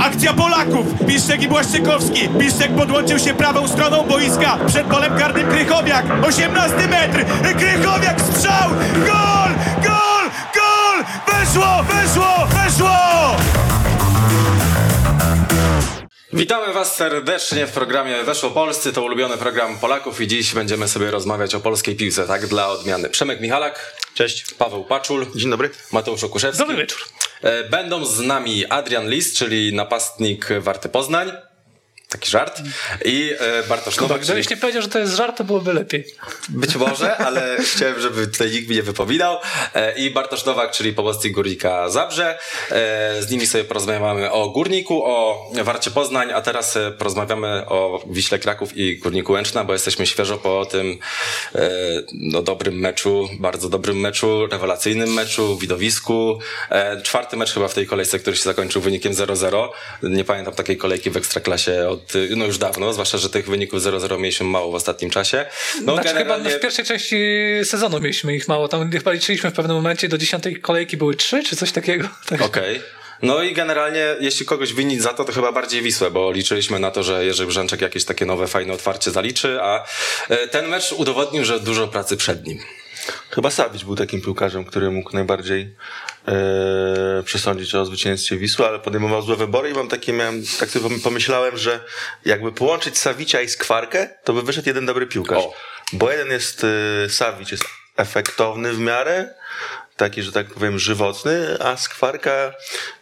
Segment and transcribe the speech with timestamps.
[0.00, 0.86] Akcja Polaków!
[1.06, 2.28] Piszczek i Błaszczykowski.
[2.28, 4.58] Piszczek podłączył się prawą stroną boiska.
[4.66, 6.04] Przed polem karnym Krychowiak.
[6.22, 7.24] 18 metr.
[7.58, 8.70] Krychowiak strzał!
[8.94, 9.54] Gol!
[9.82, 10.30] Gol!
[10.54, 11.04] Gol!
[11.26, 11.82] Weszło!
[11.82, 12.46] Weszło!
[12.46, 12.88] Weszło!
[16.38, 21.10] Witamy Was serdecznie w programie Weszło Polscy, to ulubiony program Polaków i dziś będziemy sobie
[21.10, 23.08] rozmawiać o polskiej piłce, tak dla odmiany.
[23.10, 23.96] Przemek Michalak.
[24.14, 24.54] Cześć.
[24.54, 25.26] Paweł Paczul.
[25.34, 25.70] Dzień dobry.
[25.92, 26.58] Mateusz Okuszewski.
[26.58, 26.98] Dobry wieczór.
[27.42, 31.32] E, Będą z nami Adrian Lis, czyli napastnik Warty Poznań.
[32.08, 32.62] Taki żart.
[33.04, 36.04] I e, Bartosz Nowak, czyli Gdybyś nie powiedział, że to jest żart, to byłoby lepiej.
[36.48, 39.38] być może, ale chciałem, żeby tutaj nikt mi nie wypominał.
[39.74, 42.38] E, I Bartosz Nowak, czyli pomocnik Górnika Zabrze.
[42.70, 48.38] E, Z nimi sobie porozmawiamy o Górniku, o Warcie Poznań, a teraz porozmawiamy o Wiśle
[48.38, 50.98] Kraków i Górniku Łęczna, bo jesteśmy świeżo po tym
[52.12, 56.38] no, dobrym meczu, bardzo dobrym meczu, rewelacyjnym meczu, widowisku.
[57.02, 59.68] Czwarty mecz chyba w tej kolejce, który się zakończył wynikiem 0-0.
[60.02, 61.97] Nie pamiętam takiej kolejki w Ekstraklasie od,
[62.36, 65.46] no już dawno, zwłaszcza, że tych wyników 0-0 mieliśmy mało w ostatnim czasie.
[65.84, 67.16] No znaczy, chyba w pierwszej części
[67.64, 68.68] sezonu mieliśmy ich mało.
[68.68, 72.08] Tam chyba liczyliśmy w pewnym momencie do dziesiątej kolejki były trzy, czy coś takiego.
[72.28, 72.42] Tak.
[72.42, 72.80] Okej.
[73.22, 76.90] No i generalnie, jeśli kogoś winić za to, to chyba bardziej Wisłę, bo liczyliśmy na
[76.90, 79.84] to, że Jerzy Brzęczek jakieś takie nowe, fajne otwarcie zaliczy, a
[80.28, 82.58] e, ten mecz udowodnił, że dużo pracy przed nim.
[83.30, 85.74] Chyba Sawić był takim piłkarzem, który mógł najbardziej
[86.28, 91.00] e, przesądzić o zwycięstwie Wisły, ale podejmował złe wybory i mam takie, miałem, tak sobie
[91.04, 91.84] pomyślałem, że
[92.24, 95.44] jakby połączyć Sawicia i Skwarkę, to by wyszedł jeden dobry piłkarz.
[95.44, 95.54] O.
[95.92, 96.66] Bo jeden jest,
[97.04, 97.64] e, Sawić jest
[97.96, 99.34] efektowny w miarę,
[99.98, 102.52] taki, że tak powiem, żywotny, a Skwarka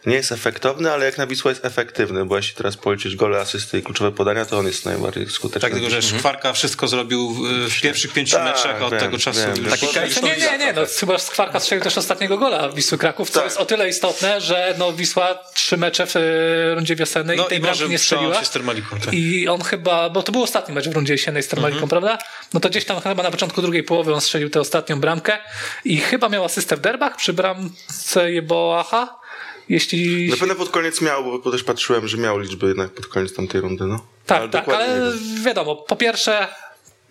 [0.05, 3.79] nie jest efektowny, ale jak na Wisłę jest efektywny, bo jeśli teraz policzyć gole, asysty
[3.79, 5.61] i kluczowe podania, to on jest najbardziej skuteczny.
[5.69, 9.17] Tak, tylko że Szkwarka wszystko zrobił w- pierwszych pięciu Tak, meczach, a od wiem, tego
[9.17, 9.65] czasu wiem.
[9.65, 9.79] już...
[9.79, 9.87] Taki
[10.23, 13.43] Nie, nie, nie, no chyba Skwarka strzelił też ostatniego gola Wisły Kraków, co Tak.
[13.45, 16.19] jest o tyle istotne, że no Wisła trzy mecze w e,
[16.75, 18.35] rundzie wiosennej No i tej i bramki nie strzeliła.
[19.05, 19.13] tak.
[19.13, 21.89] I on chyba, bo to był ostatni mecz w rundzie jesiennej z Termaliką, Mhm.
[21.89, 22.17] prawda?
[22.53, 25.37] No to gdzieś tam chyba na początku drugiej połowy on strzelił tę ostatnią bramkę
[25.85, 29.15] i chyba miał asystę w derbach przy bramce Jeboacha.
[29.69, 30.29] Jeśli...
[30.29, 33.61] Na pewno pod koniec miał, bo- też patrzyłem, że miał liczby jednak pod koniec tamtej
[33.61, 33.99] rundy, no.
[34.25, 35.43] Tak, tak, ale nie wiem.
[35.43, 36.47] wiadomo, po pierwsze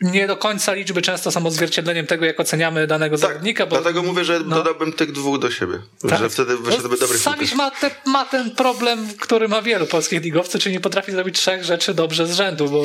[0.01, 3.67] nie do końca liczby często są odzwierciedleniem tego, jak oceniamy danego Tak, zawodnika.
[3.67, 4.57] Bo, dlatego mówię, że no.
[4.57, 6.19] dodałbym tych dwóch do siebie, Tak.
[6.19, 7.59] że wtedy wyszedłby dobry Savic piłkarz.
[7.59, 11.65] ma, te, ma ten problem, który ma wielu polskich ligowców, czyli nie potrafi zrobić trzech
[11.65, 12.83] rzeczy dobrze z rzędu, bo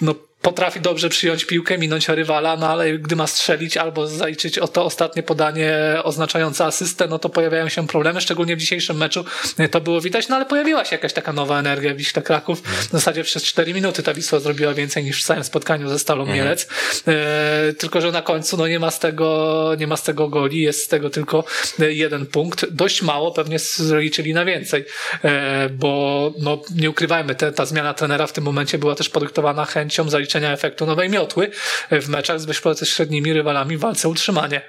[0.00, 4.68] no, potrafi dobrze przyjąć piłkę, minąć rywala, no ale gdy ma strzelić albo zaliczyć o
[4.68, 9.24] to ostatnie podanie oznaczające asystę, no to pojawiają się problemy, szczególnie w dzisiejszym meczu
[9.70, 12.62] to było widać, no ale pojawiła się jakaś taka nowa energia w Wiśle Kraków.
[12.62, 16.26] W zasadzie przez 4 minuty ta Wisła zrobiła więcej niż w całym spotkaniu ze Stalą
[16.26, 16.68] Mielec.
[17.08, 20.60] E, tylko, że na końcu no nie ma z tego, nie ma z tego goli,
[20.60, 21.44] jest z tego tylko
[21.78, 22.66] jeden punkt.
[22.70, 23.56] Dość mało, pewnie
[23.92, 24.84] liczyli na więcej,
[25.24, 29.64] e, bo no, nie ukrywajmy, te, ta zmiana trenera w tym momencie była też podyktowana
[29.64, 31.50] chęcią zaliczenia efektu nowej miotły
[31.90, 34.60] w meczach z bezpośrednimi rywalami w walce utrzymanie.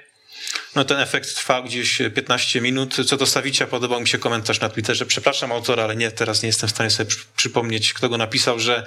[0.76, 2.96] No ten efekt trwał gdzieś 15 minut.
[3.06, 5.06] Co do Sawicia podobał mi się komentarz na Twitterze.
[5.06, 8.60] Przepraszam autora, ale nie, teraz nie jestem w stanie sobie przy- przypomnieć, kto go napisał,
[8.60, 8.84] że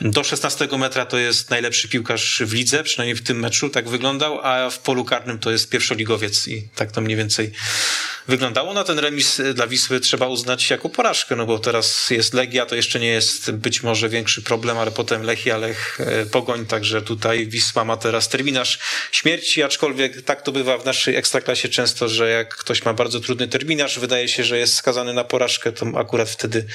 [0.00, 4.40] do 16 metra to jest najlepszy piłkarz w lidze, przynajmniej w tym meczu tak wyglądał,
[4.42, 7.52] a w polu karnym to jest pierwszoligowiec i tak to mniej więcej
[8.28, 8.74] wyglądało.
[8.74, 12.66] No ten remis y, dla Wisły trzeba uznać jako porażkę, no bo teraz jest Legia,
[12.66, 17.02] to jeszcze nie jest być może większy problem, ale potem Lechia, Lech, e, Pogoń, także
[17.02, 18.78] tutaj Wisła ma teraz terminarz
[19.12, 23.48] śmierci, aczkolwiek tak to bywa w naszej ekstraklasie często, że jak ktoś ma bardzo trudny
[23.48, 26.66] terminarz, wydaje się, że jest skazany na porażkę, to akurat wtedy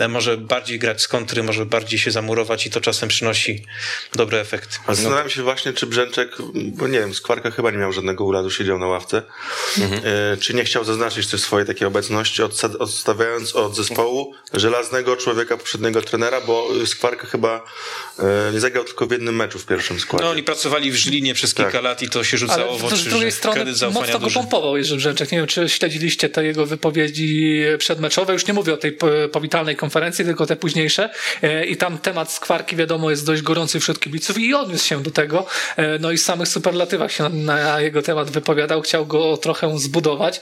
[0.00, 3.66] e, może bardziej grać z kontry, może bardziej się zamurować i to czasem przynosi
[4.14, 4.76] dobre efekty.
[4.86, 8.50] A Zastanawiam się właśnie, czy Brzęczek, bo nie wiem, Skwarka chyba nie miał żadnego uradu,
[8.50, 9.22] siedział na ławce,
[9.78, 12.42] e, czy nie chciał zaznaczyć też swojej takiej obecności,
[12.78, 17.64] odstawiając od zespołu żelaznego człowieka, poprzedniego trenera, bo Skwarka chyba
[18.18, 20.24] e, nie zagrał tylko w jednym meczu w pierwszym składzie.
[20.24, 21.82] No oni pracowali w Żlinie przez kilka Tak.
[21.82, 24.96] lat i to się Ale rzucało w oczy, z drugiej strony mocno go pompował Jerzy
[24.96, 25.32] Brzęczek.
[25.32, 28.32] Nie wiem, czy śledziliście te jego wypowiedzi przedmeczowe.
[28.32, 31.10] Już nie mówię o tej po- powitalnej konferencji, tylko te późniejsze.
[31.42, 35.10] E, I tam temat skwarki, wiadomo, jest dość gorący wśród kibiców i odniósł się do
[35.10, 35.46] tego.
[35.76, 38.82] E, No i w samych superlatywach się na jego temat wypowiadał.
[38.82, 40.40] Chciał go trochę zbudować.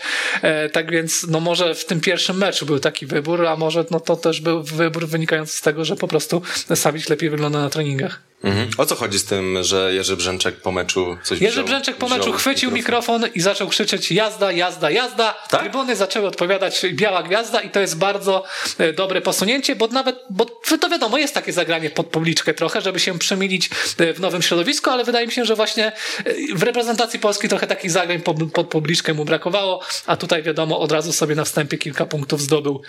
[0.72, 4.16] Tak więc, no może w tym pierwszym meczu był taki wybór, a może no to
[4.16, 6.42] też był wybór wynikający z tego, że po prostu
[6.74, 8.28] Savic lepiej wygląda na treningach.
[8.44, 8.68] Mhm.
[8.78, 12.08] O co chodzi z tym, że Jerzy Brzęczek po meczu coś Jerzy wziął- Brzęczek po
[12.08, 13.14] meczu chwycił mikrofon?
[13.20, 15.34] mikrofon i zaczął krzyczeć jazda, jazda, jazda.
[15.50, 15.60] Tak?
[15.60, 18.44] Trybuny zaczęły odpowiadać biała gwiazda i to jest bardzo
[18.78, 20.44] e, dobre posunięcie, bo nawet, bo
[20.80, 24.90] to wiadomo, jest takie zagranie pod publiczkę trochę, żeby się przemilić e, w nowym środowisku,
[24.90, 25.86] ale wydaje mi się, że właśnie
[26.24, 30.80] e, w reprezentacji Polski trochę takich zagrań pod, pod publiczkę mu brakowało, a tutaj wiadomo,
[30.80, 32.82] od razu sobie na wstępie kilka punktów zdobył.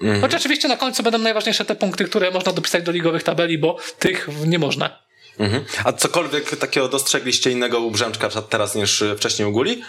[0.00, 0.20] Mhm.
[0.20, 3.76] Choć oczywiście na końcu będą najważniejsze te punkty, które można dopisać do ligowych tabeli, bo
[3.98, 4.98] tych nie można.
[5.38, 5.64] Mhm.
[5.84, 9.82] A cokolwiek takiego dostrzegliście innego u Brzęczka teraz niż y, wcześniej u Guli?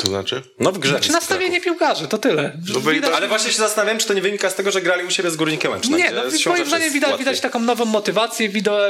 [0.00, 0.42] To znaczy?
[0.60, 0.90] No w grze.
[0.90, 2.52] Znaczy nastawienie piłkarzy, to tyle.
[2.74, 5.10] No Widać- Ale właśnie się zastanawiam, czy to nie wynika z tego, że grali u
[5.10, 5.96] siebie z Górnikiem Łęczna.
[5.96, 8.48] Nie, no, moim zdaniem widać, widać taką nową motywację,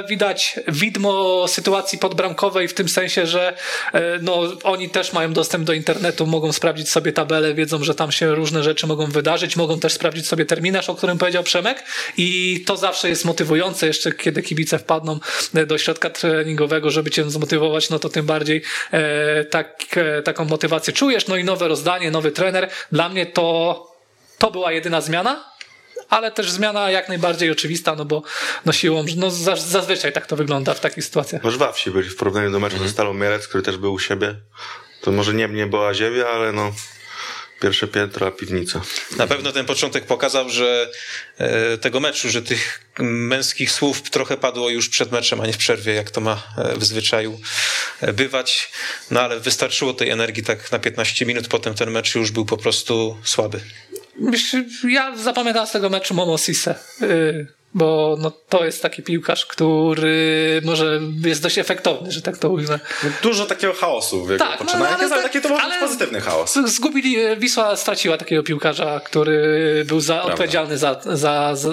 [0.09, 3.57] widać widmo sytuacji podbramkowej w tym sensie, że
[3.93, 8.13] e, no, oni też mają dostęp do internetu, mogą sprawdzić sobie tabelę, wiedzą, że tam
[8.13, 11.85] się różne rzeczy mogą wydarzyć, mogą też sprawdzić sobie terminarz, o którym powiedział Przemek
[12.17, 15.19] i to zawsze jest motywujące, jeszcze kiedy kibice wpadną
[15.55, 18.63] e, do środka treningowego, żeby cię zmotywować, no to tym bardziej
[18.93, 22.71] e, tak, e, taką motywację czujesz, no i nowe rozdanie, nowy trener.
[22.93, 23.45] Dla mnie to,
[24.39, 25.45] to była jedyna zmiana,
[26.09, 28.23] ale też zmiana jak najbardziej oczywista, no bo
[28.67, 31.43] no siłą, no za- zazwyczaj tak to wygląda w takich sytuacjach.
[31.43, 34.35] No żwawsi byli w porównaniu do meczu ze Stalą Mielec, który też był u siebie.
[35.03, 36.73] To może nie mnie była ziemia, ale no
[37.61, 38.81] pierwsze piętro, a piwnica.
[39.17, 40.91] Na pewno ten początek pokazał, że
[41.39, 45.57] e, tego meczu, że tych męskich słów trochę padło już przed meczem, a nie w
[45.57, 47.41] przerwie, jak to ma e, w zwyczaju
[48.01, 48.73] e, bywać.
[49.11, 52.57] No ale wystarczyło tej energii tak na 15 minut, potem ten mecz już był po
[52.57, 53.61] prostu słaby.
[54.17, 59.47] Myślę, Ja zapamiętam z tego meczu Momo Sisse, yy, bo no, to jest taki piłkarz,
[59.47, 62.79] który może jest dość efektowny, że tak to ujmę.
[63.23, 65.63] Dużo takiego chaosu w jego Tak, no, poczynaniach, ale jest, ale tak- taki to może
[65.63, 66.59] ale- być pozytywny chaos.
[66.67, 71.73] Zgubili, Wisła straciła takiego piłkarza, który był za, odpowiedzialny za, za, za,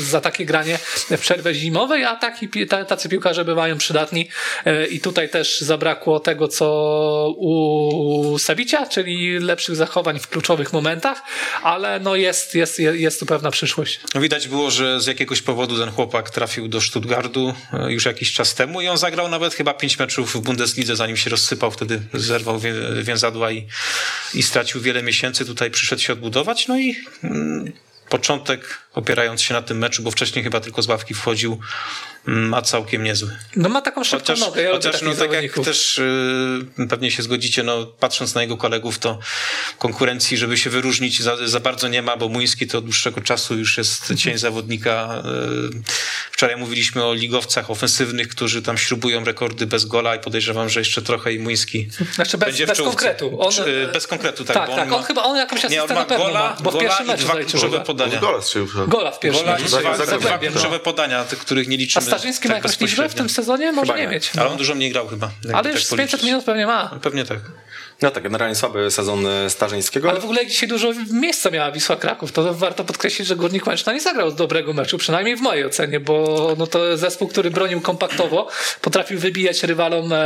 [0.00, 0.78] za takie granie
[1.10, 2.48] w przerwę zimowej, a taki,
[2.88, 4.28] tacy piłkarze bywają przydatni
[4.64, 11.22] E, i tutaj też zabrakło tego, co u Savicia, czyli lepszych zachowań w kluczowych momentach,
[11.62, 14.00] ale no jest, jest, jest tu pewna przyszłość.
[14.14, 18.32] No widać było, że z jakiegoś powodu ten chłopak trafił do Stuttgartu e, już jakiś
[18.32, 22.02] czas temu i on zagrał nawet chyba pięć meczów w Bundeslidze, zanim się rozsypał, wtedy
[22.14, 23.66] zerwał wię, więzadła i,
[24.34, 25.44] i stracił wiele miesięcy.
[25.44, 27.72] Tutaj przyszedł się odbudować, no i mm,
[28.08, 31.60] początek opierając się na tym meczu, bo wcześniej chyba tylko z ławki wchodził,
[32.24, 33.38] ma całkiem niezły.
[33.56, 37.22] No ma taką szybką Chociaż, nogę, ja chociaż no, tak jak też y, pewnie się
[37.22, 39.18] zgodzicie, no, patrząc na jego kolegów, to
[39.78, 43.58] konkurencji, żeby się wyróżnić, za, za bardzo nie ma, bo Muński to od dłuższego czasu
[43.58, 45.22] już jest cień zawodnika.
[45.74, 45.82] Y,
[46.32, 51.02] wczoraj mówiliśmy o ligowcach ofensywnych, którzy tam śrubują rekordy bez gola i podejrzewam, że jeszcze
[51.02, 53.40] trochę i Muński Znaczy bez, będzie w bez konkretu.
[53.40, 54.56] On, y, bez konkretu, tak.
[54.56, 56.56] tak, bo tak, ma- on chyba on jakąś nie, asystę on na ma gola, ma,
[56.62, 58.20] bo w gola pierwszym i meczu dwa kluczowe podania.
[58.20, 58.38] Gola.
[58.86, 59.64] Gola w pierwszym meczu.
[59.64, 60.80] Dwa, dwa Zagłębiem, kluczowe no.
[60.80, 62.11] podania, tych, których nie liczymy.
[62.12, 63.72] Starzyński ma tak jakąś liczbę w tym sezonie?
[63.72, 64.08] Może nie nie.
[64.08, 64.30] mieć.
[64.38, 65.30] Ale on dużo mniej grał chyba.
[65.54, 66.10] Ale tak już z policzyć.
[66.10, 66.98] 500 minut pewnie ma.
[67.02, 67.38] Pewnie tak.
[68.02, 70.10] No tak, generalnie słaby sezon e, Starzyńskiego.
[70.10, 72.32] Ale w ogóle dzisiaj dużo miejsca miała Wisła Kraków.
[72.32, 76.54] To warto podkreślić, że Górnik Łęczna nie zagrał dobrego meczu, przynajmniej w mojej ocenie, bo
[76.58, 78.48] no to zespół, który bronił kompaktowo,
[78.80, 80.18] potrafił wybijać rywalom e,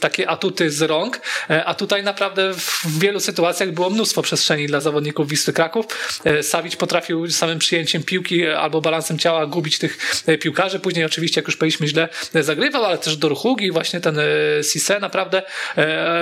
[0.00, 1.20] takie atuty z rąk,
[1.50, 5.86] e, a tutaj naprawdę w wielu sytuacjach było mnóstwo przestrzeni dla zawodników Wisły Kraków.
[6.24, 10.78] E, Sawić potrafił samym przyjęciem piłki albo balansem ciała gubić tych e, piłkarzy.
[10.78, 14.24] Później oczywiście, jak już powiedzieliśmy, źle e, zagrywał, ale też do Ruchugi, właśnie ten e,
[14.72, 15.42] Cisse naprawdę
[15.76, 16.15] e,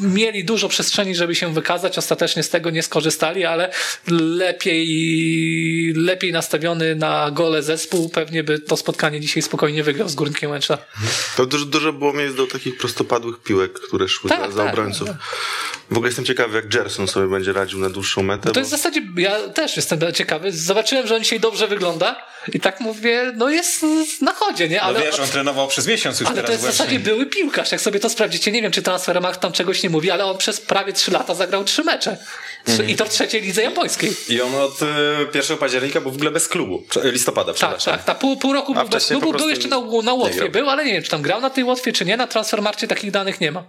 [0.00, 1.98] mieli dużo przestrzeni, żeby się wykazać.
[1.98, 3.70] Ostatecznie z tego nie skorzystali, ale
[4.20, 10.50] lepiej, lepiej nastawiony na gole zespół pewnie by to spotkanie dzisiaj spokojnie wygrał z Górnikiem
[10.50, 10.78] Łęczna.
[11.36, 14.72] To dużo, dużo było miejsc do takich prostopadłych piłek, które szły Tak, za, za tak,
[14.72, 15.08] obrońców.
[15.08, 15.16] tak.
[15.90, 18.50] W ogóle jestem ciekawy, jak Gerson sobie będzie radził na dłuższą metę.
[18.52, 18.76] To jest w bo...
[18.76, 20.52] zasadzie, ja też jestem ciekawy.
[20.52, 22.16] Zobaczyłem, że on dzisiaj dobrze wygląda
[22.54, 23.82] i tak mówię, no jest
[24.20, 24.76] na chodzie, nie?
[24.76, 27.72] No Ale, wiesz, on trenował przez miesiąc już ale to jest w zasadzie były piłkarz.
[27.72, 30.60] Jak sobie to sprawdzicie, nie wiem, czy Transfermarkt tam czegoś nie mówi, ale on przez
[30.60, 32.16] prawie trzy lata zagrał trzy mecze.
[32.88, 34.12] I to w trzeciej lidze japońskiej.
[34.28, 34.86] I on od e,
[35.34, 36.82] 1 października był w ogóle bez klubu.
[37.04, 37.94] Listopada, Tak, przepraszam.
[37.94, 38.04] tak.
[38.04, 40.84] Ta pół, pół roku był bez klubu, był prostu jeszcze na, na Łotwie był, ale
[40.84, 42.16] nie wiem, czy tam grał na tej Łotwie, czy nie.
[42.16, 43.64] Na Transfermarkcie takich danych nie ma.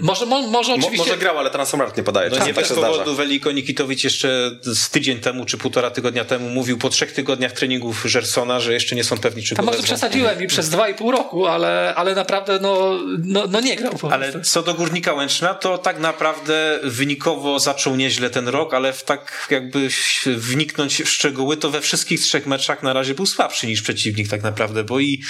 [0.00, 1.06] Może, mo, może Mo- oczywiście...
[1.06, 2.30] może grał, ale Transformart nie podaje.
[2.30, 2.88] No nie tak bez zdarza.
[2.88, 7.52] powodu Weliko Nikitowicz jeszcze z tydzień temu, czy półtora tygodnia temu mówił po trzech tygodniach
[7.52, 10.88] treningów Gersona, że jeszcze nie są pewni, czy Tam go może przesadziłem i przez dwa
[10.88, 14.74] i pół roku, ale, ale naprawdę no, no, no nie grał po Ale co do
[14.74, 19.88] Górnika Łęczna, to tak naprawdę wynikowo zaczął nieźle ten rok, ale w tak jakby
[20.26, 24.42] wniknąć w szczegóły, to we wszystkich trzech meczach na razie był słabszy niż przeciwnik tak
[24.42, 25.22] naprawdę, bo i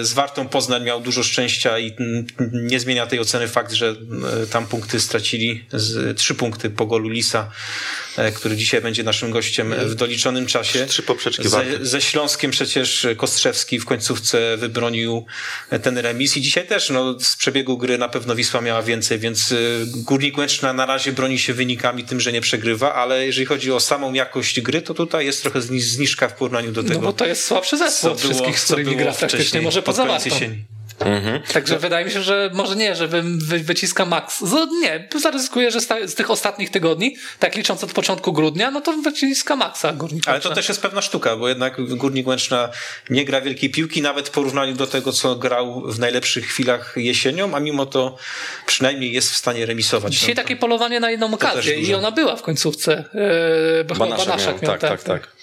[0.00, 1.96] z Wartą Poznań miał dużo szczęścia i
[2.52, 3.96] nie zmienia tej oceny fakt, że
[4.42, 5.64] e, tam punkty stracili,
[6.16, 7.50] trzy punkty po golu Lisa,
[8.34, 10.86] który dzisiaj będzie naszym gościem w doliczonym czasie.
[10.86, 11.48] Trzy poprzeczki.
[11.48, 15.26] Ze, ze Śląskiem przecież Kostrzewski w końcówce wybronił
[15.82, 19.52] ten remis i dzisiaj też no, z przebiegu gry na pewno Wisła miała więcej, więc
[19.52, 23.72] y, Górnik Łęczna na razie broni się wynikami tym, że nie przegrywa, ale jeżeli chodzi
[23.72, 27.00] o samą jakość gry, to tutaj jest trochę zni- zniżka w porównaniu do tego, No
[27.00, 29.62] bo to jest słabszy zespół co od było, wszystkich, z co którymi było gra praktycznie,
[29.62, 30.18] może poza.
[31.00, 31.42] Jesieni.
[31.52, 34.42] Także wydaje mi się, że może nie, że wy, wy, wyciska maks.
[34.82, 39.56] Nie, zaryzykuję, że z, tych ostatnich tygodni, tak licząc od początku grudnia, no to wyciska
[39.56, 42.68] maksa Górnik Ale to też jest pewna sztuka, bo jednak Górnik Łęczna
[43.10, 47.54] nie gra wielkiej piłki, nawet w porównaniu do tego, co grał w najlepszych chwilach jesienią,
[47.54, 48.16] a mimo to
[48.66, 50.12] przynajmniej jest w stanie remisować.
[50.12, 53.04] Dzisiaj No takie polowanie na jedną okazję i ona była w końcówce.
[53.78, 55.22] Yy, Banaszak Banaszak miał, miał, tak, tak, tak.
[55.22, 55.37] E,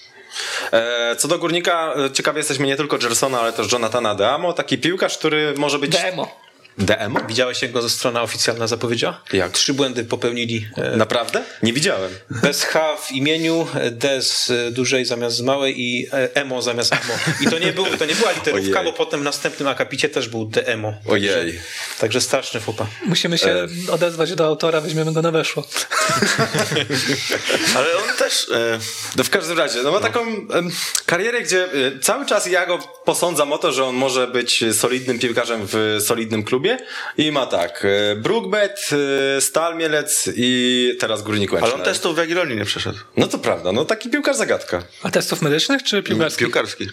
[1.18, 5.18] co do Górnika, e, ciekawi jesteśmy nie tylko Gersona, ale też Jonathana Deamo, taki piłkarz,
[5.18, 5.92] który może być...
[5.92, 6.45] Demo.
[6.78, 7.20] Deamo?
[7.28, 9.20] Widziałeś, jak go ze strona oficjalna zapowiedziała?
[9.32, 9.52] Jak?
[9.52, 10.68] Trzy błędy popełnili.
[10.76, 11.42] e, Naprawdę?
[11.62, 12.10] Nie widziałem.
[12.30, 16.92] Bez H w imieniu, e, D z e, dużej zamiast z małej i emo zamiast
[16.92, 17.14] emo.
[17.40, 18.92] I to nie, był, to nie była literówka, Ojej.
[18.92, 20.94] bo potem w następnym akapicie też był DMO.
[21.08, 21.28] Ojej.
[21.34, 21.58] Także,
[22.00, 22.86] także straszny fopa.
[23.06, 23.50] Musimy się
[23.88, 23.92] E.
[23.92, 25.64] odezwać do autora, weźmiemy go na weszło.
[27.76, 28.46] Ale on też...
[28.54, 28.78] E,
[29.16, 30.70] No w każdym razie, no ma taką em,
[31.06, 31.68] karierę, gdzie e,
[32.00, 36.44] cały czas ja go posądzam o to, że on może być solidnym piłkarzem w solidnym
[36.44, 36.65] klubie
[37.18, 38.90] i ma tak, e, Brookbet,
[39.36, 40.50] e, Stal Mielec i
[41.00, 41.66] teraz Górnik Łęczna.
[41.68, 42.98] ale on testów w Jagiellonii nie przeszedł.
[43.16, 44.82] No to prawda, no taki piłkarz zagadka.
[45.02, 46.46] A testów medycznych czy piłkarskich?
[46.46, 46.88] Piłkarski.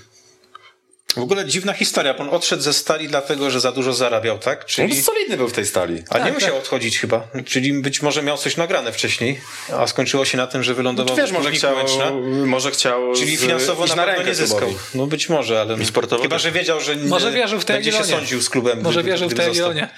[1.16, 4.60] W ogóle dziwna historia, bo on odszedł ze stali dlatego, że za dużo zarabiał, tak?
[4.62, 5.02] On Czyli...
[5.02, 6.04] solidny był w tej stali.
[6.10, 6.60] A nie Tak, musiał tak.
[6.60, 7.28] odchodzić chyba.
[7.46, 9.42] Czyli być może miał coś nagrane wcześniej,
[9.78, 12.12] a skończyło się na tym, że wylądował Wiesz, w może chciał, Łęczna.
[12.46, 14.60] może chciał Czyli finansowo na pewno nie zyskał.
[14.60, 14.80] klubowi.
[14.96, 15.78] No być może, ale...
[15.78, 16.44] I sportowo Chyba, też.
[16.44, 18.82] że wiedział, że nie Może wierzył w będzie się sądził z klubem.
[18.82, 19.68] Może gdyby- wierzył w gdyby został.
[19.68, 19.90] Jagiellonie.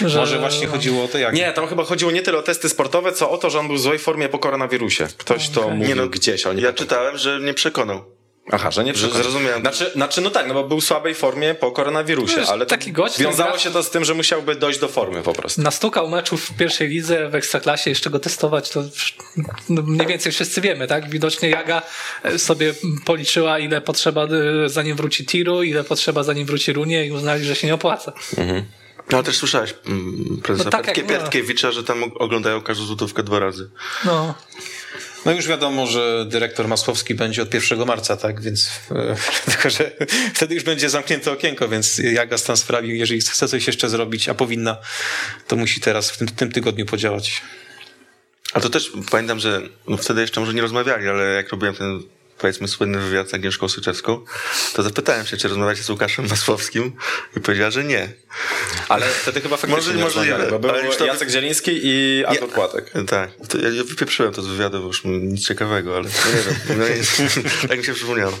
[0.18, 1.34] Może właśnie chodziło o to jak.
[1.34, 3.76] Nie, tam chyba chodziło nie tyle o testy sportowe, co o to, że on był
[3.76, 5.06] w złej formie po koronawirusie.
[5.18, 6.86] Ktoś to mówił Nie no, gdzieś, ale nie Ja pamiętam.
[6.86, 8.04] czytałem, że nie przekonał.
[8.52, 9.22] Aha, że nie przekonał.
[9.22, 9.60] zrozumiałem.
[9.60, 12.70] Znaczy, znaczy, no tak, no bo był w słabej formie po koronawirusie, Wiesz, ale to
[12.70, 15.62] taki gość, wiązało gra- się to z tym, że musiałby dojść do formy po prostu.
[15.62, 18.82] Nastukał meczów w pierwszej lidze, w Ekstraklasie, jeszcze go testować, to
[19.68, 21.10] no, mniej więcej wszyscy wiemy, tak?
[21.10, 21.82] Widocznie Jaga
[22.22, 22.74] e, sobie
[23.04, 24.28] policzyła, ile potrzeba, e,
[24.68, 28.12] zanim wróci Tiru, ile potrzeba, zanim wróci Runie i uznali, że się nie opłaca.
[29.10, 33.22] No ale też słyszałeś mm, prezesa No tak, jak- Piotkiewicza, że tam oglądają każdą złotówkę
[33.22, 33.70] dwa razy.
[34.04, 34.34] No,
[35.24, 38.40] No już wiadomo, że dyrektor Masłowski będzie od 1 marca, tak?
[38.40, 39.16] Więc e,
[39.52, 39.90] tylko, że
[40.34, 44.34] wtedy już będzie zamknięte okienko, więc Jaga stan sprawił, jeżeli chce coś jeszcze zrobić, a
[44.34, 44.76] powinna,
[45.46, 47.42] to musi teraz w tym, tym tygodniu podziałać.
[48.52, 52.02] A to też pamiętam, że no wtedy jeszcze może nie rozmawiali, ale jak robiłem ten
[52.38, 54.24] powiedzmy słynny wywiad z Agnieszką Syczewską,
[54.74, 56.92] to zapytałem się, czy rozmawiacie z Łukaszem Masłowskim
[57.36, 58.12] i powiedziała, że nie.
[58.88, 62.24] Ale wtedy chyba faktycznie Może- nie rozmawiali, bo był ale już to- Jacek Zieliński i
[62.26, 62.92] Artur Płatek.
[63.08, 66.08] Tak, to ja, ja wypieprzyłem to z wywiadu, bo już nic ciekawego, ale
[66.68, 67.04] no nie wiem,
[67.62, 68.38] no tak mi się przypomniało.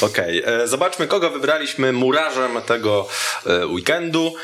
[0.00, 3.08] Okej, e, zobaczmy kogo wybraliśmy murarzem tego
[3.46, 4.34] e, weekendu.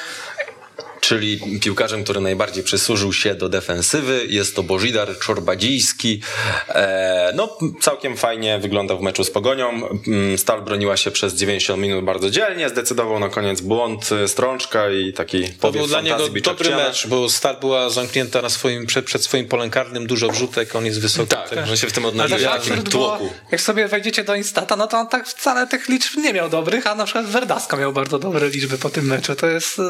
[1.00, 4.26] Czyli piłkarzem, który najbardziej przysłużył się do defensywy.
[4.28, 6.20] Jest to Bożidar Czorbadziński.
[6.68, 9.70] E, no, całkiem fajnie wyglądał w meczu z Pogonią.
[10.06, 12.68] Mm, Stal broniła się przez 90 minut bardzo dzielnie.
[12.68, 17.06] Zdecydował na koniec błąd e, Strączka i taki To powiew był dla niego dobry mecz,
[17.06, 21.00] bo Stal była zamknięta na swoim, przed, przed swoim polem karnym, dużo wrzutek, on jest
[21.00, 21.28] wysoki.
[21.28, 23.34] Tak, także- że się w tym ale odnalazł też w takim absurd było, tłoku.
[23.52, 26.86] jak sobie wejdziecie do Instata, no to on tak wcale tych liczb nie miał dobrych,
[26.86, 29.34] a na przykład Werdaska miał bardzo dobre liczby po tym meczu.
[29.34, 29.82] To jest e,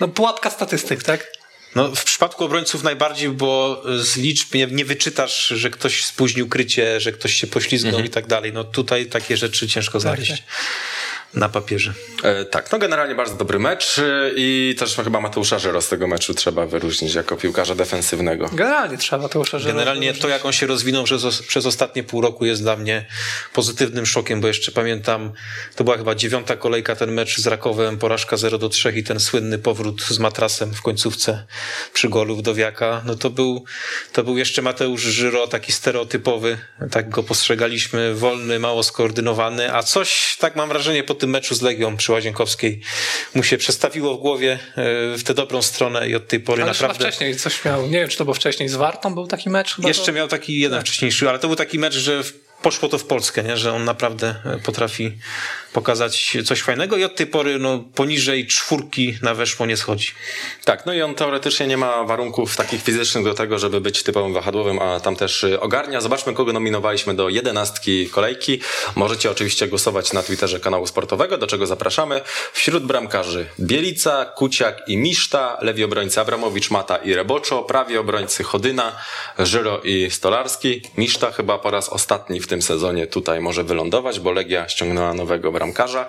[0.00, 1.32] no, pułapka statystyk, tak?
[1.74, 7.00] No, w przypadku obrońców najbardziej, bo z liczb nie, nie wyczytasz, że ktoś spóźnił krycie,
[7.00, 8.52] że ktoś się poślizgnął i tak dalej.
[8.52, 10.42] No tutaj takie rzeczy ciężko znaleźć
[11.36, 11.92] na papierze.
[12.22, 16.06] E, tak, no generalnie bardzo dobry mecz e, i też chyba Mateusza Żyro z tego
[16.06, 18.50] meczu trzeba wyróżnić jako piłkarza defensywnego.
[18.52, 19.66] Generalnie trzeba to uszerzyć.
[19.66, 23.06] Generalnie to, jak on się rozwinął przez, przez ostatnie pół roku jest dla mnie
[23.52, 25.32] pozytywnym szokiem, bo jeszcze pamiętam,
[25.74, 29.20] to była chyba dziewiąta kolejka ten mecz z Rakowem, porażka 0 do 3 i ten
[29.20, 31.46] słynny powrót z matrasem w końcówce
[31.92, 33.02] przy golu Wdowiaka.
[33.06, 33.64] No to był,
[34.12, 36.58] to był jeszcze Mateusz Żyro, taki stereotypowy,
[36.90, 41.62] tak go postrzegaliśmy, wolny, mało skoordynowany, a coś, tak mam wrażenie, po tym meczu z
[41.62, 42.80] Legią przy Łazienkowskiej
[43.34, 46.72] mu się przestawiło w głowie e, w tę dobrą stronę i od tej pory Ale
[46.72, 46.98] naprawdę...
[46.98, 47.86] chyba wcześniej coś miał.
[47.86, 49.78] Nie wiem, czy to było wcześniej z Wartą był taki mecz?
[49.78, 50.12] Jeszcze to...
[50.12, 53.42] miał taki jeden wcześniejszy, ale to był taki mecz, że w- poszło to w Polskę,
[53.42, 53.56] nie?
[53.56, 55.12] że on naprawdę e, potrafi
[55.72, 60.12] pokazać coś fajnego i od tej pory no, poniżej czwórki na weszło nie schodzi.
[60.64, 64.32] Tak, no i on teoretycznie nie ma warunków takich fizycznych do tego, żeby być typowym
[64.32, 66.00] wahadłowym, a tam też y, ogarnia.
[66.00, 68.60] Zobaczmy, kogo nominowaliśmy do jedenastki kolejki.
[68.94, 72.20] Możecie oczywiście głosować na Twitterze kanału sportowego, do czego zapraszamy.
[72.52, 78.92] Wśród bramkarzy Bielica, Kuciak i Miszta, lewi obrońcy Abramowicz, Mata i Reboczo, prawi obrońcy Chodyna,
[79.38, 80.82] Żyro i Stolarski.
[80.96, 85.52] Miszta chyba po raz ostatni w tym sezonie tutaj może wylądować, bo Legia ściągnęła nowego
[85.52, 86.08] bramkarza,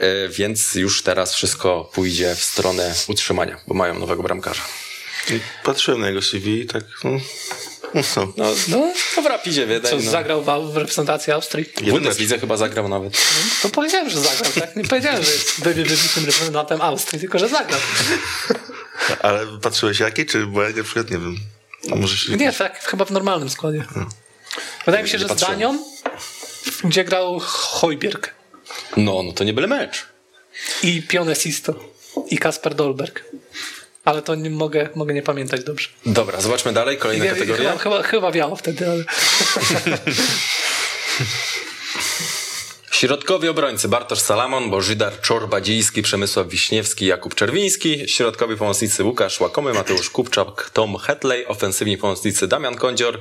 [0.00, 4.62] y, więc już teraz wszystko pójdzie w stronę utrzymania, bo mają nowego bramkarza.
[5.64, 7.10] Patrzyłem na jego CV i tak, no,
[7.94, 8.02] No,
[8.36, 10.04] No, no to w Rapidzie Co, Wiedeń.
[10.04, 10.10] No.
[10.10, 11.64] zagrał w, w reprezentacji Austrii?
[11.64, 11.90] W.
[11.90, 13.12] Bundeslidze chyba zagrał nawet.
[13.62, 14.76] To powiedziałem, że zagrał, tak?
[14.76, 17.80] Nie powiedziałem, że jest wy- wybitnym reprezentantem Austrii, tylko że zagrał.
[19.22, 21.36] Ale patrzyłeś jaki, czy bo ja na przykład nie wiem.
[21.92, 22.36] A może się...
[22.36, 23.84] Nie, tak, chyba w normalnym składzie.
[24.88, 25.40] Wydaje mi się, że z.
[25.40, 25.78] Danią,
[26.84, 28.34] gdzie grał Hojbjerg
[28.96, 30.06] No, no to nie byle mecz.
[30.82, 31.74] i Pionesisto
[32.30, 33.24] i Kasper Dolberg.
[34.04, 35.88] Ale to nie mogę, mogę nie pamiętać dobrze.
[36.06, 36.98] Dobra, zobaczmy dalej.
[36.98, 37.70] Kolejna Nie, kategoria.
[37.70, 39.04] chyba, chyba, chyba wiało wtedy, ale...
[42.98, 48.08] Środkowi obrońcy Bartosz Salamon, Bożydar Czorbadziński, Przemysław Wiśniewski, Jakub Czerwiński.
[48.08, 51.46] Środkowi pomocnicy Łukasz Łakomy, Mateusz Kupczak, Tom Hetley.
[51.46, 53.20] Ofensywni pomocnicy Damian Kądzior,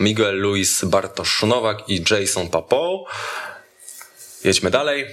[0.00, 3.04] Miguel Luis Bartosz Nowak i Jason Papo.
[4.44, 5.06] Jedźmy dalej.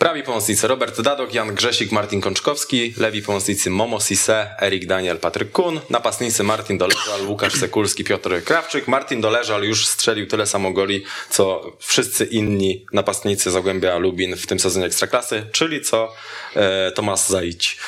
[0.00, 5.52] Prawi pomocnicy Robert Dadok, Jan Grzesik, Martin Kączkowski, lewi pomocnicy Momo Sisse, Erik Daniel, Patryk
[5.52, 8.88] Kun, napastnicy Martin Doleżal, Łukasz Sekulski, Piotr Krawczyk.
[8.88, 14.60] Martin Doleżal już strzelił tyle samo goli, co wszyscy inni napastnicy Zagłębia Lubin w tym
[14.60, 16.12] sezonie Ekstraklasy, czyli co
[16.56, 17.78] e, Tomasz Zajić.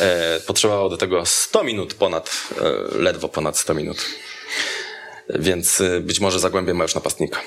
[0.00, 4.06] E, potrzebowało do tego 100 minut ponad, e, ledwo ponad 100 minut.
[5.28, 7.40] Więc e, być może Zagłębie ma już napastnika.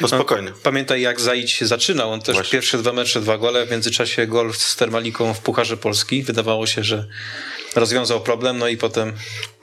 [0.00, 0.52] No spokojnie.
[0.62, 2.12] Pamiętaj, jak Zaić się zaczynał.
[2.12, 2.52] On też Właśnie.
[2.52, 3.66] pierwsze dwa mecze, dwa gole.
[3.66, 6.22] W międzyczasie gol z Termaliką w Pucharze Polski.
[6.22, 7.06] Wydawało się, że
[7.76, 9.12] rozwiązał problem, no i potem,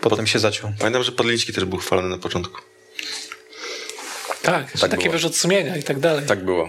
[0.01, 0.73] potem się zaciął.
[0.79, 2.61] Pamiętam, że Podliński też był chwalony na początku.
[4.41, 5.11] Tak, że Tak taki było.
[5.13, 6.25] wyrzut sumienia i tak dalej.
[6.25, 6.67] Tak było.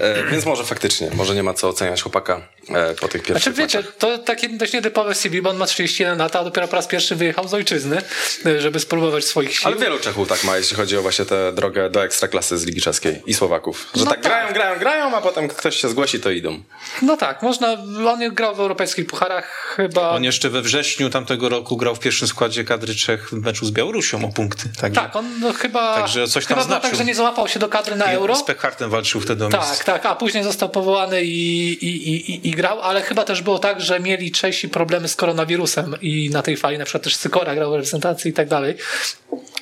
[0.00, 3.62] E, więc może faktycznie, może nie ma co oceniać chłopaka e, po tych pierwszych Znaczy
[3.62, 6.86] wiecie, to takie dość nietypowe CV, bo on ma 31 lat, a dopiero po raz
[6.86, 8.02] pierwszy wyjechał z ojczyzny,
[8.46, 9.66] e, żeby spróbować swoich sił.
[9.66, 12.80] Ale wielu Czechów tak ma, jeśli chodzi o właśnie tę drogę do ekstraklasy z Ligi
[12.80, 13.86] Czeskiej i Słowaków.
[13.94, 14.32] Że No tak, tak.
[14.32, 16.62] grają, grają, grają, a potem ktoś się zgłosi, to idą.
[17.02, 17.72] No tak, można,
[18.06, 20.10] on grał w europejskich pucharach chyba...
[20.10, 23.70] On jeszcze we wrześniu tamtego roku grał w pierwszym składzie kadry Czech w meczu z
[23.70, 24.68] Białorusią o punkty.
[24.80, 25.96] Także Tak, on no, chyba...
[25.96, 26.90] Także coś tam chyba było znaczył.
[26.90, 28.36] tak, że nie załapał się do kadry na euro.
[28.36, 29.48] z Pekhartem walczył wtedy o.
[29.48, 33.58] Tak, tak, a później został powołany i, i, i, i, grał, ale chyba też było
[33.58, 37.54] tak, że mieli Czesi problemy z koronawirusem i na tej fali na przykład też Sykora
[37.54, 38.76] grał w reprezentacji i tak dalej.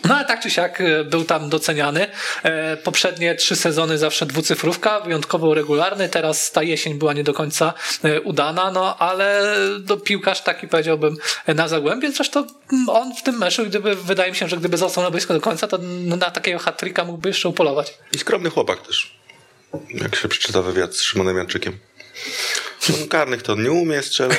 [0.04, 2.06] No ale tak czy siak e, był tam doceniany.
[2.43, 6.08] E, Poprzednie trzy sezony zawsze dwucyfrówka, wyjątkowo regularny.
[6.08, 9.43] Teraz ta jesień była nie do końca e, udana, no ale
[9.80, 12.12] do piłkarz taki powiedziałbym na zagłębie.
[12.12, 15.32] Zresztą mm, on w tym meczu, gdyby wydaje mi się, że gdyby został na boisku
[15.32, 17.95] do końca, to no, na takiego hat-tricka mógłby jeszcze upolować.
[18.12, 19.24] I skromny chłopak też.
[19.91, 21.78] Jak się przeczyta wywiad z Szymonem Janczykiem.
[22.95, 24.39] On karnych to on nie umie strzelać.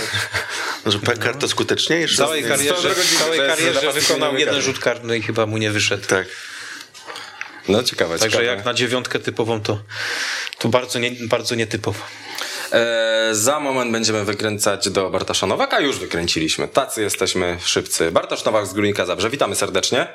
[0.85, 2.15] Że Pekar to skuteczniejszy.
[2.15, 6.07] W całej karierze, w całej karierze wykonał jeden rzut karny i chyba mu nie wyszedł.
[6.07, 6.27] Tak.
[7.67, 8.55] No ciekawe, Także ciekawe.
[8.55, 9.79] jak na dziewiątkę typową to,
[10.57, 11.99] to bardzo, nie, bardzo nietypowo.
[12.71, 15.79] E, za moment będziemy wykręcać do Bartosza Nowaka.
[15.79, 16.67] Już wykręciliśmy.
[16.67, 18.11] Tacy jesteśmy szybcy.
[18.11, 19.29] Bartosz Nowak z Górnika Zabrze.
[19.29, 20.07] Witamy serdecznie.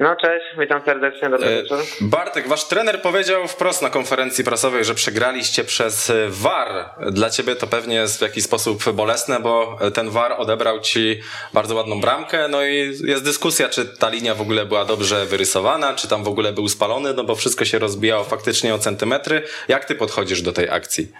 [0.00, 1.78] No cześć, witam serdecznie, dobry E, wieczór.
[2.00, 6.68] Bartek, wasz trener powiedział wprost na konferencji prasowej, że przegraliście przez VAR.
[7.10, 11.20] Dla ciebie to pewnie jest w jakiś sposób bolesne, bo ten VAR odebrał ci
[11.54, 15.94] bardzo ładną bramkę, no i jest dyskusja, czy ta linia w ogóle była dobrze wyrysowana,
[15.94, 19.42] czy tam w ogóle był spalony, no bo wszystko się rozbijało faktycznie o centymetry.
[19.68, 21.12] Jak ty podchodzisz do tej akcji?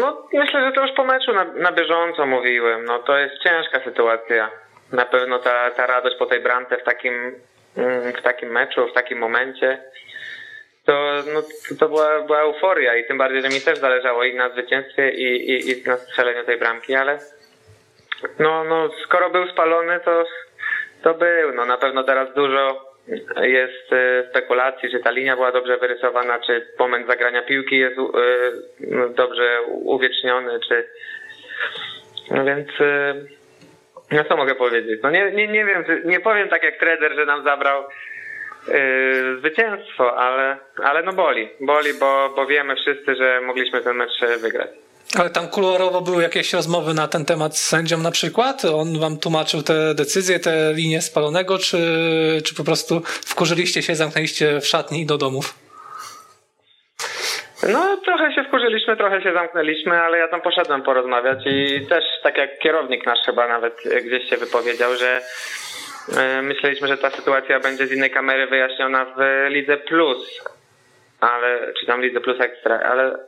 [0.00, 2.84] No myślę, że to już po meczu na, na bieżąco mówiłem.
[2.84, 4.50] No to jest ciężka sytuacja.
[4.92, 7.14] Na pewno ta, ta radość po tej bramce w takim,
[7.78, 9.78] ym, w takim meczu, w takim momencie,
[10.84, 11.42] to, no,
[11.78, 15.50] to była, była euforia i tym bardziej, że mi też zależało i na zwycięstwie i,
[15.50, 17.18] i, i na strzeleniu tej bramki, ale
[18.38, 20.24] no, no skoro był spalony, to,
[21.02, 21.54] to był.
[21.54, 22.90] No na pewno teraz dużo
[23.42, 28.02] jest e, spekulacji, czy ta linia była dobrze wyrysowana, czy moment zagrania piłki jest e,
[28.80, 30.88] no, dobrze uwieczniony, czy
[32.30, 33.14] no więc e,
[34.10, 35.00] no co mogę powiedzieć?
[35.02, 38.72] No nie, nie, nie wiem, nie powiem tak jak trener, że nam zabrał e,
[39.38, 41.48] zwycięstwo, ale, ale no boli.
[41.60, 44.70] Boli, bo, bo wiemy wszyscy, że mogliśmy ten mecz wygrać.
[45.18, 48.64] Ale tam kolorowo były jakieś rozmowy na ten temat z sędzią na przykład?
[48.64, 51.78] On wam tłumaczył te decyzje, te linie spalonego, czy,
[52.44, 55.54] czy po prostu wkurzyliście się, zamknęliście w szatni i do domów?
[57.68, 62.38] No, trochę się wkurzyliśmy, trochę się zamknęliśmy, ale ja tam poszedłem porozmawiać i też tak
[62.38, 65.20] jak kierownik nasz chyba nawet gdzieś się wypowiedział, że
[66.18, 70.44] e, myśleliśmy, że ta sytuacja będzie z innej kamery wyjaśniona w Lidze Plus,
[71.20, 73.18] ale, czy tam Lidze Plus Ekstra, ale,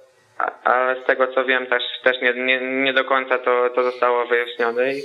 [0.64, 4.27] ale z tego co wiem też, też nie, nie, nie do końca to, to zostało
[4.27, 5.03] wyjaśnione i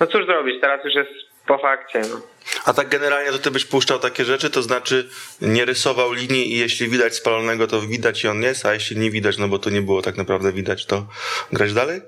[0.00, 2.20] no cóż zrobić, teraz już jest po fakcie, no.
[2.66, 5.08] A tak generalnie to ty byś puszczał takie rzeczy, to znaczy
[5.40, 9.10] nie rysował linii i jeśli widać spalonego, to widać i on jest, a jeśli nie
[9.10, 11.06] widać, no bo to nie było tak naprawdę widać, to
[11.52, 12.00] grać dalej?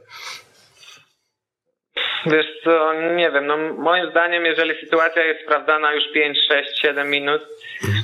[2.27, 7.11] Wiesz co, nie wiem, no moim zdaniem, jeżeli sytuacja jest sprawdzana już 5, 6, 7
[7.11, 7.43] minut,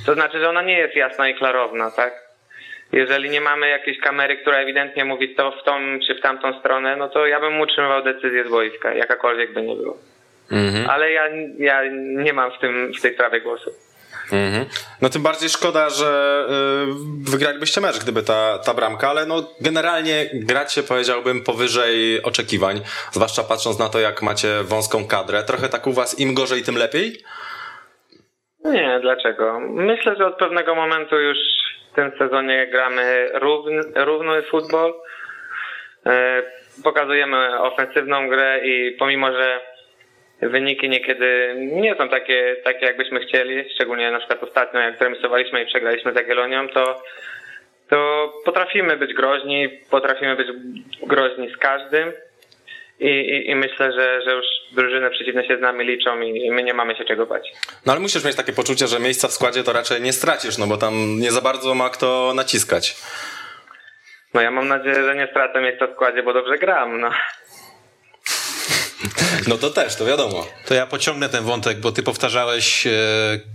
[0.07, 2.31] to znaczy, że ona nie jest jasna i klarowna, tak?
[2.93, 6.97] Jeżeli nie mamy jakiejś kamery, która ewidentnie mówi to w tą czy w tamtą stronę,
[6.97, 9.99] no to ja bym utrzymywał decyzję z boiska, jakakolwiek by nie było.
[10.89, 13.71] Ale ja, ja nie mam w, tym, w tej sprawie głosu.
[14.33, 14.67] Mhm.
[15.03, 16.45] No tym bardziej szkoda, że
[17.29, 23.43] y, wygralibyście mecz, gdyby ta, ta bramka, ale no generalnie gracie, powiedziałbym, powyżej oczekiwań, zwłaszcza
[23.43, 25.43] patrząc na to, jak macie wąską kadrę.
[25.43, 27.13] Trochę tak u was im gorzej, tym lepiej?
[28.65, 29.61] Nie, dlaczego?
[29.61, 31.39] Myślę, że od pewnego momentu już
[31.93, 34.95] w tym sezonie gramy równy, równy futbol.
[36.07, 36.43] E,
[36.85, 39.61] Pokazujemy ofensywną grę i pomimo, że
[40.43, 45.67] wyniki niekiedy nie są takie, takie jakbyśmy chcieli, szczególnie na przykład ostatnio jak remisowaliśmy i
[45.67, 47.03] przegraliśmy z Jagiellonią, to,
[47.89, 50.49] to potrafimy być groźni, potrafimy być
[51.03, 52.13] groźni z każdym.
[53.01, 56.51] I, i, I myślę, że, że już drużyny przeciwne się z nami liczą i, i
[56.51, 57.53] my nie mamy się czego bać.
[57.87, 60.67] No ale musisz mieć takie poczucie, że miejsca w składzie to raczej nie stracisz, no
[60.67, 62.97] bo tam nie za bardzo ma kto naciskać.
[64.35, 67.01] No ja mam nadzieję, że nie stracę miejsca w składzie, bo dobrze gram.
[67.01, 67.11] No.
[69.47, 70.47] No to też, to wiadomo.
[70.67, 72.91] To ja pociągnę ten wątek, bo ty powtarzałeś e,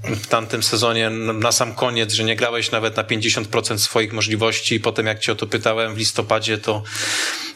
[0.03, 4.79] w tamtym sezonie na sam koniec, że nie grałeś nawet na 50% swoich możliwości i
[4.79, 6.83] potem jak cię o to pytałem w listopadzie, to,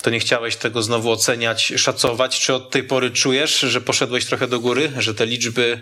[0.01, 2.39] to nie chciałeś tego znowu oceniać, szacować.
[2.39, 5.79] Czy od tej pory czujesz, że poszedłeś trochę do góry, że te liczby,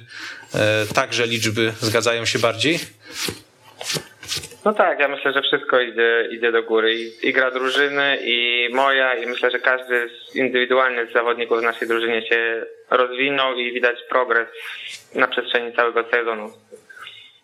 [0.53, 2.79] e, także liczby zgadzają się bardziej?
[4.65, 6.95] No tak, ja myślę, że wszystko idzie, idzie do góry.
[6.95, 11.63] I, I gra drużyny, i moja, i myślę, że każdy z indywidualny z zawodników w
[11.63, 14.47] naszej drużynie się rozwinął i widać progres
[15.15, 16.51] na przestrzeni całego sezonu.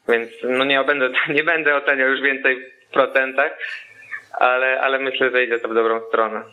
[0.10, 3.52] Więc no nie będę, nie będę oceniał już więcej w procentach,
[4.32, 6.44] ale, ale myślę, że idzie to w dobrą stronę.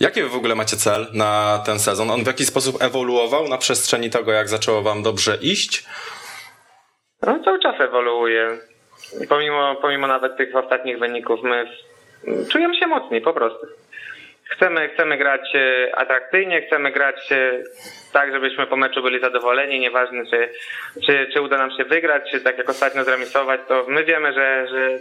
[0.00, 2.10] Jaki wy w ogóle macie cel na ten sezon?
[2.10, 5.84] On w jakiś sposób ewoluował na przestrzeni tego, jak zaczęło wam dobrze iść?
[7.22, 8.58] No cały czas ewoluuje.
[9.28, 11.66] Pomimo, pomimo nawet tych ostatnich wyników, my
[12.52, 13.66] czujemy się mocni po prostu.
[14.44, 17.62] Chcemy, chcemy grać e, atrakcyjnie, chcemy grać e,
[18.12, 20.48] tak, żebyśmy po meczu byli zadowoleni, nieważne czy,
[21.06, 24.66] czy, czy uda nam się wygrać, czy tak jak ostatnio zremisować, to my wiemy, że,
[24.68, 24.98] że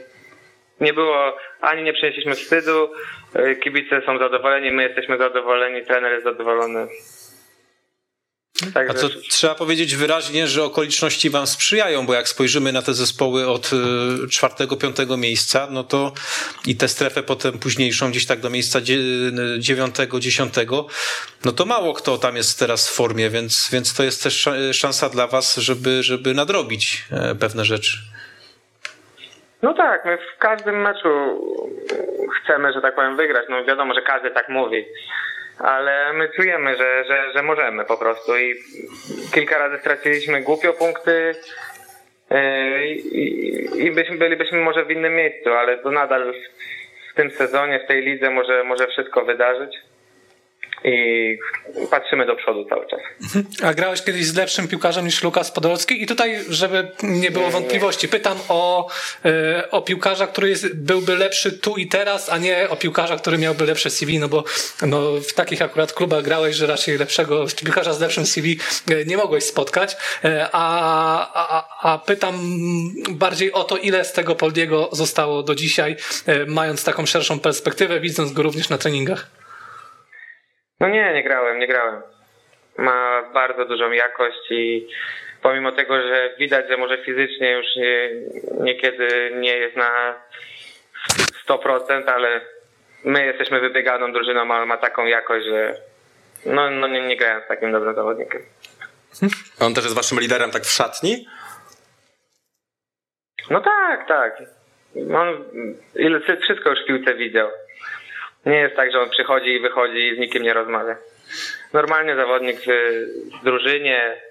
[0.82, 2.89] nie było, ani nie przynieśliśmy wstydu,
[3.36, 6.88] e, kibice są zadowoleni, my jesteśmy zadowoleni, trener jest zadowolony.
[8.89, 13.48] A to trzeba powiedzieć wyraźnie, że okoliczności wam sprzyjają, bo jak spojrzymy na te zespoły
[13.48, 16.12] od y, czwartego, piątego miejsca, no to
[16.68, 18.80] i tę strefę potem późniejszą, gdzieś tak do miejsca
[19.60, 20.88] dziewiątego, dziesiątego,
[21.46, 25.10] no to mało kto tam jest teraz w formie, więc, więc to jest też szansa
[25.10, 27.98] dla was, żeby, żeby nadrobić e, pewne rzeczy.
[29.62, 31.10] No tak, my w każdym meczu
[32.44, 33.46] chcemy, że tak powiem, wygrać.
[33.50, 34.86] No wiadomo, że każdy tak mówi
[35.60, 38.56] ale my czujemy, że, że, że możemy po prostu i
[39.34, 41.32] kilka razy straciliśmy głupio punkty
[42.32, 46.34] yy, i, i byśmy, bylibyśmy może w innym miejscu, ale to nadal
[47.12, 49.78] w tym sezonie, w tej lidze może, może wszystko wydarzyć
[50.84, 51.38] i
[51.91, 53.00] patrzymy do przodu cały czas.
[53.63, 56.04] A grałeś kiedyś z lepszym piłkarzem niż Lukas Podolski?
[56.04, 58.89] I tutaj, żeby nie było wątpliwości, pytam o,
[59.26, 63.38] e, o piłkarza, który jest, byłby lepszy tu i teraz, a nie o piłkarza, który
[63.38, 64.43] miałby lepsze CV, no bo
[64.82, 68.60] no, w takich akurat klubach grałeś, że raczej lepszego piłkarza z lepszym CV
[68.91, 69.98] e, nie mogłeś spotkać.
[70.24, 70.67] E, a,
[71.34, 72.36] a, a pytam
[73.10, 75.96] bardziej o to, ile z tego Poldiego zostało do dzisiaj,
[76.48, 79.42] mając taką szerszą perspektywę, widząc go również na treningach.
[80.84, 82.02] No nie, nie grałem, nie grałem.
[82.78, 84.88] Ma bardzo dużą jakość i
[85.41, 88.10] pomimo tego, że widać, że może fizycznie już nie,
[88.60, 90.15] niekiedy nie jest na
[91.48, 92.41] 100%, ale
[93.04, 95.76] my jesteśmy wybieganą drużyną, ale ma taką jakość, że
[96.46, 98.41] no, no nie, nie grałem z takim dobrym zawodnikiem.
[99.60, 101.28] On też jest waszym liderem tak w szatni?
[103.50, 104.38] No tak, tak.
[105.15, 105.46] On
[106.41, 107.50] wszystko już w piłce widział.
[108.45, 110.95] Nie jest tak, że on przychodzi i wychodzi i z nikim nie rozmawia.
[111.73, 112.58] Normalnie zawodnik
[113.41, 114.21] w drużynie,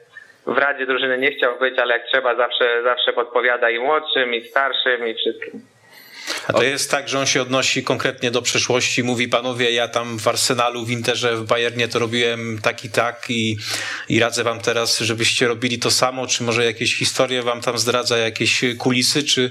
[0.46, 4.48] w radzie drużyny nie chciał być, ale jak trzeba zawsze, zawsze podpowiada i młodszym, i
[4.48, 5.62] starszym, i wszystkim.
[6.48, 10.18] A to jest tak, że on się odnosi konkretnie do przeszłości, mówi panowie, ja tam
[10.18, 13.56] w Arsenalu, w Interze, w Bayernie to robiłem tak i tak i,
[14.08, 18.18] i radzę wam teraz, żebyście robili to samo, czy może jakieś historie wam tam zdradza,
[18.18, 19.50] jakieś kulisy, czy,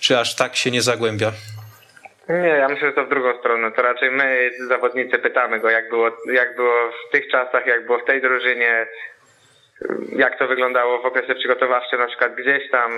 [0.00, 1.32] czy aż tak się nie zagłębia?
[2.28, 3.72] Nie, ja myślę, że to w drugą stronę.
[3.72, 7.98] To raczej my, zawodnicy, pytamy go, jak było, jak było w tych czasach, jak było
[7.98, 8.86] w tej drużynie,
[10.16, 12.90] jak to wyglądało w okresie przygotowawczym, na przykład gdzieś tam.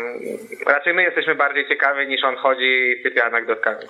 [0.67, 3.87] Raczej my jesteśmy bardziej ciekawi niż on chodzi i sypie anegdotkami.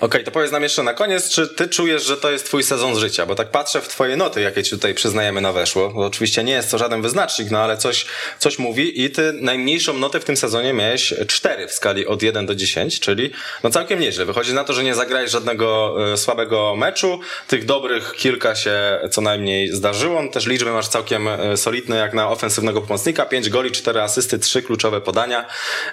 [0.00, 2.98] Okej, to powiedz nam jeszcze na koniec, czy ty czujesz, że to jest twój sezon
[2.98, 3.26] życia?
[3.26, 5.88] Bo tak patrzę w twoje noty, jakie ci tutaj przyznajemy na weszło.
[5.88, 8.06] Bo oczywiście nie jest to żaden wyznacznik, no ale coś,
[8.38, 12.46] coś mówi i ty najmniejszą notę w tym sezonie miałeś 4 w skali od 1
[12.46, 13.30] do 10, czyli
[13.64, 14.24] no całkiem nieźle.
[14.24, 19.20] Wychodzi na to, że nie zagrałeś żadnego e, słabego meczu, tych dobrych kilka się co
[19.20, 20.28] najmniej zdarzyło.
[20.32, 23.26] Też liczby masz całkiem e, solidne jak na ofensywnego pomocnika.
[23.26, 25.46] 5 goli, 4 asysty, 3 kluczowe podania.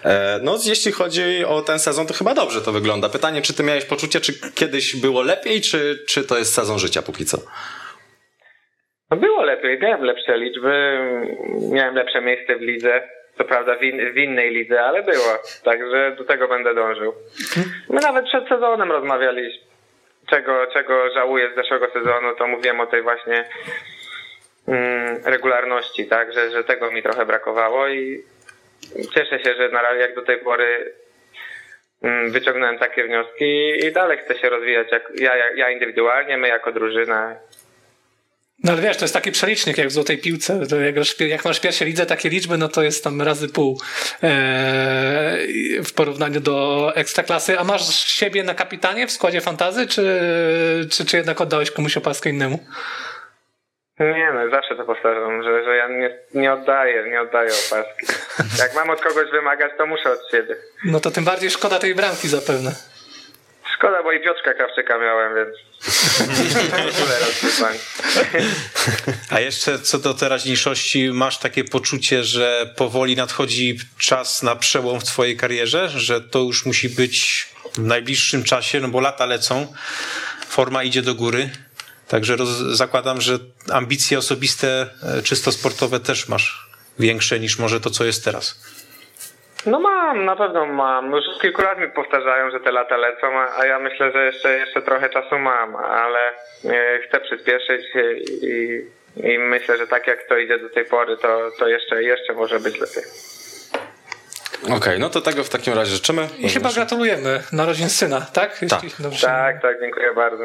[0.03, 3.09] E, No jeśli chodzi o ten sezon, to chyba dobrze to wygląda.
[3.09, 7.01] Pytanie, czy ty miałeś poczucie, czy kiedyś było lepiej, czy, czy to jest sezon życia
[7.01, 7.37] póki co?
[9.11, 10.99] No było lepiej, miałem lepsze liczby,
[11.71, 13.09] miałem lepsze miejsce w lidze.
[13.37, 15.39] Co prawda w, in, w innej lidze, ale było.
[15.63, 17.13] Także do tego będę dążył.
[17.89, 19.65] My nawet przed sezonem rozmawialiśmy.
[20.29, 23.45] Czego, czego żałuję z zeszłego sezonu, to mówiłem o tej właśnie
[24.67, 28.23] mm, regularności, tak, że, że tego mi trochę brakowało i
[29.15, 30.93] cieszę się, że na razie jak do tej pory
[32.29, 37.35] wyciągnąłem takie wnioski i dalej chcę się rozwijać jak, ja, ja- indywidualnie, my jako drużyna.
[38.63, 40.59] No ale wiesz, to jest taki przelicznik jak w złotej piłce.
[40.85, 43.81] Jak, jak masz w pierwszej lidze takie liczby, no to jest tam razy pół
[44.23, 47.59] eee, w porównaniu do ekstraklasy.
[47.59, 50.19] A masz siebie na kapitanie w składzie fantazy, czy,
[50.91, 52.59] czy, czy jednak oddałeś komuś opaskę innemu?
[53.99, 58.05] Nie no, zawsze to powtarzam, że, że ja nie, nie oddaję, nie oddaję opaski.
[58.59, 60.55] Jak mam od kogoś wymagać, to muszę od siebie.
[60.85, 62.71] No to tym bardziej szkoda tej bramki zapewne.
[63.77, 65.57] Szkoda, bo i Piotrka Krawczyka miałem, więc...
[69.31, 75.03] A jeszcze co do teraźniejszości, masz takie poczucie, że powoli nadchodzi czas na przełom w
[75.03, 79.73] twojej karierze, że to już musi być w najbliższym czasie, no bo lata lecą,
[80.47, 81.49] forma idzie do góry.
[82.07, 82.35] Także
[82.71, 83.33] zakładam, że
[83.73, 84.67] ambicje osobiste,
[85.17, 88.75] e, czysto sportowe też masz większe niż może to, co jest teraz.
[89.65, 91.11] No mam, na pewno mam.
[91.11, 94.81] Już kilku lat mi powtarzają, że te lata lecą, a, ja myślę, że jeszcze, jeszcze
[94.81, 96.19] trochę czasu mam, ale
[96.65, 97.85] e, chcę przyspieszyć
[98.41, 98.81] i,
[99.29, 102.59] i myślę, że tak jak to idzie do tej pory, to, to jeszcze, jeszcze może
[102.59, 103.03] być lepiej.
[104.69, 106.29] Okej, no to tego w takim razie życzymy.
[106.37, 108.61] I chyba gratulujemy narodzin syna, tak?
[108.61, 110.43] Jeśli dobrze- Tak, tak, dziękuję bardzo.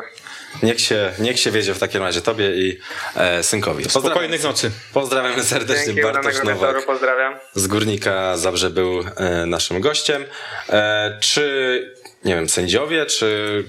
[0.63, 2.79] Niech się, niech się wiedzie w takim razie tobie i
[3.17, 3.85] e, synkowi.
[3.85, 4.71] Pozdrawiamy- Spokojnych nocy.
[4.93, 5.85] Pozdrawiamy serdecznie.
[5.87, 7.35] Dzięki, Bartosz Nowak wieczoru, pozdrawiam.
[7.55, 10.25] z Górnika Zabrze był e, naszym gościem.
[10.69, 11.95] E, czy,
[12.25, 13.65] nie wiem, sędziowie, czy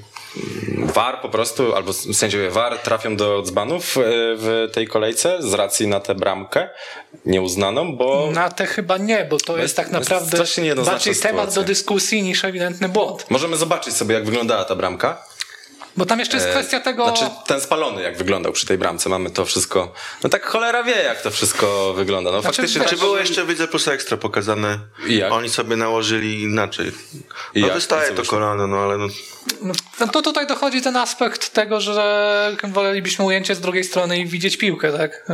[0.78, 4.02] VAR po prostu, albo sędziowie VAR trafią do dzbanów e,
[4.38, 6.70] w tej kolejce z racji na tę bramkę
[7.26, 11.16] nieuznaną, bo Na te chyba nie, bo to jest, jest- tak jest naprawdę niejednoznaczna bardziej
[11.16, 11.62] temat sytuacja.
[11.62, 13.26] do dyskusji niż ewidentny błąd.
[13.30, 15.24] możemy zobaczyć sobie, jak wyglądała ta bramka.
[15.98, 17.04] Bo tam jeszcze jest kwestia tego...
[17.06, 19.10] Znaczy ten spalony, jak wyglądał przy tej bramce.
[19.10, 19.94] Mamy to wszystko.
[20.24, 22.32] No tak cholera wie, jak to wszystko wygląda.
[22.32, 24.80] No Znaczy, faktycznie Czy było jeszcze Widzę Plus Ekstra pokazane?
[25.08, 25.32] I jak?
[25.32, 26.92] Oni sobie nałożyli inaczej.
[27.56, 27.76] I No jak?
[27.76, 29.08] wystaje to kolano, no ale No
[30.12, 34.98] to tutaj dochodzi ten aspekt tego, że wolelibyśmy ujęcie z drugiej strony i widzieć piłkę,
[34.98, 35.26] tak?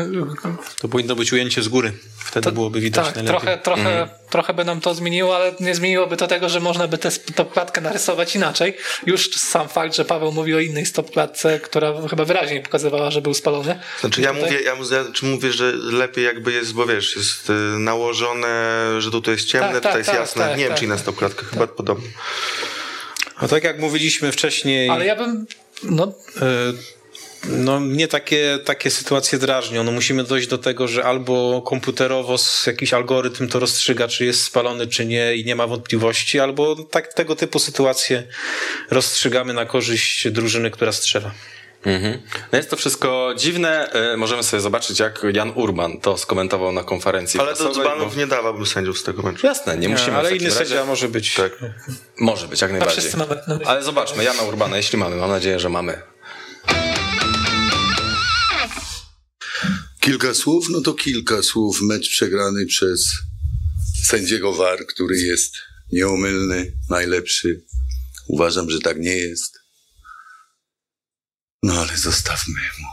[0.81, 1.93] To powinno być ujęcie z góry.
[2.25, 3.39] Wtedy byłoby widać Tak, najlepiej.
[3.41, 6.97] trochę, trochę, trochę by nam to zmieniło, ale nie zmieniłoby to tego, że można by
[6.97, 8.77] tę stopklatkę narysować inaczej.
[9.05, 13.33] Już sam fakt, że Paweł mówi o innej stopklatce, która chyba wyraźnie pokazywała, że był
[13.33, 13.79] spalony.
[13.99, 14.75] Znaczy ja Tutaj- mówię, ja,
[15.21, 18.47] mówię, że lepiej jakby jest, bo wiesz, jest y, nałożone,
[18.99, 20.43] że tutaj jest ciemne, Tak, tutaj tak, jest tak, jasne.
[20.43, 22.07] tak, nie wiem, tak, czy na stopklatkę, chyba podobnie.
[23.41, 25.45] No tak jak mówiliśmy wcześniej, Ale ja bym,
[25.83, 26.73] no, e,
[27.49, 29.83] no mnie takie, takie sytuacje drażnią.
[29.83, 34.43] No musimy dojść do tego, że albo komputerowo z jakiś algorytm to rozstrzyga, czy jest
[34.43, 38.23] spalony, czy nie i nie ma wątpliwości, albo tak tego typu sytuacje
[38.89, 41.31] rozstrzygamy na korzyść drużyny, która strzela.
[41.87, 42.21] Mhm.
[42.51, 43.91] No jest to wszystko dziwne.
[43.91, 48.19] E, Możemy sobie zobaczyć, jak Jan Urban to skomentował na konferencji Ale do dzbanów bo-
[48.19, 49.47] nie dawałbym sędziów z tego meczu.
[49.47, 50.17] Jasne, nie musimy.
[50.17, 50.57] ale inny razie.
[50.57, 51.33] sędzia może być.
[51.33, 51.51] Tak.
[52.19, 53.11] Może być, jak najbardziej.
[53.65, 55.15] Ale zobaczmy, Jana Urbana, jeśli mamy.
[55.15, 56.01] Mam nadzieję, że mamy.
[59.99, 60.67] Kilka słów?
[60.69, 61.81] No to kilka słów.
[61.81, 63.11] Mecz przegrany przez
[64.05, 65.55] sędziego VAR, który jest
[65.91, 67.61] nieomylny, najlepszy.
[68.27, 69.66] Uważam, że tak nie jest.
[71.63, 72.87] No ale zostawmy mu.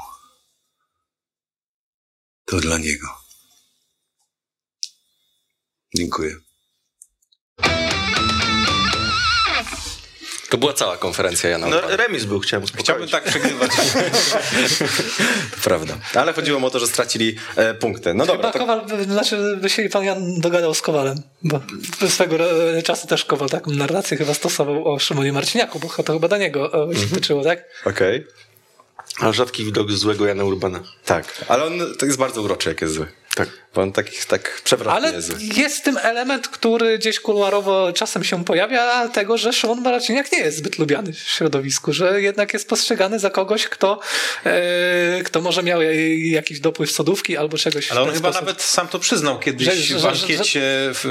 [2.45, 3.07] To dla niego.
[5.97, 6.37] Dziękuję.
[10.51, 11.97] To była cała konferencja Jana No Urbana.
[11.97, 12.87] remis był, chciałem uspokoić.
[12.87, 13.71] Chciałbym tak przegrywać.
[13.71, 15.99] To prawda.
[16.15, 18.15] Ale chodziło o to, że stracili e, punkty.
[18.15, 21.61] No dobra, Chyba to Kowal, znaczy by się pan Jan dogadał z Kowalem, bo
[22.09, 22.47] swego ro-
[22.85, 26.91] czasu też Kowal taką narrację chyba stosował o Szymonie Marciniaku, bo to chyba do niego
[26.93, 27.65] e, się tyczyło, tak?
[27.85, 28.27] okej.
[29.19, 30.81] Ale rzadki widok złego Jana Urbana.
[31.05, 33.07] Tak, ale on to jest bardzo uroczy, jak jest zły.
[33.35, 33.49] Tak.
[33.75, 35.43] Bo on tak, tak przewrotnie Ale jest.
[35.57, 40.39] jest w tym element, który gdzieś kuluarowo czasem się pojawia, tego, że Szymon Maraciniak nie
[40.39, 44.01] jest zbyt lubiany w środowisku, że jednak jest postrzegany za kogoś, kto,
[44.47, 45.83] e, kto może miał
[46.17, 48.47] jakiś dopływ sodówki albo czegoś Ale w on chyba sposób.
[48.47, 50.61] nawet sam to przyznał kiedyś Że- że- w że- ankiecie
[50.95, 51.05] w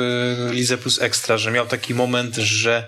[0.52, 2.88] y, Lidze Plus Ekstra, że miał taki moment, że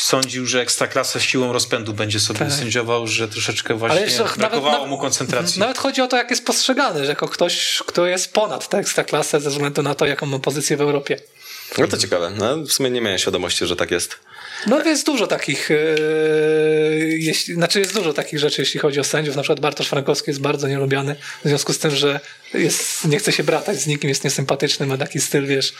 [0.00, 2.52] sądził, że Ekstraklasę siłą rozpędu będzie sobie Tak.
[2.52, 5.60] sędziował, że troszeczkę Ale właśnie jeszcze brakowało nawet- mu koncentracji.
[5.60, 9.40] Nawet chodzi o to, jak jest postrzegany, że jako ktoś, kto jest ponad tę ekstraklasę
[9.40, 11.20] ze względu na to, jaką ma pozycję w Europie.
[11.78, 12.30] No to ciekawe.
[12.30, 14.16] No, w sumie nie miałem świadomości, że tak jest.
[14.66, 15.74] No jest dużo takich, e,
[17.08, 19.36] jeśli, znaczy jest dużo takich rzeczy, jeśli chodzi o sędziów.
[19.36, 22.20] Na przykład Bartosz Frankowski jest bardzo nielubiany w związku z tym, że
[22.54, 25.74] jest, nie chce się bratać z nikim, jest niesympatyczny, ma taki styl, wiesz,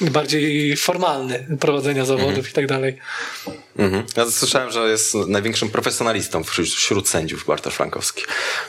[0.00, 2.98] bardziej formalny prowadzenia zawodów i tak dalej.
[3.78, 4.04] Mhm.
[4.16, 8.24] Ja słyszałem, że jest największym profesjonalistą wśród, wśród sędziów Bartosz Frankowski.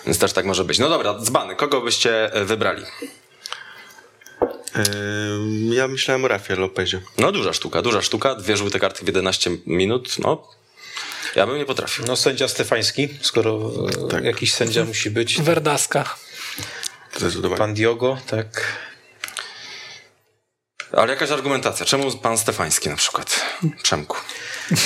[0.05, 0.79] Więc też tak może być.
[0.79, 2.83] No dobra, dzbany, kogo byście e, wybrali?
[5.69, 7.01] Ja myślałem o Rafie Lopezie.
[7.17, 8.35] No duża sztuka, duża sztuka.
[8.35, 10.15] Dwie żółte kartki w 11 minut.
[10.19, 10.47] No,
[11.35, 12.05] ja bym nie potrafił.
[12.07, 13.71] No sędzia Stefański, skoro
[14.09, 14.23] tak.
[14.23, 15.41] jakiś sędzia musi być.
[15.41, 16.15] Werdaska.
[17.57, 18.77] Pan Diogo, tak.
[20.91, 21.85] Ale jakaś argumentacja.
[21.85, 23.45] Czemu pan Stefański na przykład?
[23.83, 24.17] Przemku.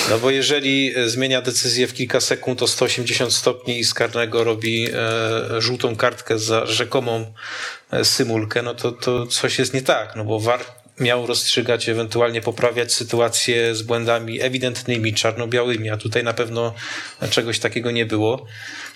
[0.10, 4.44] No bo jeżeli e, zmienia decyzję w kilka sekund o 180 stopni i z karnego
[4.44, 7.34] robi e, żółtą kartkę za rzekomą
[7.92, 10.60] e, symulkę, no to, to coś jest nie tak, no bo VAR
[11.00, 16.74] miał rozstrzygać, ewentualnie poprawiać sytuację z błędami ewidentnymi, czarno-białymi, a tutaj na pewno
[17.30, 18.46] czegoś takiego nie było.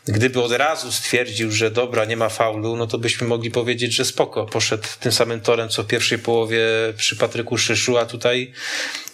[0.07, 4.05] Gdyby od razu stwierdził, że dobra, nie ma faulu, no to byśmy mogli powiedzieć, że
[4.05, 6.65] spoko, poszedł tym samym torem, co w pierwszej połowie
[6.97, 8.51] przy Patryku Szyszu, a tutaj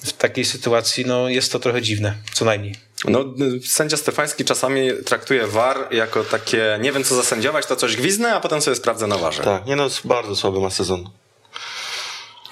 [0.04, 2.76] w takiej sytuacji no, jest to trochę dziwne, co najmniej.
[3.06, 3.26] No,
[3.66, 8.40] sędzia Stefański czasami traktuje VAR jako takie, nie wiem co zasędziować, to coś gwiznę, a
[8.40, 9.44] potem sobie sprawdzę na warze.
[9.44, 11.10] Tak, nie no, bardzo słaby ma sezon.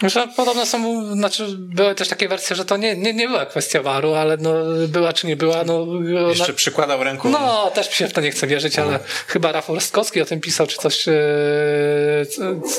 [0.03, 3.81] Że podobno są, znaczy były też takie wersje, że to nie, nie, nie była kwestia
[3.81, 4.53] waru, ale no,
[4.87, 5.85] była czy nie była, no,
[6.29, 7.29] Jeszcze na, przykładał ręką.
[7.29, 10.67] no też się w to nie chce wierzyć, ale chyba Rafał Rostkowski o tym pisał,
[10.67, 11.13] czy coś, e,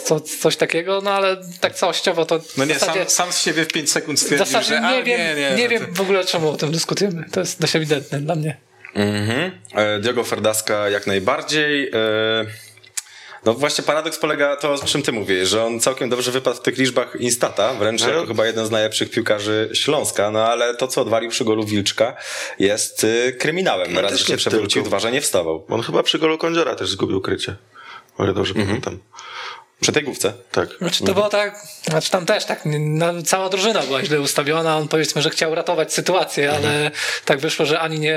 [0.05, 3.65] co, coś takiego, no ale tak całościowo to No nie, zasadzie, sam, sam z siebie
[3.65, 6.51] w 5 sekund stwierdził, że a, nie, wiem, nie, nie, no wiem w ogóle czemu
[6.51, 7.25] o tym dyskutujemy.
[7.33, 8.57] To jest dość ewidentne dla mnie.
[8.95, 9.51] Mhm.
[9.75, 11.89] E, Diogo Ferdaska jak najbardziej.
[11.89, 12.70] E,
[13.45, 16.61] No właśnie paradoks polega to, o czym ty mówisz, że on całkiem dobrze wypadł w
[16.61, 21.01] tych liczbach Instata, wręcz jako chyba jeden z najlepszych piłkarzy Śląska, no ale to, co
[21.01, 22.17] odwalił przy golu Wilczka
[22.59, 23.99] jest y, kryminałem.
[23.99, 24.89] Raz, też że się przewrócił, tylko.
[24.89, 25.67] dwa, że nie wstawał.
[25.69, 27.57] On chyba przy golu Kądziora też zgubił krycie.
[28.19, 28.99] O ile dobrze pamiętam.
[29.81, 30.33] Przy tej główce.
[30.53, 30.69] Tak.
[30.79, 34.89] Znaczy to było tak, znaczy tam też tak, no, cała drużyna była źle ustawiona, on
[34.89, 36.91] powiedzmy, że chciał ratować sytuację, ale
[37.25, 38.17] tak wyszło, że ani nie,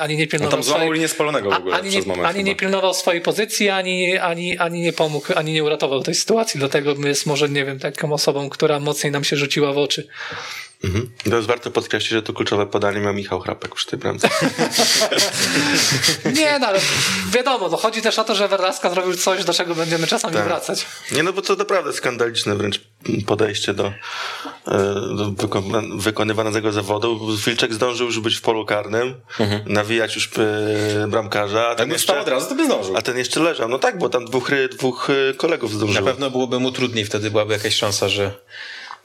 [0.00, 2.28] ani nie No pilnował tam złamał swojej- linię spalonego w ogóle ani, przez nie, moment.
[2.28, 2.60] ani nie chyba.
[2.60, 7.26] pilnował swojej pozycji, ani, ani, ani nie pomógł, ani nie uratował tej sytuacji, dlatego jest
[7.26, 10.08] może, nie wiem, taką osobą, która mocniej nam się rzuciła w oczy.
[10.84, 11.10] Mhm.
[11.30, 14.28] To jest warto podkreślić, że to kluczowe podanie miał Michał Hrapek przy tej bramce.
[16.36, 16.80] Nie, no ale
[17.30, 20.44] wiadomo, no chodzi też o to, że Werlaska zrobił coś, do czego będziemy czasami Tak.
[20.44, 20.86] wracać.
[21.12, 22.80] Nie no, bo to naprawdę skandaliczne wręcz
[23.26, 23.92] podejście do, e,
[25.16, 27.36] do wyko- wykonywanego zawodu.
[27.46, 29.14] Wilczek zdążył już być w polu karnym,
[29.66, 32.96] nawijać już e, bramkarza, a ten, stał od razu, to by zdążył.
[32.96, 33.68] a ten jeszcze leżał.
[33.68, 36.06] No tak, bo tam dwóch, ry- dwóch e, kolegów Na zdążyło.
[36.06, 38.30] pewno byłoby mu trudniej, wtedy byłaby jakaś szansa, że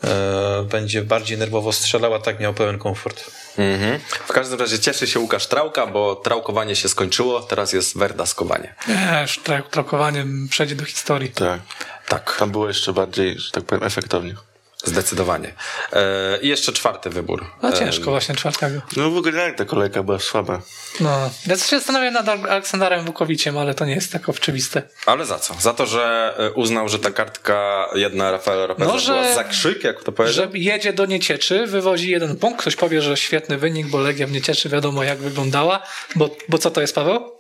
[0.04, 3.32] e, będzie bardziej nerwowo strzelał, a tak miał pełen komfort.
[3.58, 4.00] Mhm.
[4.10, 8.76] W każdym razie cieszy się Łukasz Trałka, bo trałkowanie się skończyło, teraz jest werdaskowanie.
[8.88, 11.30] Nie, już tra- trakowaniem przejdzie do historii.
[11.32, 11.60] Tak.
[12.08, 12.36] Tak.
[12.40, 14.36] Tam było jeszcze bardziej, że tak powiem, efektownie.
[14.84, 15.54] Zdecydowanie.
[15.94, 17.46] E, I jeszcze czwarty wybór.
[17.62, 18.82] No ciężko właśnie czwartego.
[18.98, 20.62] No w ogóle ta kolejka była słaba.
[21.00, 24.82] No, ja się zastanawiam nad Aleksandarem Wukowiciem, ale to nie jest tak oczywiste.
[25.06, 25.54] Ale za co?
[25.60, 29.44] Za to, że e, uznał, że ta kartka jedna Rafaela Rapeza No, że- była za
[29.44, 30.46] krzyk, jak to powiedział?
[30.52, 32.62] Że jedzie do Niecieczy, wywozi jeden punkt.
[32.62, 35.84] Ktoś powie, że świetny wynik, bo Legia w Niecieczy wiadomo jak wyglądała.
[36.16, 37.32] Bo, bo co to jest, Paweł?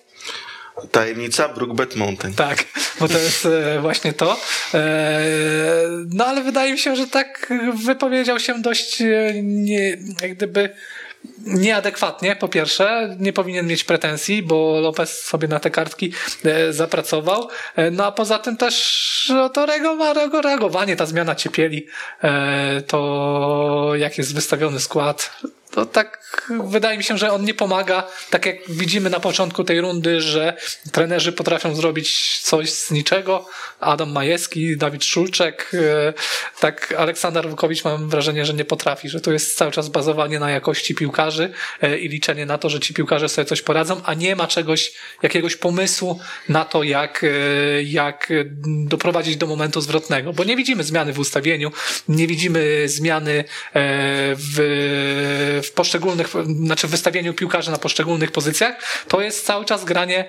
[0.91, 2.33] Tajemnica Brookbet Mountain.
[2.33, 2.65] Tak,
[2.99, 4.37] bo to jest e, właśnie to.
[4.73, 5.21] E,
[6.09, 7.53] no ale wydaje mi się, że tak
[7.85, 10.69] wypowiedział się dość e, nie, jak gdyby
[11.45, 13.15] nieadekwatnie, po pierwsze.
[13.19, 16.13] Nie powinien mieć pretensji, bo Lopez sobie na te kartki
[16.69, 17.49] zapracował.
[17.91, 21.87] No a poza tym też no, to reagowa- reagowanie, ta zmiana ciepieli,
[22.87, 25.31] to jak jest wystawiony skład,
[25.73, 28.07] to tak wydaje mi się, że on nie pomaga.
[28.29, 30.53] Tak jak widzimy na początku tej rundy, że
[30.91, 33.45] trenerzy potrafią zrobić coś z niczego.
[33.79, 36.13] Adam Majewski, Dawid Szulczek, e,
[36.59, 40.51] tak Aleksander Wukowicz mam wrażenie, że nie potrafi, że to jest cały czas bazowanie na
[40.51, 44.35] jakości piłkarzy e, i liczenie na to, że ci piłkarze sobie coś poradzą, a nie
[44.35, 44.93] ma czegoś,
[45.23, 46.19] jakiegoś pomysłu
[46.49, 47.27] na to, jak, e,
[47.83, 48.33] jak
[48.65, 51.71] doprowadzić do momentu zwrotnego, bo nie widzimy zmiany w ustawieniu,
[52.07, 53.43] nie widzimy zmiany
[53.73, 56.27] w, w poszczególnych,
[56.65, 58.75] znaczy w wystawieniu piłkarzy na poszczególnych pozycjach,
[59.07, 60.25] to jest cały czas granie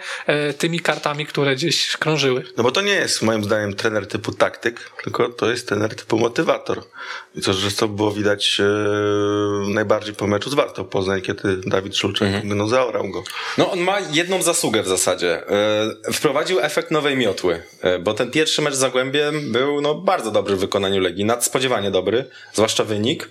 [0.58, 2.44] tymi kartami, które gdzieś krążyły.
[2.56, 6.18] No bo to nie jest moim zdaniem trener typu taktyk, tylko to jest trener typu
[6.18, 6.82] motywator.
[7.34, 8.64] I to, że to było widać e,
[9.68, 12.58] najbardziej po meczu z Wartą Poznań, kiedy Dawid Szulczek mhm.
[12.58, 13.24] no, zaorał go.
[13.58, 15.48] No on ma jedną zasługę w zasadzie.
[16.06, 20.30] E, wprowadził efekt nowej miotły, e, bo ten pierwszy mecz z Zagłębiem był no, bardzo
[20.30, 23.28] dobry w wykonaniu Legii, nadspodziewanie dobry, zwłaszcza wynik.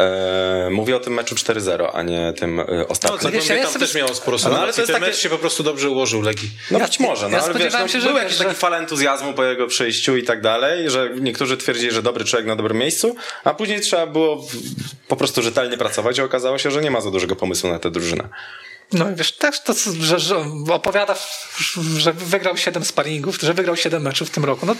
[0.00, 3.18] E, mówię o tym meczu 4-0, a nie tym e, ostatnim.
[3.22, 5.06] No, Zagłębie tam też miało sporo no, ale to jest ten takie...
[5.06, 6.50] mecz się po prostu dobrze ułożył Legii.
[6.70, 8.44] No ja, być może, no, ja ale wiesz, no, się, że był jakiś że...
[8.44, 12.46] taki fal entuzjazmu po jego przyjściu i tak dalej, że niektórzy twierdzili, że dobry człowiek
[12.46, 14.46] na dobrym miejscu, a później trzeba było
[15.08, 17.90] po prostu rzetelnie pracować i okazało się, że nie ma za dużego pomysłu na tę
[17.90, 18.28] drużynę.
[18.92, 20.36] No wiesz, też to, że, że
[20.70, 21.14] opowiada,
[21.96, 24.66] że wygrał 7 sparingów, że wygrał 7 meczów w tym roku.
[24.66, 24.76] No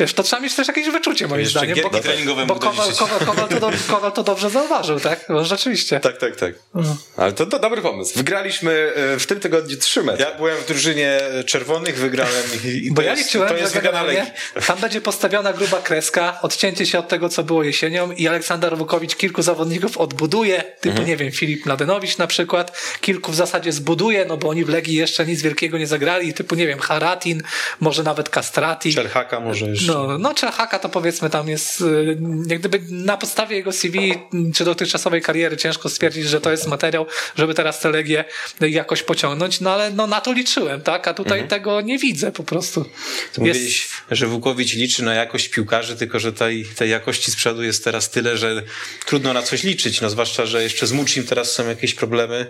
[0.00, 1.78] wiesz, to trzeba mieć też jakieś wyczucie moim Jeszcze zdaniem.
[1.82, 5.28] Bo, treningowe bo Kowal, Kowal, Kowal, to do, Kowal to dobrze zauważył, tak?
[5.28, 6.00] No, rzeczywiście.
[6.00, 6.54] Tak, tak, tak.
[6.74, 6.96] Mhm.
[7.16, 8.12] Ale to, to dobry pomysł.
[8.16, 10.22] Wygraliśmy e, w tym tygodniu trzy mecze.
[10.22, 13.82] Ja byłem w drużynie czerwonych, wygrałem i Bo to ja jest, liczyłem, to jest że
[13.82, 14.34] generalnie
[14.66, 19.16] tam będzie postawiona gruba kreska, odcięcie się od tego, co było jesienią i Aleksander Wukowicz
[19.16, 21.08] kilku zawodników odbuduje, typu, mhm.
[21.08, 22.78] nie wiem, Filip Mladenowicz na przykład,
[23.10, 26.34] kilku w zasadzie zbuduje buduje, no bo oni w Legii jeszcze nic wielkiego nie zagrali,
[26.34, 27.42] typu, nie wiem, Haratin,
[27.80, 28.94] może nawet Kastrati.
[28.94, 29.92] Czerhaka może jeszcze.
[29.92, 34.14] No, no Czerhaka to powiedzmy tam jest, y, jak gdyby na podstawie jego CV
[34.54, 37.06] czy dotychczasowej kariery ciężko stwierdzić, że to jest materiał,
[37.36, 38.24] żeby teraz tę Legię
[38.60, 41.08] jakoś pociągnąć, no ale no na to liczyłem, tak?
[41.08, 41.48] A tutaj mhm.
[41.48, 42.84] tego nie widzę po prostu.
[42.84, 43.60] To jest...
[43.60, 47.84] Mówiłeś, że Wukowicz liczy na jakość piłkarzy, tylko że tej, tej jakości z przodu jest
[47.84, 48.62] teraz tyle, że
[49.06, 52.46] trudno na coś liczyć, no zwłaszcza, że jeszcze z Muczim teraz są jakieś problemy.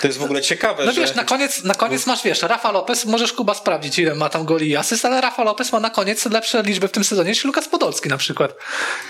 [0.00, 1.00] To jest w ogóle ciekawe No że...
[1.00, 4.44] wiesz, na koniec, na koniec masz, wiesz, Rafa Lopez, możesz Kuba sprawdzić, ile ma tam
[4.44, 7.44] goli i asyst, ale Rafa Lopez ma na koniec lepsze liczby w tym sezonie niż
[7.44, 8.54] Lukas Podolski na przykład.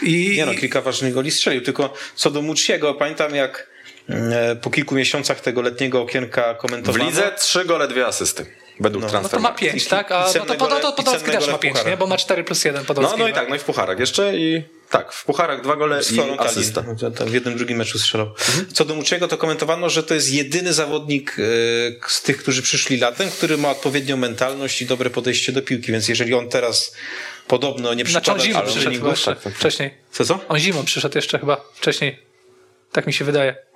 [0.03, 0.35] I...
[0.37, 3.67] Nie no, kilka ważnych goli strzelił, tylko co do Muciego, pamiętam jak
[4.09, 7.05] e, po kilku miesiącach tego letniego okienka komentowano...
[7.05, 8.47] W lidze trzy gole, dwie asysty.
[8.81, 10.13] Według no, no to ma pięć, tak?
[10.13, 11.97] A no to, to, to Podolski też ma pięć, nie?
[11.97, 13.19] Bo ma cztery plus jeden Podolski.
[13.19, 16.01] No, no i tak, no i w pucharach jeszcze i tak, w pucharach dwa gole
[16.13, 16.85] i asysta.
[16.87, 18.27] No, w jednym, drugim meczu strzelał.
[18.27, 18.67] Mhm.
[18.73, 21.43] Co do Muczego, to komentowano, że to jest jedyny zawodnik e,
[22.09, 26.09] z tych, którzy przyszli latem, który ma odpowiednią mentalność i dobre podejście do piłki, więc
[26.09, 26.95] jeżeli on teraz
[27.47, 28.25] podobno nie przypada...
[28.25, 29.55] Znaczy on zimą przyszedł jeszcze, tak, tak, tak.
[29.61, 29.95] wcześniej.
[30.13, 30.41] Co, co?
[30.49, 32.19] On zimą przyszedł jeszcze chyba wcześniej.
[32.93, 33.68] Tak mi się wydaje.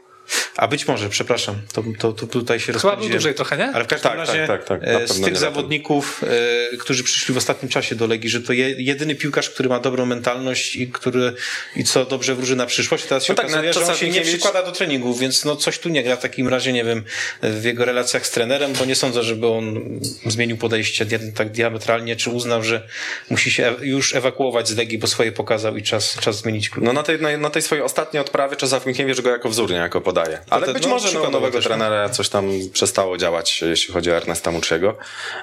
[0.56, 3.70] A być może, przepraszam, to, to, to tutaj się Chyba był dłużej trochę, nie?
[3.70, 5.02] Ale w każdym tak, razie tak, tak, tak.
[5.02, 6.24] E, z tych zawodników,
[6.72, 9.80] e, którzy przyszli w ostatnim czasie do Legii, że to je, jedyny piłkarz, który ma
[9.80, 11.34] dobrą mentalność i który
[11.76, 13.04] i co dobrze wróży na przyszłość.
[13.04, 15.78] Teraz się no tak, okazuje, że on się nie przykłada do treningów, więc no coś
[15.78, 17.04] tu nie gra w takim razie, nie wiem,
[17.42, 19.80] w jego relacjach z trenerem, bo nie sądzę, żeby on
[20.26, 22.88] zmienił podejście tak diametralnie, czy uznał, że
[23.30, 26.84] musi się już ewakuować z Legii, bo swoje pokazał i czas, czas zmienić klub.
[26.84, 30.00] No na tej, na, na tej swojej ostatniej odprawie Czesław Michniewicz go jako wzór niejako
[30.14, 30.38] podaje.
[30.50, 34.10] Ale to, być no, może no, nowego też, trenera coś tam przestało działać, jeśli chodzi
[34.10, 34.96] o Ernesta Muczyego.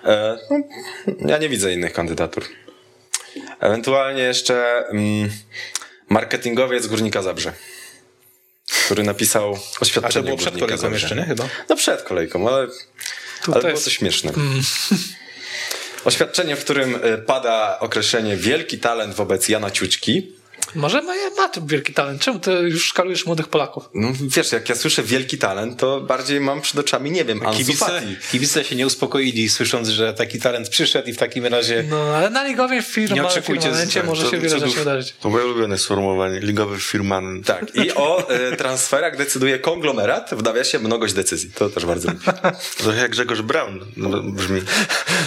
[0.05, 2.43] E, no, ja nie widzę innych kandydatur.
[3.59, 5.29] Ewentualnie jeszcze mm,
[6.09, 7.53] marketingowiec Górnika Zabrze
[8.85, 10.19] który napisał oświadczenie.
[10.19, 10.99] A to było przed kolejką Zabrze.
[10.99, 11.25] jeszcze, nie?
[11.25, 11.49] Chyba?
[11.69, 12.67] No przed kolejką, ale,
[13.47, 14.31] ale było to śmieszne.
[14.33, 14.61] Mm.
[16.05, 20.38] Oświadczenie, w którym e, pada określenie wielki talent wobec Jana Ciućki,
[20.75, 22.21] może ma, ma tu wielki talent.
[22.21, 23.89] Czemu ty już szkalujesz młodych Polaków?
[23.93, 28.01] No wiesz, jak ja słyszę wielki talent, to bardziej mam przed oczami, nie wiem, kibice,
[28.31, 31.83] kibice się nie uspokoili, słysząc, że taki talent przyszedł i w takim razie...
[31.89, 35.15] No, ale na ligowym firmie firmamencie może się wiele rzeczy wydarzyć.
[35.21, 37.43] To moje ulubione sformułowanie, ligowy firman.
[37.43, 41.51] Tak, i o e, transferach decyduje konglomerat, w nawiasie mnogość decyzji.
[41.55, 42.23] To też bardzo lubię.
[42.83, 44.61] To jak Grzegorz Brown no, brzmi.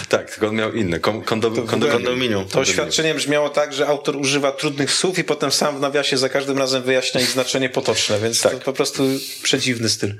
[0.09, 2.47] tak, tylko on miał inne, Kon, kondo, kondo, kondominium.
[2.47, 6.29] To oświadczenie brzmiało tak, że autor używa trudnych słów i potem sam w nawiasie za
[6.29, 8.53] każdym razem wyjaśnia ich znaczenie potoczne, więc tak.
[8.53, 9.03] to po prostu
[9.43, 10.15] przedziwny styl.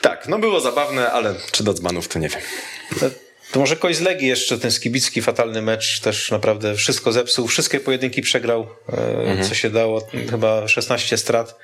[0.00, 2.40] Tak, no było zabawne, ale czy do dzbanów to nie wiem.
[3.00, 3.10] To,
[3.52, 7.80] to może kogoś z Legii jeszcze, ten skibicki fatalny mecz też naprawdę wszystko zepsuł, wszystkie
[7.80, 9.48] pojedynki przegrał, e, mhm.
[9.48, 11.58] co się dało, chyba 16 strat.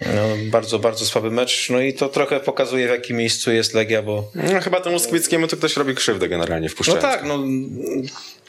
[0.00, 1.70] No, bardzo, bardzo słaby mecz.
[1.70, 4.30] No i to trochę pokazuje, w jakim miejscu jest Legia, bo...
[4.34, 7.04] No, chyba temu Skibickiemu to ktoś robi krzywdę generalnie wpuszczając.
[7.04, 7.38] No tak, no...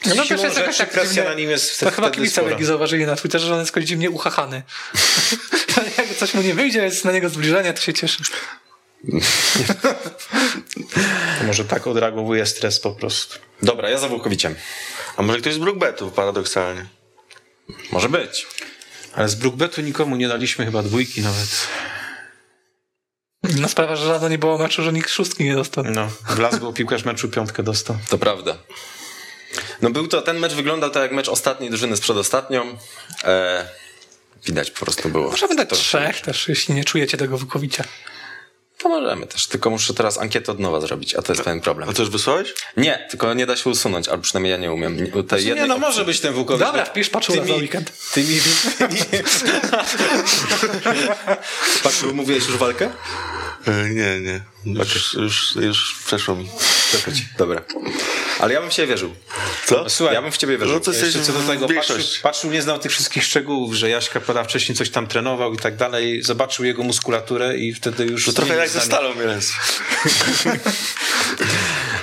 [0.06, 2.66] No, no też jest jakaś tak presja dziwnie, na nim jest To chyba kibice Legii
[2.66, 4.62] zauważyli na Twitterze, że on jest jakoś dziwnie uchachany.
[6.18, 8.18] coś mu nie wyjdzie, jest na niego zbliżenie, to się cieszy.
[11.38, 13.38] To może tak odreagowuje stres po prostu.
[13.62, 14.54] Dobra, ja za Włókowiciem.
[15.16, 16.86] A może ktoś z Brookbetu, paradoksalnie.
[17.92, 18.46] Może być.
[19.14, 21.68] Ale z Brookbetu nikomu nie daliśmy chyba dwójki nawet.
[23.42, 25.84] No sprawia, że żadno nie było meczu, że nikt szóstki nie dostał.
[25.84, 27.96] No, w Glasgow piłkarz meczu piątkę dostał.
[28.08, 28.58] To prawda.
[29.82, 32.76] No był to, ten mecz wyglądał tak jak mecz ostatniej drużyny z przedostatnią.
[33.24, 33.68] E,
[34.46, 35.30] widać po prostu było.
[35.30, 37.84] Możemy dać to, trzech też, jeśli nie czujecie tego Wukowicia.
[38.78, 41.88] To możemy też, tylko muszę teraz ankietę od nowa zrobić, a to jest pewien problem.
[41.88, 42.54] A to już wysłałeś?
[42.76, 44.96] Nie, tylko nie da się usunąć, albo przynajmniej ja nie umiem.
[45.04, 45.88] Nie- Tej Nie, jednej no opcji.
[45.88, 46.66] może być ten Wukowicz.
[46.66, 47.92] Dobra, wpisz paczula za Tymi- weekend.
[48.14, 48.40] Tymi,
[51.82, 52.90] Patrz, mówiłeś już walkę?
[53.66, 54.40] E, nie, nie.
[54.64, 56.48] Już, już, już przeszło mi.
[57.38, 57.62] Dobra.
[58.40, 59.14] Ale ja bym w ciebie wierzył.
[59.66, 59.90] Co?
[59.90, 60.74] Słuchaj, Ja bym w ciebie wierzył.
[60.74, 64.20] No to Jeszcze co do tego, patrzył, patrzył, nie znał tych wszystkich szczegółów, że Jaśka
[64.20, 68.24] pada wcześniej coś tam trenował i tak dalej, zobaczył jego muskulaturę i wtedy już...
[68.24, 68.80] To trochę jak ze.
[68.80, 69.52] Stalą Mielec.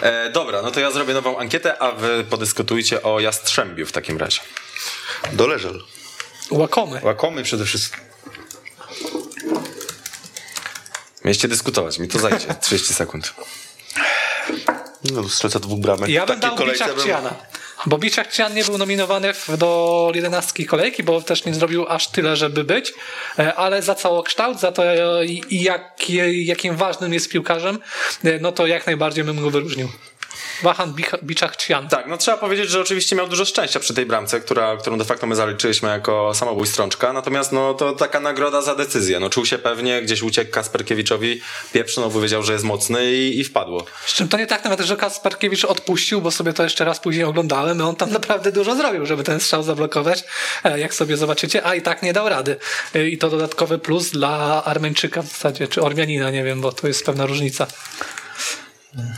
[0.01, 4.18] E, dobra, no to ja zrobię nową ankietę, a wy podyskutujcie o Jastrzębiu w takim
[4.18, 4.39] razie.
[5.34, 5.84] Doleżel.
[6.51, 6.99] Łakomy.
[7.03, 8.11] Łakomy przede wszystkim.
[11.26, 13.34] Mieliście dyskutować, mi to zajdzie 30 sekund.
[15.13, 16.09] No, strzelca dwóch bramek.
[16.09, 17.34] Ja W bym dał kolejce Biczak bym- Ciana.
[17.86, 22.07] Bo Biczak Cian nie był nominowany w, do 11 kolejki, bo też nie zrobił aż
[22.07, 22.93] tyle, żeby być,
[23.39, 27.80] e, ale za całokształt, za to e, jak, jakim ważnym jest piłkarzem,
[28.24, 29.89] e, no to jak najbardziej bym go wyróżnił.
[30.64, 31.88] Wahan Bich- Biczak Cian.
[31.89, 35.05] Tak, no trzeba powiedzieć, że oczywiście miał dużo szczęścia przy tej bramce, która, którą de
[35.05, 39.20] facto my zaliczyliśmy jako samobój strączka, natomiast no to taka nagroda za decyzję.
[39.20, 41.41] No czuł się pewnie, gdzieś uciekł Kasperkiewiczowi,
[41.74, 43.86] pieprz, no powiedział, że jest mocny i, i wpadło.
[44.05, 47.24] Z czym to nie tak nawet, że Kasperkiewicz odpuścił, bo sobie to jeszcze raz później
[47.26, 50.24] oglądałem i on tam naprawdę dużo zrobił, żeby ten strzał zablokować,
[50.64, 52.55] e, jak sobie zobaczycie, a i tak nie dał rady.
[52.95, 56.88] E, I to dodatkowy plus dla Armeńczyka w zasadzie, czy Ormianina, nie wiem, bo to
[56.88, 57.68] jest pewna różnica.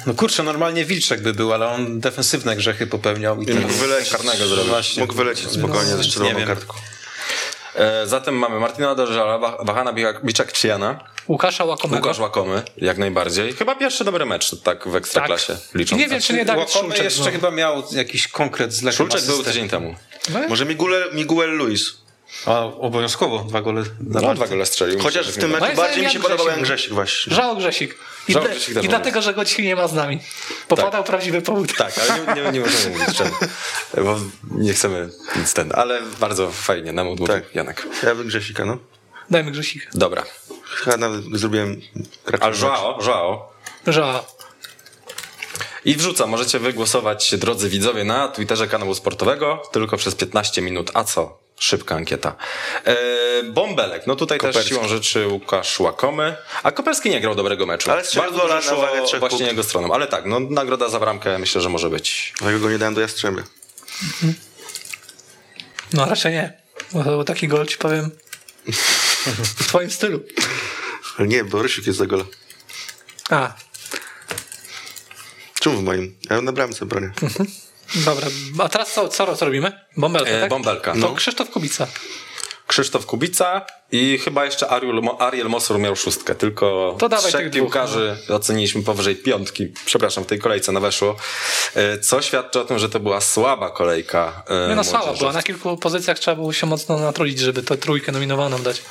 [0.05, 4.09] No kurczę, normalnie Wilczek by był, ale on defensywne grzechy popełniał i I mógł wylecieć.
[4.11, 4.65] karnego zrobił.
[4.65, 5.01] Właśnie.
[5.01, 6.47] Mógł wylecieć spokojnie ze wiem.
[6.47, 6.74] kartką.
[7.76, 9.93] E, zatem mamy Martina Dorżala, Wah- Wahana
[10.24, 11.97] Biczak-Ciana, Łukasza Łakomego.
[12.07, 13.53] Łukasz Łakomy, jak najbardziej.
[13.53, 16.01] Chyba pierwszy dobry mecz, tak w Ekstraklasie, licząc.
[16.01, 17.03] Nie wiem, czy nie Dawid Łakomy Szulczek.
[17.03, 17.32] jeszcze no.
[17.32, 19.95] chyba miał jakiś konkret z Szulczek był tydzień temu.
[20.49, 22.03] Może Miguel, Miguel Luis.
[22.45, 23.84] A, obowiązkowo dwa gole.
[23.99, 24.99] No, dwa gole strzelił.
[24.99, 26.93] Chociaż w tym meczu Moim bardziej mi się podobał Jan Grzesik.
[26.93, 27.36] Właśnie.
[27.36, 27.95] Żało Grzesik.
[28.27, 30.19] I, dla- Grzesik I dlatego, że go dzisiaj nie ma z nami.
[30.69, 31.03] Bo Tak.
[31.05, 31.75] prawdziwy powód.
[31.77, 33.31] Tak, ale nie, nie, nie możemy mówić czemu.
[33.97, 34.19] Bo
[34.51, 37.55] nie chcemy nic ten, ale bardzo fajnie nam odmówił Tak.
[37.55, 37.88] Janek.
[38.03, 38.77] Ja bym Grzesika, no.
[39.29, 39.89] Dajmy Grzesika.
[39.93, 40.23] Dobra.
[40.63, 41.81] Chyba nawet zrobiłem
[42.39, 43.53] Ale Joao, Joao.
[45.86, 50.91] I wrzucam, możecie wygłosować, drodzy widzowie, na Twitterze kanału sportowego, tylko przez 15 minut.
[50.93, 51.43] A co?
[51.60, 52.36] Szybka ankieta.
[52.86, 52.95] E,
[53.43, 54.70] Bąbelek, no tutaj też Koperski.
[54.76, 57.91] siłą rzeczy Łukasz Łakomy, a Koperski nie grał dobrego meczu.
[57.91, 58.62] Ale Bardzo dużo na
[58.99, 59.41] właśnie punktów.
[59.41, 59.93] jego stroną.
[59.93, 62.34] Ale tak, no nagroda za bramkę myślę, że może być.
[62.39, 63.43] Dlatego go nie dałem do Jastrzębia.
[65.93, 66.54] No raczej nie.
[66.91, 68.12] Bo taki gol, ci powiem,
[69.56, 70.20] w twoim stylu.
[71.18, 72.24] Ale nie, bo Rysiuk jest za gola.
[73.30, 73.54] A,
[75.60, 76.16] Czemu w moim?
[76.30, 77.12] Ja na bramce bronię.
[77.96, 78.28] Dobra.
[78.60, 79.72] A teraz co, co, co robimy?
[79.98, 80.50] Bąbelka, E, tak?
[80.50, 81.14] bąbelka, To no.
[81.16, 81.88] Krzysztof Kubica.
[82.68, 87.50] Krzysztof Kubica i chyba jeszcze Ariel, Ariel Mosur miał szóstkę, tylko To dawaj trzech tych
[87.50, 87.66] dwóch, no.
[87.66, 91.16] piłkarzy oceniliśmy powyżej piątki, przepraszam, w tej kolejce na weszło,
[91.76, 95.34] E, co świadczy o tym, że to była słaba kolejka e, Nie no, słaba była.
[95.34, 98.82] Na kilku pozycjach trzeba było się mocno natrudzić, żeby tę trójkę nominowaną dać.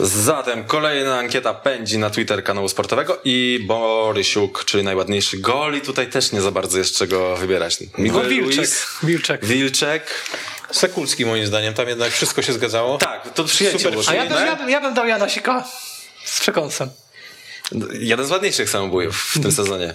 [0.00, 6.10] Zatem kolejna ankieta pędzi na Twitter kanału sportowego i Borysiuk, czyli najładniejszy gol i tutaj
[6.10, 7.80] też nie za bardzo jest czego wybierać.
[7.80, 8.56] No, Miguel Wilczek.
[8.56, 9.44] Luis, Wilczek.
[9.44, 10.24] Wilczek.
[10.70, 12.98] Sekulski moim zdaniem, tam jednak wszystko się zgadzało.
[12.98, 15.64] Tak, to przyjęcie Super było A ja bym, ja, bym, ja bym dał Jana Sika
[16.24, 16.90] z przekąsem.
[17.92, 19.94] Jeden z ładniejszych samobójów w tym sezonie.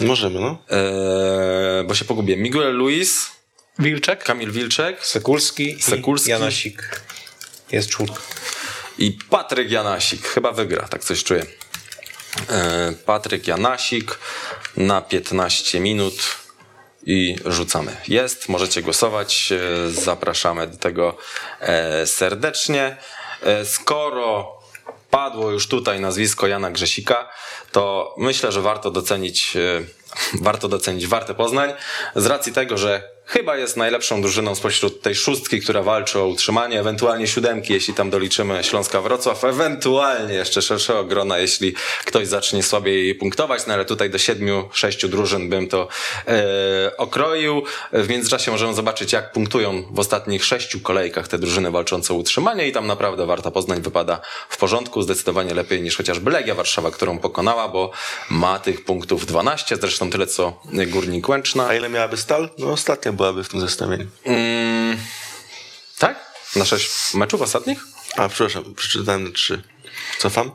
[0.00, 0.58] Możemy, no.
[0.70, 2.40] Eee, bo się pogubiłem.
[2.40, 3.30] Miguel Luis,
[3.78, 4.24] Wilczek.
[4.24, 6.30] Kamil Wilczek Sekulski, Sekulski.
[6.30, 7.00] Janasik.
[7.72, 8.20] Jest czwórka.
[9.00, 10.28] I Patryk Janasik.
[10.28, 11.46] Chyba wygra, tak coś czuję.
[12.50, 14.18] Eee, Patryk Janasik
[14.76, 16.14] na 15 minut
[17.06, 17.96] i rzucamy.
[18.08, 19.52] Jest, możecie głosować.
[19.52, 21.16] Eee, Zapraszamy do tego
[21.60, 22.96] eee, serdecznie.
[23.64, 24.60] Skoro
[25.10, 27.28] padło już tutaj nazwisko Jana Grzesika,
[27.72, 29.56] to myślę, że warto docenić,
[30.40, 31.72] warto docenić Wartę Poznań
[32.16, 36.80] z racji tego, że chyba jest najlepszą drużyną spośród tej szóstki, która walczy o utrzymanie,
[36.80, 41.74] ewentualnie siódemki, jeśli tam doliczymy Śląska Wrocław, ewentualnie jeszcze szerszego grona, jeśli
[42.04, 45.88] ktoś zacznie słabiej punktować, no ale tutaj do siedmiu, sześciu drużyn bym to
[46.28, 47.62] e, okroił.
[47.92, 52.68] W międzyczasie możemy zobaczyć, jak punktują w ostatnich sześciu kolejkach te drużyny walczące o utrzymanie
[52.68, 57.18] i tam naprawdę Warta Poznań wypada w porządku, zdecydowanie lepiej niż chociażby Legia Warszawa, którą
[57.18, 57.90] pokonała, bo
[58.30, 61.68] ma tych punktów 12, zresztą tyle co Górnik Łęczna.
[61.68, 62.50] A ile miałaby stal?
[62.58, 64.06] No ostatnia byłaby w tym zestawieniu.
[64.24, 64.98] Mm,
[65.98, 66.32] tak?
[66.56, 67.78] Na sześć meczów ostatnich?
[68.16, 69.62] A przepraszam, przeczytałem trzy.
[70.18, 70.50] Cofam?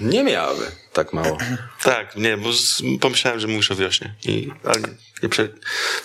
[0.00, 1.38] Nie miałaby tak mało.
[1.82, 4.14] Tak, nie, bo z, pomyślałem, że mówisz o wiośnie.
[4.24, 4.80] I, ale
[5.22, 5.48] nie prze...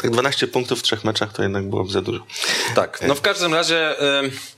[0.01, 2.25] Tak 12 punktów w trzech meczach to jednak byłoby za dużo.
[2.75, 4.01] Tak, no w każdym razie...
[4.23, 4.52] Y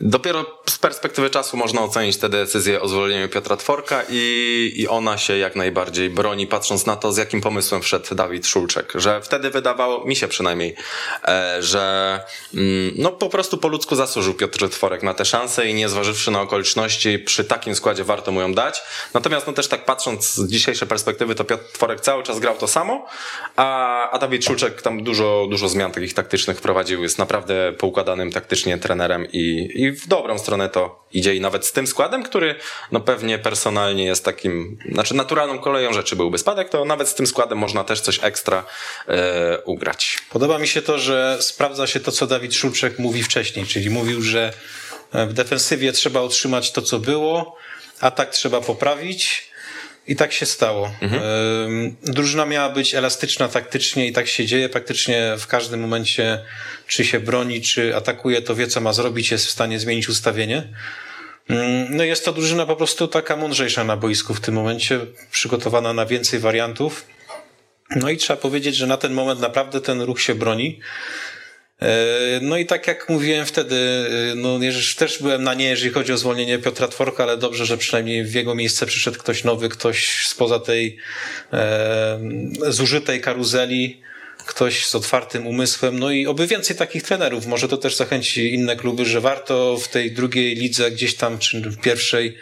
[0.00, 5.18] Dopiero z perspektywy czasu można ocenić tę decyzję o zwolnieniu Piotra Tworka i, i ona
[5.18, 8.92] się jak najbardziej broni, patrząc na to, z jakim pomysłem wszedł Dawid Szulczek.
[8.94, 10.74] Że wtedy wydawało mi się przynajmniej,
[11.28, 12.20] e, że
[12.54, 16.30] mm, no po prostu po ludzku zasłużył Piotr Tworek na tę szansę i nie zważywszy
[16.30, 18.82] na okoliczności, przy takim składzie warto mu ją dać.
[19.14, 22.68] Natomiast no też tak patrząc z dzisiejszej perspektywy, to Piotr Tworek cały czas grał to
[22.68, 23.06] samo,
[23.56, 27.02] a, a Dawid Szulczek tam dużo, dużo zmian takich taktycznych wprowadził.
[27.02, 31.72] Jest naprawdę poukładanym taktycznie trenerem i, i w dobrą stronę to idzie i nawet z
[31.72, 32.54] tym składem, który
[32.92, 37.26] no pewnie personalnie jest takim, znaczy naturalną koleją rzeczy byłby spadek, to nawet z tym
[37.26, 38.64] składem można też coś ekstra
[39.08, 40.18] e, ugrać.
[40.30, 44.22] Podoba mi się to, że sprawdza się to, co Dawid Szulczek mówi wcześniej, czyli mówił,
[44.22, 44.52] że
[45.12, 47.56] w defensywie trzeba utrzymać to, co było,
[48.00, 49.51] atak trzeba poprawić,
[50.06, 50.90] i tak się stało.
[51.00, 51.22] Mhm.
[52.02, 54.68] Drużyna miała być elastyczna taktycznie i tak się dzieje.
[54.68, 56.44] Praktycznie w każdym momencie,
[56.86, 60.68] czy się broni, czy atakuje, to wie, co ma zrobić, jest w stanie zmienić ustawienie.
[61.90, 65.00] No jest to drużyna po prostu taka mądrzejsza na boisku w tym momencie,
[65.30, 67.06] przygotowana na więcej wariantów.
[67.96, 70.80] No i trzeba powiedzieć, że na ten moment naprawdę ten ruch się broni.
[71.82, 74.58] E, no i tak jak mówiłem wtedy, e, no
[74.98, 78.34] też byłem na nie, jeżeli chodzi o zwolnienie Piotra Tworka, ale dobrze, że przynajmniej w
[78.34, 80.96] jego miejsce przyszedł ktoś nowy, ktoś spoza tej
[81.52, 82.18] e,
[82.68, 84.00] zużytej karuzeli,
[84.46, 87.46] ktoś z otwartym umysłem, no i oby więcej takich trenerów.
[87.46, 91.60] Może to też zachęci inne kluby, że warto w tej drugiej lidze gdzieś tam, czy
[91.60, 92.36] w pierwszej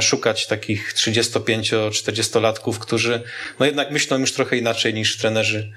[0.00, 3.22] szukać takich 35-40 latków, którzy
[3.58, 5.72] no jednak myślą już trochę inaczej niż trenerzy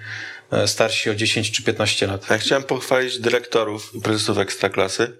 [0.65, 2.29] starsi o 10 czy 15 lat.
[2.29, 5.17] Ja chciałem pochwalić dyrektorów i prezesów Ekstraklasy,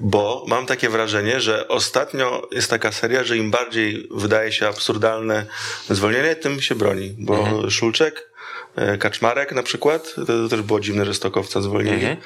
[0.00, 5.46] bo mam takie wrażenie, że ostatnio jest taka seria, że im bardziej wydaje się absurdalne
[5.90, 7.70] zwolnienie, tym się broni, bo mhm.
[7.70, 8.30] Szulczek
[8.76, 12.06] e, Kaczmarek na przykład, to też było dziwne, że Stokowca zwolnili.
[12.06, 12.16] Mhm.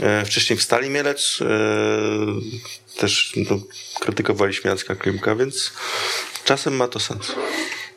[0.00, 1.38] E, wcześniej w Stali Mielec
[2.96, 3.58] też no,
[4.00, 5.72] krytykowaliśmy Jacka Klimka, więc
[6.44, 7.32] czasem ma to sens.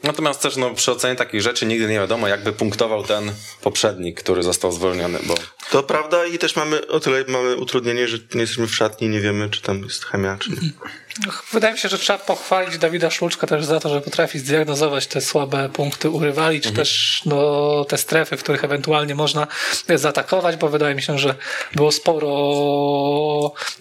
[0.04, 3.32] Natomiast też no, przy ocenie takich rzeczy nigdy nie wiadomo, jakby punktował ten
[3.62, 5.36] poprzednik, który został zwolniony, bo...
[5.72, 9.22] To prawda i też mamy o tyle mamy utrudnienie, że nie jesteśmy w szatni, nie
[9.22, 10.58] wiemy, czy tam jest chemia, czy nie.
[11.52, 15.22] Wydaje mi się, że trzeba pochwalić Dawida Szulczka też za to, że potrafi zdiagnozować te
[15.22, 16.86] słabe punkty u rywali, czy mhm.
[16.86, 19.48] też no, te strefy, w których ewentualnie można
[19.96, 21.36] zaatakować, bo wydaje mi się, że
[21.76, 22.32] było sporo.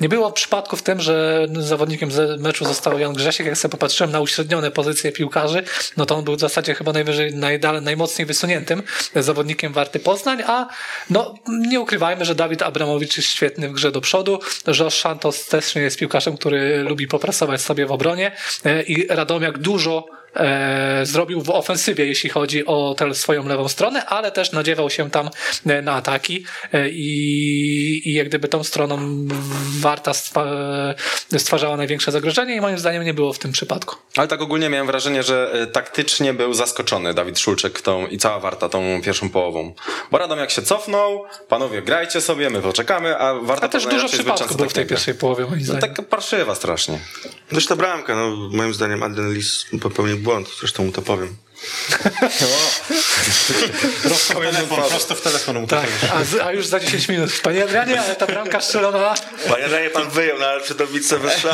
[0.00, 3.46] Nie było przypadków w tym, że zawodnikiem meczu został Jan Grzesiek.
[3.46, 5.62] Jak sobie popatrzyłem na uśrednione pozycje piłkarzy,
[5.96, 8.82] no to on był w zasadzie chyba najwyżej, najdalej, najmocniej wysuniętym
[9.16, 10.68] zawodnikiem Warty Poznań, a
[11.10, 14.40] no nie ukrywajmy, że Dawid Abramowicz jest świetny w grze do przodu.
[14.80, 18.32] Josh Santos też nie jest piłkarzem, który lubi po popracować sobie w obronie
[18.64, 20.06] e, i Radomiak dużo
[20.36, 25.10] e, zrobił w ofensywie, jeśli chodzi o tę swoją lewą stronę, ale też nadziewał się
[25.10, 25.30] tam
[25.66, 28.98] e, na ataki e, i, i jak gdyby tą stroną
[29.80, 30.12] Warta
[31.38, 33.96] stwarzała największe zagrożenie i moim zdaniem nie było w tym przypadku.
[34.16, 38.40] Ale tak ogólnie miałem wrażenie, że e, taktycznie był zaskoczony Dawid Szulczek tą, i cała
[38.40, 39.74] Warta tą pierwszą połową.
[40.10, 43.66] Bo Radom jak się cofnął, panowie grajcie sobie, my poczekamy, a Warta...
[43.66, 45.80] A też dużo przypadków było w tej pierwszej połowie moim zdaniem.
[45.80, 46.98] No, taka parszywa strasznie.
[47.50, 51.36] Zresztą ta bramka, no moim zdaniem Adrian Lis popełnił błąd, zresztą mu to powiem.
[54.02, 57.30] prosto, w telefon, prosto w telefon mu tak, a, a, już za 10 minut.
[57.42, 59.14] Panie Adrianie, ale ta bramka strzelona.
[59.48, 61.42] Panie Adrianie, pan wyjął, no ale przy dobice szans.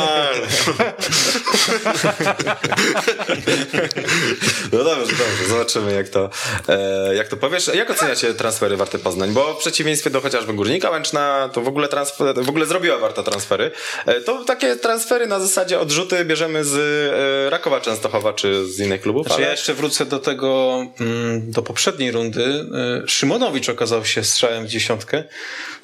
[4.71, 5.45] No dobrze, dobrze.
[5.49, 6.29] Zobaczymy, jak to,
[6.67, 7.71] e, jak to powiesz.
[7.73, 9.31] Jak oceniacie transfery Warty Poznań?
[9.31, 13.23] Bo w przeciwieństwie do chociażby Górnika Łęczna, to w ogóle, transfer, w ogóle zrobiła Warta
[13.23, 13.71] transfery.
[14.05, 19.01] E, to takie transfery na zasadzie odrzuty bierzemy z e, Rakowa Częstochowa czy z innych
[19.01, 19.25] klubów.
[19.25, 19.45] Znaczy, ale...
[19.45, 22.65] Ja jeszcze wrócę do tego, mm, do poprzedniej rundy.
[23.03, 25.23] E, Szymonowicz okazał się strzałem w dziesiątkę.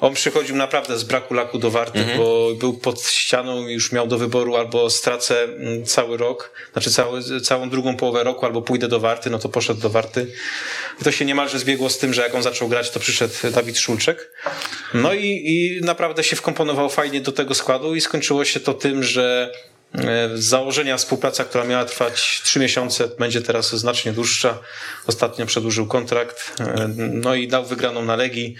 [0.00, 2.18] On przychodził naprawdę z braku laku do Warty, mhm.
[2.18, 6.90] bo był pod ścianą i już miał do wyboru albo stracę mm, cały rok, znaczy
[6.90, 10.32] cały, całą drugą połowę roku, albo pójdę do Warty, no to poszedł do Warty.
[11.00, 13.78] I to się niemalże zbiegło z tym, że jak on zaczął grać, to przyszedł Dawid
[13.78, 14.30] Szulczek.
[14.94, 19.02] No i, i naprawdę się wkomponował fajnie do tego składu i skończyło się to tym,
[19.02, 19.52] że
[20.34, 24.58] z założenia współpraca, która miała trwać trzy miesiące, będzie teraz znacznie dłuższa.
[25.06, 28.54] Ostatnio przedłużył kontrakt, e, no i dał wygraną na Legii.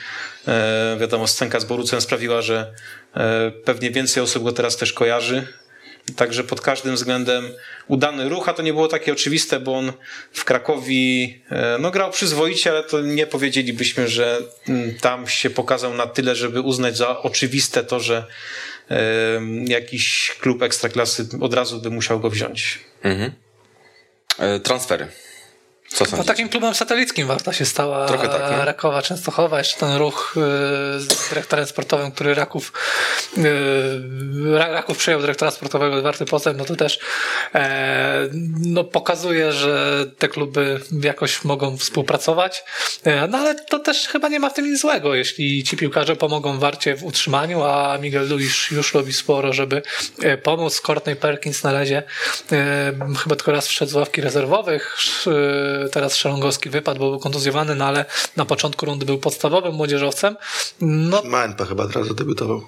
[0.48, 2.74] E, Wiadomo, scenka z Borucem sprawiła, że
[3.14, 5.46] e, pewnie więcej osób go teraz też kojarzy.
[6.16, 7.50] Także pod każdym względem
[7.88, 9.92] udany ruch, a to nie było takie oczywiste, bo on
[10.32, 15.94] w Krakowi e, no, grał przyzwoicie, ale to nie powiedzielibyśmy, że mm, tam się pokazał
[15.94, 18.24] na tyle, żeby uznać za oczywiste to, że e,
[19.66, 22.78] jakiś klub ekstraklasy od razu by musiał go wziąć.
[24.38, 25.06] E, Transfery.
[25.88, 28.64] Co No takim klubem satelickim Warta się stała Trochę tak, nie?
[28.64, 30.40] Rakowa Częstochowa, jeszcze ten ruch y,
[31.00, 32.72] z dyrektorem sportowym, który Raków
[33.38, 33.42] y,
[34.58, 36.98] Ra- Raków przyjął dyrektora sportowego Warty Poznań, no to też
[37.54, 38.28] e,
[38.60, 42.64] no pokazuje, że te kluby jakoś mogą współpracować,
[43.04, 46.16] e, no ale to też chyba nie ma w tym nic złego, jeśli ci piłkarze
[46.16, 49.82] pomogą Warcie w utrzymaniu, a Miguel Luis już robi sporo, żeby
[50.22, 50.80] e, pomóc.
[50.80, 52.02] Courtney Perkins na razie
[53.22, 54.96] chyba tylko raz wszedł z ławki rezerwowych,
[55.92, 58.04] teraz Szalongowski wypadł, bo był kontuzjowany, no ale
[58.36, 60.36] na początku rundy był podstawowym młodzieżowcem.
[60.80, 62.62] No, Mańpa chyba teraz zadebiutował.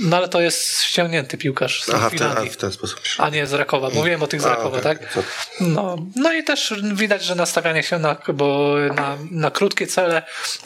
[0.00, 3.00] no ale to jest ściągnięty piłkarz z Aha, w ten, a w ten sposób.
[3.18, 3.90] A nie z Rakowa.
[3.94, 4.82] Mówiłem o tych z A, Rakowa, okej.
[4.82, 5.18] tak?
[5.60, 10.22] No, no i też widać, że nastawianie się na, bo na, na krótkie cele,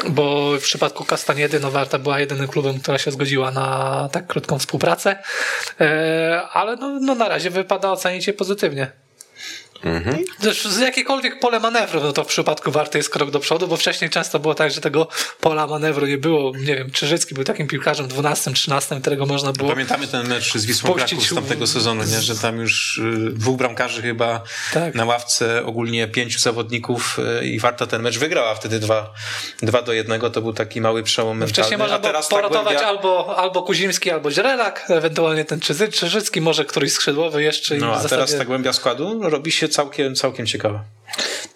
[0.09, 4.59] bo w przypadku Kastaniedy no Warta była jedynym klubem, która się zgodziła na tak krótką
[4.59, 5.17] współpracę,
[5.81, 9.04] e, ale no, no na razie wypada ocenić je pozytywnie.
[10.41, 13.77] Też z jakiekolwiek pole manewru, no to w przypadku Warty jest krok do przodu, bo
[13.77, 15.09] wcześniej często było tak, że tego
[15.41, 16.53] pola manewru nie było.
[16.57, 20.93] Nie wiem, Czyżycki był takim piłkarzem 12-13, którego można było Pamiętamy ten mecz z Wisłą
[20.95, 22.21] Kraków z tamtego sezonu, nie?
[22.21, 24.95] że tam już y, dwóch bramkarzy chyba Tak.
[24.95, 29.13] na ławce, ogólnie pięciu zawodników y, i Warta ten mecz wygrała wtedy 2
[29.63, 30.21] dwa do 1.
[30.21, 31.53] To był taki mały przełom mentalny.
[31.53, 35.61] Wcześniej można było teraz ta porotować głębia- albo, albo Kuzimski, albo Źrelak, ewentualnie ten
[35.93, 37.77] Czyżycki, może któryś skrzydłowy jeszcze.
[37.77, 38.09] i No, a zasadzie...
[38.11, 40.85] teraz ta głębia składu robi się całkiem, całkiem ciekawa.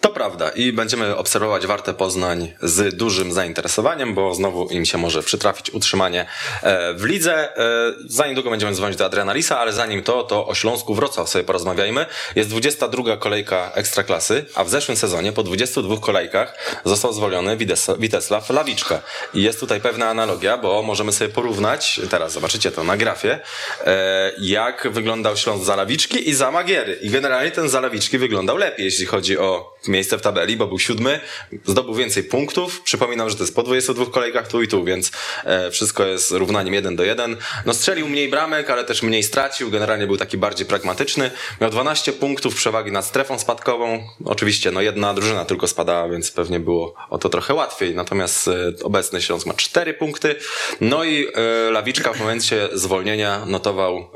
[0.01, 5.23] To prawda i będziemy obserwować Wartę Poznań z dużym zainteresowaniem, bo znowu im się może
[5.23, 6.25] przytrafić utrzymanie
[6.63, 7.57] e, w lidze.
[7.57, 11.29] E, Za niedługo będziemy dzwonić do Adriana Lisa, ale zanim to, to o Śląsku Wrocław
[11.29, 12.05] sobie porozmawiajmy.
[12.35, 16.55] Jest 22 kolejka Ekstraklasy, a w zeszłym sezonie po 22 kolejkach
[16.85, 17.57] został zwolniony
[17.99, 19.01] Witesław Lawiczka.
[19.33, 23.39] I jest tutaj pewna analogia, bo możemy sobie porównać, teraz zobaczycie to na grafie,
[23.85, 26.99] e, jak wyglądał Śląsk za Lawiczki i za Magiery.
[27.01, 29.48] I generalnie ten za Lawiczki wyglądał lepiej, jeśli chodzi o
[29.87, 31.19] miejsce w tabeli, bo był siódmy,
[31.65, 32.81] zdobył więcej punktów.
[32.81, 35.11] Przypominam, że to jest po 22 kolejkach tu i tu, więc
[35.45, 37.37] e, wszystko jest równaniem 1 do 1.
[37.65, 39.71] No strzelił mniej bramek, ale też mniej stracił.
[39.71, 41.31] Generalnie był taki bardziej pragmatyczny.
[41.61, 44.03] Miał 12 punktów przewagi nad strefą spadkową.
[44.25, 47.95] Oczywiście, no jedna drużyna tylko spadała, więc pewnie było o to trochę łatwiej.
[47.95, 50.35] Natomiast e, obecny Śląsk ma 4 punkty.
[50.81, 54.09] No i e, Lawiczka w momencie zwolnienia notował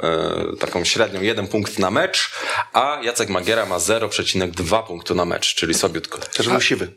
[0.60, 2.32] taką średnią 1 punkt na mecz,
[2.74, 6.18] a Jacek Magiera ma 0,2 punktu na mecz, czyli słabiutko.
[6.18, 6.92] Też był siwy.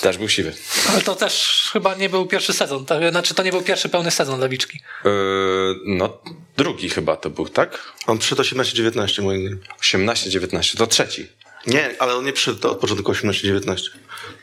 [0.00, 0.52] Też był siwy.
[0.88, 3.10] Ale to też chyba nie był pierwszy sezon, tak?
[3.10, 4.80] znaczy to nie był pierwszy pełny sezon Lewiczki.
[5.04, 5.10] Yy,
[5.84, 6.18] no,
[6.56, 7.92] drugi chyba to był, tak?
[8.06, 10.06] On przyszedł 18-19 moim zdaniem.
[10.08, 11.28] 18-19, to trzeci.
[11.66, 13.76] Nie, ale on nie przyszedł od początku 18-19.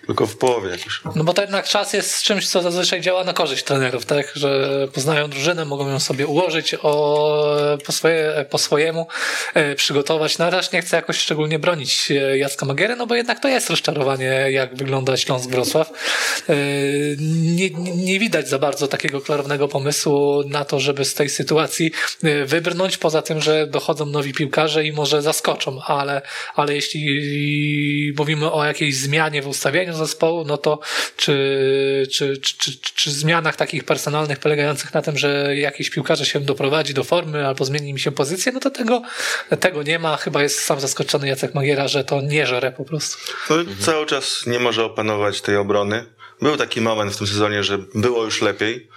[0.05, 1.01] Tylko w połowie jakoś.
[1.15, 4.31] No bo to jednak czas jest czymś, co zazwyczaj działa na korzyść trenerów, tak?
[4.35, 9.07] Że poznają drużynę, mogą ją sobie ułożyć o, po, swoje, po swojemu,
[9.53, 10.37] e, przygotować.
[10.37, 13.69] No też nie chcę jakoś szczególnie bronić e, Jacka Magiery, no bo jednak to jest
[13.69, 15.91] rozczarowanie, jak wygląda Śląsk Wrocław.
[16.49, 16.55] E,
[17.19, 21.91] nie, nie nie widać za bardzo takiego klarownego pomysłu na to, żeby z tej sytuacji
[22.23, 26.21] e, wybrnąć, poza tym, że dochodzą nowi piłkarze i może zaskoczą, ale,
[26.55, 27.12] ale jeśli
[28.17, 30.79] mówimy o jakiejś zmianie w ustawieniu zespołu, no to
[31.17, 36.93] czy, czy, czy, czy, zmianach takich personalnych polegających na tym, że jakiś piłkarze się doprowadzi
[36.93, 39.01] do formy albo zmieni im się pozycję, no to tego,
[39.59, 40.17] tego nie ma.
[40.17, 43.17] Chyba jest sam zaskoczony Jacek Magiera, że to nie żere po prostu.
[43.49, 46.05] No, Cały czas nie może opanować tej obrony.
[46.41, 48.89] Był taki moment w tym sezonie, że było już lepiej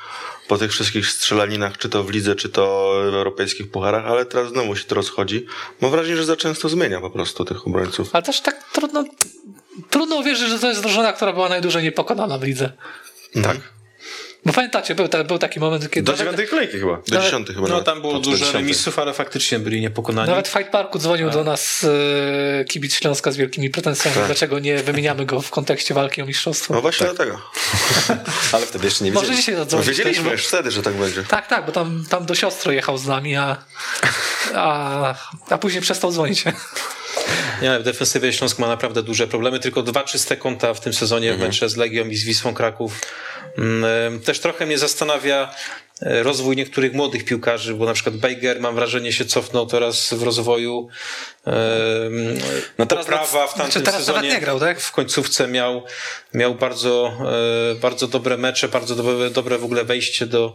[0.49, 4.53] po tych wszystkich strzelaninach, czy to w lidze, czy to w europejskich pucharach, ale teraz
[4.53, 5.47] znowu się to rozchodzi.
[5.81, 8.11] Mam wrażenie, że za często zmienia po prostu tych obrońców.
[8.13, 9.05] Ale też tak trudno,
[9.91, 12.73] trudno uwierzyć, że to jest drużyna, która była najdłużej niepokonana w lidze.
[13.43, 13.57] Tak.
[14.47, 16.99] Bo pamiętacie, był, ta, był taki moment, kiedy Do nawet, dziewiątej kolejki chyba.
[17.09, 17.87] Do dziesiątych chyba No nawet.
[17.87, 18.57] tam było dużo 40.
[18.57, 20.29] remisów, ale faktycznie byli niepokonani.
[20.29, 21.87] nawet w Fight Parku dzwonił do nas
[22.61, 26.75] e, kibic Śląska z wielkimi pretensjami, dlaczego nie wymieniamy go w kontekście walki o mistrzostwo.
[26.75, 27.41] No właśnie dlatego.
[28.53, 29.39] Ale wtedy jeszcze nie Może wiedzieli.
[29.41, 29.89] dzisiaj No, zadzwonić.
[29.89, 31.23] wiedzieliśmy też, już wtedy, że tak będzie.
[31.25, 33.57] Tak, tak, bo tam, tam do siostry jechał z nami, a,
[34.55, 35.15] a,
[35.51, 36.45] a później przestał dzwonić.
[37.63, 39.61] Nie, w defensywie Śląsk ma naprawdę duże problemy.
[39.61, 42.93] Tylko dwa czyste konta w tym sezonie w mecze z Legią i z Wisłą Kraków.
[43.59, 45.55] Mm, Też trochę mnie zastanawia
[46.03, 50.23] e, rozwój niektórych młodych piłkarzy, bo na przykład Bejger, mam wrażenie, się cofnął teraz w
[50.23, 50.89] rozwoju.
[52.79, 54.81] No teraz Poprawa w tamtym Znaczy teraz sezonie nie grał, tak?
[54.81, 55.85] w końcówce miał,
[56.35, 57.13] miał bardzo,
[57.73, 60.55] e, bardzo dobre mecze, bardzo dobre, dobre w ogóle wejście do,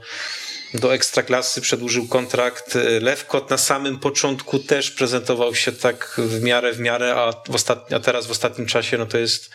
[0.74, 2.76] do ekstraklasy, przedłużył kontrakt.
[2.76, 7.56] E, Lewkot na samym początku też prezentował się tak w miarę, w miarę, a, w
[7.56, 9.49] ostatni, a teraz w ostatnim czasie no to jest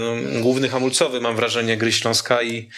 [0.00, 2.68] no, główny hamulcowy, mam wrażenie, gry Śląska i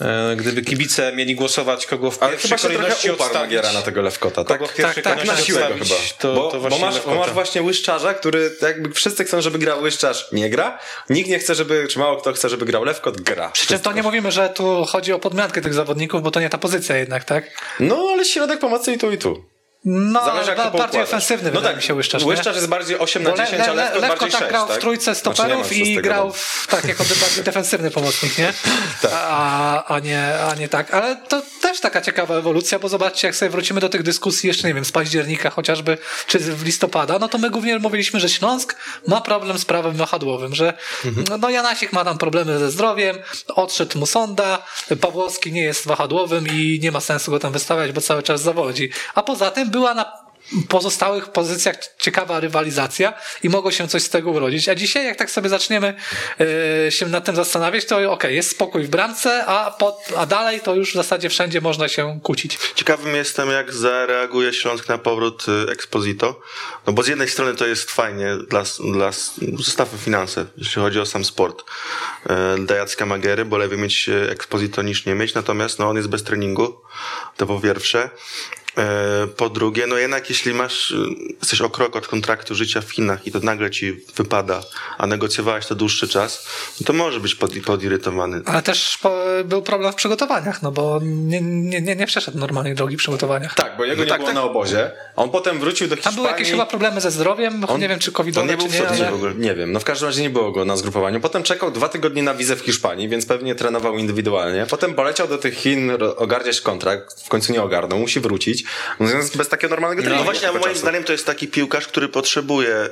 [0.00, 4.02] e, gdyby kibice mieli głosować, kogo w Ale pierwszej chyba się kolejności odstawić, na tego
[4.02, 4.58] Lewkota, tak?
[4.58, 6.18] kogo w pierwszej tak, kolejności na siłę go odstawić, chyba.
[6.18, 9.40] to, bo, to bo, właśnie masz, bo masz właśnie łyszczarza, który tak jakby wszyscy chcą,
[9.40, 10.78] żeby grał łyszczarz, nie gra.
[11.10, 13.50] Nikt nie chce, żeby, czy mało kto chce, żeby grał Lewkot, gra.
[13.50, 16.48] Przy czym to nie mówimy, że tu chodzi o podmiankę tych zawodników, bo to nie
[16.48, 17.50] ta pozycja jednak, tak?
[17.80, 19.55] No, ale środek pomocy i tu, i tu.
[19.84, 22.24] No, Zależy, ale jak to ba- bardziej ofensywny no tak, mi się Łyszczarz?
[22.24, 24.50] Łyszczarz jest bardziej 8 na Bo Le- 10, a Le- Lewkot Lewko bardziej tak 6,
[24.50, 24.76] grał tak?
[24.76, 28.52] w trójce stoperów i grał w, tak, jako bardziej defensywny pomocnik, nie?
[29.02, 29.10] Tak.
[29.14, 30.94] A, a, nie, a nie tak.
[30.94, 31.42] Ale to
[31.76, 34.84] też taka ciekawa ewolucja, bo zobaczcie, jak sobie wrócimy do tych dyskusji jeszcze, nie wiem,
[34.84, 39.58] z października chociażby, czy w listopada, no to my głównie mówiliśmy, że Śląsk ma problem
[39.58, 40.74] z prawem wahadłowym, że
[41.04, 41.40] Mhm.
[41.40, 43.16] no, Janasik ma tam problemy ze zdrowiem,
[43.54, 44.62] odszedł mu sonda,
[45.00, 48.90] Pawłowski nie jest wahadłowym i nie ma sensu go tam wystawiać, bo cały czas zawodzi.
[49.14, 50.25] A poza tym była na
[50.68, 54.68] pozostałych pozycjach ciekawa rywalizacja i mogło się coś z tego urodzić.
[54.68, 55.94] A dzisiaj, jak tak sobie zaczniemy
[56.86, 60.60] e, się nad tym zastanawiać, to okej, jest spokój w bramce, a, pod, a dalej
[60.60, 62.58] to już w zasadzie wszędzie można się kłócić.
[62.74, 66.40] Ciekawym jestem, jak zareaguje Śląsk na powrót y, Exposito.
[66.86, 69.10] No bo z jednej strony to jest fajnie dla, dla
[69.58, 71.64] zostawmy finanse, jeśli chodzi o sam sport.
[72.28, 75.96] e, Dla Jacka Magiery, bo lepiej mieć e, Exposito niż nie mieć, natomiast no, on
[75.96, 76.80] jest bez treningu,
[77.36, 78.10] to po pierwsze.
[78.78, 80.96] E, Po drugie, no jednak jeśli masz, y,
[81.40, 84.62] jesteś o krok od kontraktu życia w Chinach i to nagle ci wypada,
[84.98, 86.48] a negocjowałeś to dłuższy czas,
[86.80, 88.40] no to może być pod, podirytowany.
[88.44, 92.74] Ale też po, był problem w przygotowaniach, no bo nie, nie, nie, nie przeszedł normalnej
[92.74, 93.54] drogi w przygotowaniach.
[93.54, 94.34] Tak, bo jego No nie tak, było tak.
[94.34, 94.90] na obozie.
[95.16, 96.16] On potem wrócił do Tam Hiszpanii.
[96.16, 98.72] były jakieś chyba problemy ze zdrowiem, On- nie wiem czy on covidowe, nie był czy
[98.80, 99.10] nie, ale...
[99.10, 99.34] w ogóle.
[99.34, 101.20] Nie wiem, no w każdym razie nie było go na zgrupowaniu.
[101.20, 104.66] Potem czekał dwa tygodnie na wizę w Hiszpanii, więc pewnie trenował indywidualnie.
[104.70, 108.65] Potem poleciał do tych Chin ogarniać kontrakt, w końcu nie ogarnął, musi wrócić.
[109.00, 110.24] No, więc bez takiego normalnego No treningu.
[110.24, 110.78] właśnie, a moim czasu.
[110.80, 112.88] zdaniem to jest taki piłkarz, który potrzebuje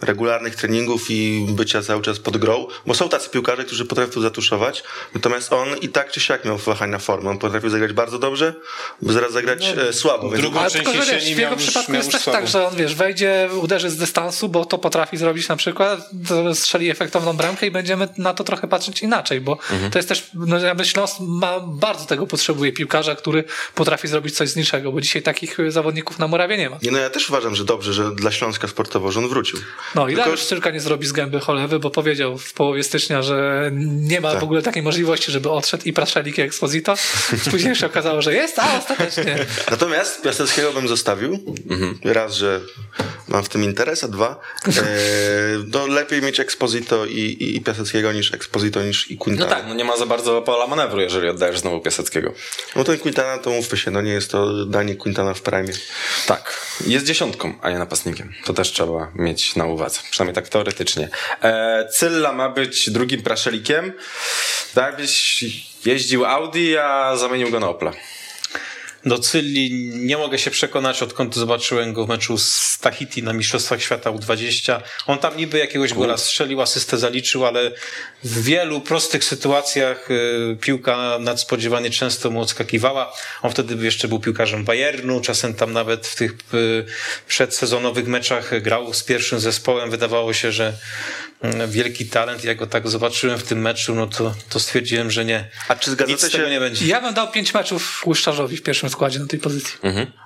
[0.00, 4.82] regularnych treningów i bycia cały czas pod grą, bo są tacy piłkarze, którzy potrafią zatuszować,
[5.14, 7.30] natomiast on i tak czy siak miał wahania formy.
[7.30, 8.54] On potrafił zagrać bardzo dobrze,
[9.02, 10.30] by zaraz zagrać e, słabo.
[10.30, 12.76] Więc drugą Ale część tylko, że wiesz, w jego przypadku jest też tak, że on
[12.76, 17.66] wiesz, wejdzie, uderzy z dystansu, bo to potrafi zrobić na przykład, to strzeli efektowną bramkę
[17.66, 19.58] i będziemy na to trochę patrzeć inaczej, bo
[19.92, 24.48] to jest też, no jakby Śląsk ma, bardzo tego potrzebuje piłkarza, który potrafi zrobić coś
[24.48, 26.78] z niczego, bo dzisiaj takich y, zawodników na murawie nie ma.
[26.82, 29.58] Nie, no ja też uważam, że dobrze, że dla Śląska sportowo, że on wrócił.
[29.94, 33.22] No i Tylko- Dariusz Cyrka nie zrobi z gęby cholewy, bo powiedział w połowie stycznia,
[33.22, 36.94] że nie ma w ogóle takiej możliwości, żeby odszedł i Praszelik i Exposito.
[37.50, 39.46] Później się okazało, że jest, a ostatecznie.
[39.70, 41.54] Natomiast Piaseckiego bym zostawił.
[42.04, 42.60] Raz, że
[43.28, 44.72] mam w tym interes, a dwa, e,
[45.72, 49.50] no lepiej mieć Exposito i, i, i Piaseckiego niż Exposito niż i No Quintana.
[49.50, 52.32] tak, no nie ma za bardzo pola manewru, jeżeli oddajesz znowu Piaseckiego.
[52.76, 55.72] No ten Quintana to mówmy się, no nie jest to danie Quintana w prime.
[56.26, 58.32] Tak, jest dziesiątką, a nie napastnikiem.
[58.44, 61.08] To też trzeba mieć na uwadze, przynajmniej tak teoretycznie.
[61.42, 63.92] E, Cylla ma być drugim praszelikiem.
[64.74, 65.44] Tak jakbyś
[65.84, 67.92] jeździł Audi, a zamienił go na Opla.
[69.06, 73.82] Do Cylli nie mogę się przekonać, odkąd zobaczyłem go w meczu z Tahiti na Mistrzostwach
[73.82, 74.80] Świata U20.
[75.06, 77.72] On tam niby jakiegoś gola strzelił, asystę zaliczył, ale
[78.24, 83.12] w wielu prostych sytuacjach y, piłka nadspodziewanie często mu odskakiwała.
[83.42, 86.84] On wtedy jeszcze był piłkarzem Bayernu, czasem tam nawet w tych y,
[87.28, 89.90] przedsezonowych meczach grał z pierwszym zespołem.
[89.90, 90.72] Wydawało się, że
[91.68, 92.44] wielki talent.
[92.44, 95.50] Jak go tak zobaczyłem w tym meczu, no to, to stwierdziłem, że nie.
[95.68, 96.86] A czy zgadzacie się, nie będzie.
[96.86, 99.74] Ja bym dał pięć meczów Łyszczarzowi w pierwszym składzie na tej pozycji.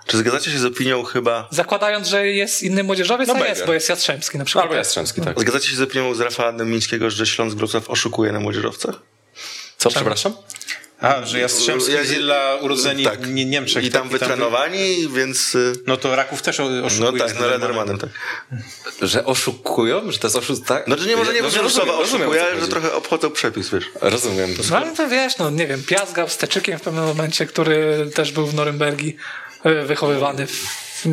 [0.06, 3.72] czy zgadzacie się z opinią chyba, Zakładając, że jest inny młodzieżowiec, No a jest, bo
[3.72, 4.62] jest Jastrzębski na przykład.
[4.62, 5.40] Albo Jastrzębski, tak.
[5.40, 8.94] zgadzacie się z opinią z Rafała Dębińskiego, że Śląsk Wrocław oszukuje na młodzieżowcach?
[9.78, 10.32] Co, przepraszam?
[11.00, 13.20] A, że Jastrzębski, Ja- Zilla urodzeni tak.
[13.20, 13.84] w Nie- Niemczech.
[13.84, 15.54] I tam tak, wytrenowani, więc...
[15.54, 17.00] y, No to Raków też oszukuje.
[17.00, 17.98] No tak, no Ledermanem.
[17.98, 18.10] Tak.
[19.02, 20.12] Że oszukują?
[20.12, 20.84] Że to jest oszust, tak?
[20.86, 23.84] Znaczy nie, może nie rozumiem, że rozumiem, oszukuje, ale że trochę obchodzą przepis, wiesz.
[24.00, 24.54] Rozumiem.
[24.70, 28.10] No ale to wiesz, no nie wiem, Piast grał z Teczykiem w pewnym momencie, który
[28.14, 29.16] też był w Norymbergi
[29.64, 30.46] e, wychowywany.
[30.46, 31.06] W,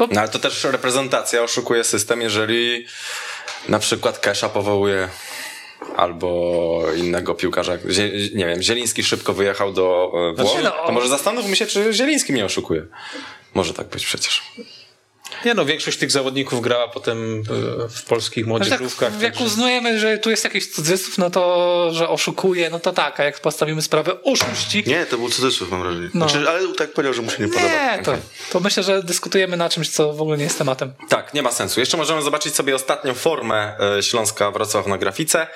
[0.00, 2.86] no, No ale to też reprezentacja oszukuje system, jeżeli
[3.68, 5.08] na przykład Kesha powołuje
[5.96, 7.76] albo innego piłkarza.
[7.88, 10.58] Zie- Nie wiem, Zieliński szybko wyjechał do e, Włoch.
[10.64, 12.86] no, To może zastanówmy się, czy Zieliński mnie oszukuje.
[13.54, 14.42] Może tak być przecież.
[15.44, 17.42] Nie no, większość tych zawodników grała potem
[17.84, 19.20] e, w polskich tak, młodzieżówkach.
[19.22, 23.20] jak także- uznajemy, że tu jest jakiś cudzysłów, no to, że oszukuje, no to tak,
[23.20, 26.10] a jak postawimy sprawę oszuści, Nie, to był cudzysłów, mam wrażenie.
[26.14, 26.28] No.
[26.28, 27.68] Znaczy, ale tak powiedział, że mu się nie podoba.
[27.96, 28.12] nie, to,
[28.52, 30.92] to myślę, że dyskutujemy na czymś, co w ogóle nie jest tematem.
[31.08, 31.80] Tak, nie ma sensu.
[31.80, 35.46] Jeszcze możemy zobaczyć sobie ostatnią formę e, Śląska Wrocław na grafice,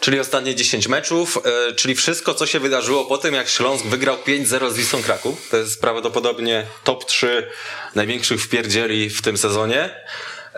[0.00, 1.38] czyli ostatnie 10 meczów,
[1.70, 5.48] e, czyli wszystko, co się wydarzyło po tym, jak Śląsk wygrał 5-0 z Wisłą Kraków.
[5.50, 7.48] To jest prawdopodobnie top 3
[7.94, 9.90] największych wpierdzieli w tym sezonie.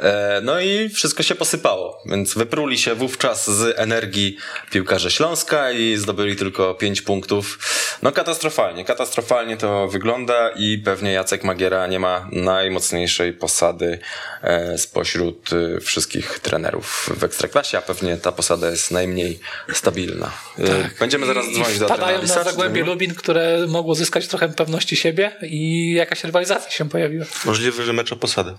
[0.03, 4.37] E, No i wszystko się posypało, więc wypruli się wówczas z energii
[4.71, 7.59] piłkarze Śląska i zdobyli tylko 5 punktów.
[8.03, 13.99] No katastrofalnie, katastrofalnie to wygląda i pewnie Jacek Magiera nie ma najmocniejszej posady
[14.43, 19.41] e, spośród e, wszystkich trenerów w Ekstraklasie, a pewnie ta posada jest najmniej
[19.73, 20.33] stabilna.
[20.59, 22.87] E, Będziemy zaraz I dzwonić do trenera na Zagłębie dzwonimy?
[22.87, 27.27] Lubin, które mogło zyskać trochę pewności siebie i jakaś rywalizacja się pojawiła.
[27.45, 28.55] Możliwe, że mecz o posadę.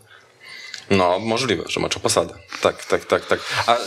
[0.89, 2.33] No, możliwe, że mecz o posadę.
[2.61, 3.39] Tak, tak, tak, tak.
[3.67, 3.79] A y,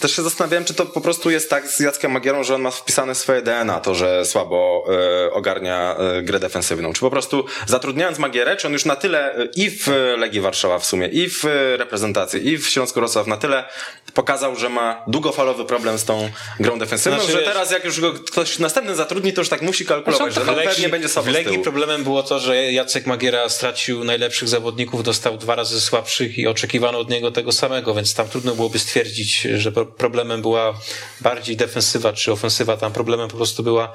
[0.00, 2.70] też się zastanawiałem, czy to po prostu jest tak z Jackiem Magierą, że on ma
[2.70, 4.86] wpisane swoje DNA, to, że słabo
[5.26, 6.92] y, ogarnia y, grę defensywną.
[6.92, 9.88] Czy po prostu zatrudniając Magierę, czy on już na tyle y, i w
[10.18, 13.64] Legii Warszawa w sumie, i w y, reprezentacji, i w Śląsku Wrocław na tyle
[14.14, 18.00] pokazał, że ma długofalowy problem z tą grą defensywną, Znaczy, że wiesz- teraz jak już
[18.00, 21.34] go ktoś następny zatrudni, to już tak musi kalkulować, że no, pewnie będzie słabo w
[21.34, 26.46] Legii problemem było to, że Jacek Magiera stracił najlepszych zawodników, dostał dwa razy słabszych i
[26.46, 30.74] oczekiwano od niego tego samego, więc tam trudno byłoby stwierdzić, że pro- problemem była
[31.20, 32.76] bardziej defensywa czy ofensywa.
[32.76, 33.92] Tam problemem po prostu była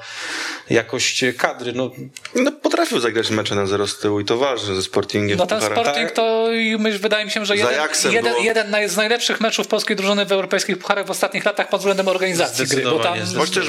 [0.70, 1.72] jakość kadry.
[1.72, 1.90] No,
[2.34, 5.38] No, potrafił zagrać mecze na zero z tyłu i to ważne ze Sportingiem.
[5.38, 5.60] No ten.
[5.60, 7.74] Sporting to i myśl, wydaje mi się, że jeden,
[8.10, 12.08] jeden, jeden z najlepszych meczów polskiej drużyny w europejskich pucharach w ostatnich latach pod względem
[12.08, 12.82] organizacji gry.
[12.82, 13.18] Bo tam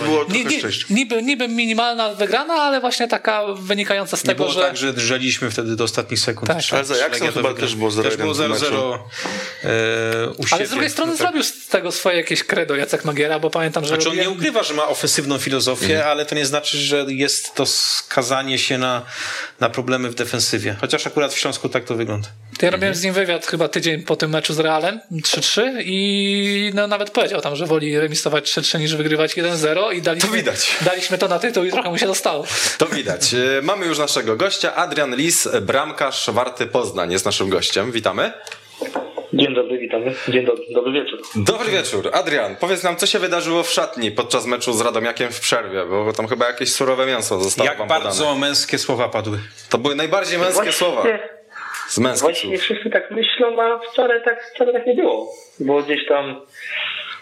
[0.04, 4.54] było ni, ni, niby, niby minimalna wygrana, ale właśnie taka wynikająca z nie tego, było
[4.54, 6.48] że tak, że drżeliśmy wtedy do ostatnich sekund.
[6.48, 6.64] Tak.
[6.64, 8.98] Czy- Ale za Ajaxem chyba też było 0-1 Też było w tym 0-0
[9.64, 9.70] e,
[10.52, 11.28] Ale z drugiej strony No tak.
[11.28, 14.64] zrobił z tego swoje jakieś credo Jacek Magiera, bo pamiętam, że Znaczy on nie ukrywa,
[14.64, 16.08] że ma ofensywną filozofię, Mhm.
[16.12, 19.02] ale to nie znaczy, że jest to skazanie się na,
[19.60, 20.76] na problemy w defensywie.
[20.82, 22.28] Chociaż akurat w Śląsku tak to wygląda.
[22.62, 26.31] Ja robiłem z nim wywiad chyba tydzień po tym meczu z Realem 3-3 i
[26.74, 30.76] no, nawet powiedział tam, że woli remisować 3-3 niż wygrywać 1-0 i daliśmy To widać.
[30.82, 32.46] daliśmy to na tytuł i trochę mu się dostało.
[32.78, 33.34] To widać.
[33.34, 34.76] E, Mamy już naszego gościa.
[34.76, 37.92] Adrian Lis, bramkarz Warty Poznań jest naszym gościem.
[37.92, 38.34] Witamy.
[39.34, 40.14] Dzień dobry, witamy.
[40.30, 41.22] Dzień dobry, dobry wieczór.
[41.36, 42.10] Dobry wieczór.
[42.14, 46.14] Adrian, powiedz nam, co się wydarzyło w szatni podczas meczu z Radomiakiem w przerwie, bo
[46.14, 48.40] tam chyba jakieś surowe mięso zostało Jak wam bardzo podane.
[48.40, 49.40] męskie słowa padły.
[49.70, 51.04] To były najbardziej męskie słowa.
[51.92, 52.62] Z męskich Właśnie słów.
[52.62, 55.28] wszyscy tak myślą, a wcale tak, wcale tak nie było.
[55.60, 56.36] Bo gdzieś tam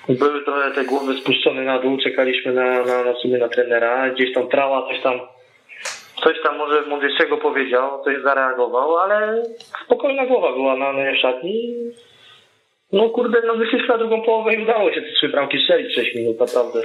[0.10, 4.34] były trochę te głowy spuszczone na dół, czekaliśmy na, na, na sobie na trenera, gdzieś
[4.34, 5.20] tam trała, coś tam
[6.24, 9.44] coś tam może mądrzejszego powiedział, coś zareagował, ale
[9.86, 11.74] spokojna głowa była na w szatni.
[12.92, 16.16] No kurde, no wyszliśmy na drugą połowę i udało się te trzy bramki strzelić 6
[16.16, 16.82] minut, naprawdę.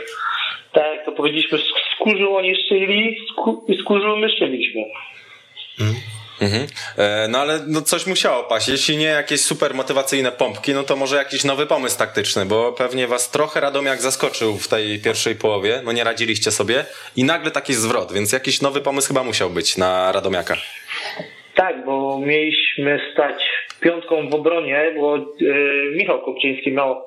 [0.72, 3.16] Tak jak to powiedzieliśmy, z kurzu oni szczeli
[3.68, 4.82] i z kurzu my szczeliśmy.
[6.44, 6.66] Mhm.
[6.98, 8.68] E, No ale no coś musiało paść.
[8.68, 13.06] Jeśli nie jakieś super motywacyjne pompki, no to może jakiś nowy pomysł taktyczny, bo pewnie
[13.06, 15.80] was trochę Radomiak zaskoczył w tej pierwszej połowie.
[15.84, 16.84] No nie radziliście sobie
[17.16, 20.56] i nagle taki zwrot, więc jakiś nowy pomysł chyba musiał być na Radomiaka.
[21.54, 23.42] Tak, bo mieliśmy stać
[23.80, 25.20] piątką w obronie, bo e,
[25.96, 27.02] Michał Kopczyński miał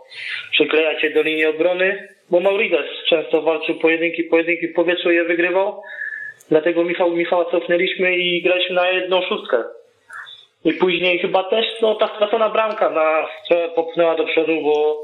[0.51, 5.23] przyklejać się do linii obrony, bo Maurides często walczył pojedynki, pojedynki w powietrzu i je
[5.23, 5.81] wygrywał.
[6.49, 9.63] Dlatego Michał, Michała cofnęliśmy i graliśmy na jedną szóstkę.
[10.65, 15.03] I później chyba też no, ta stracona bramka nas trochę popchnęła do przodu, bo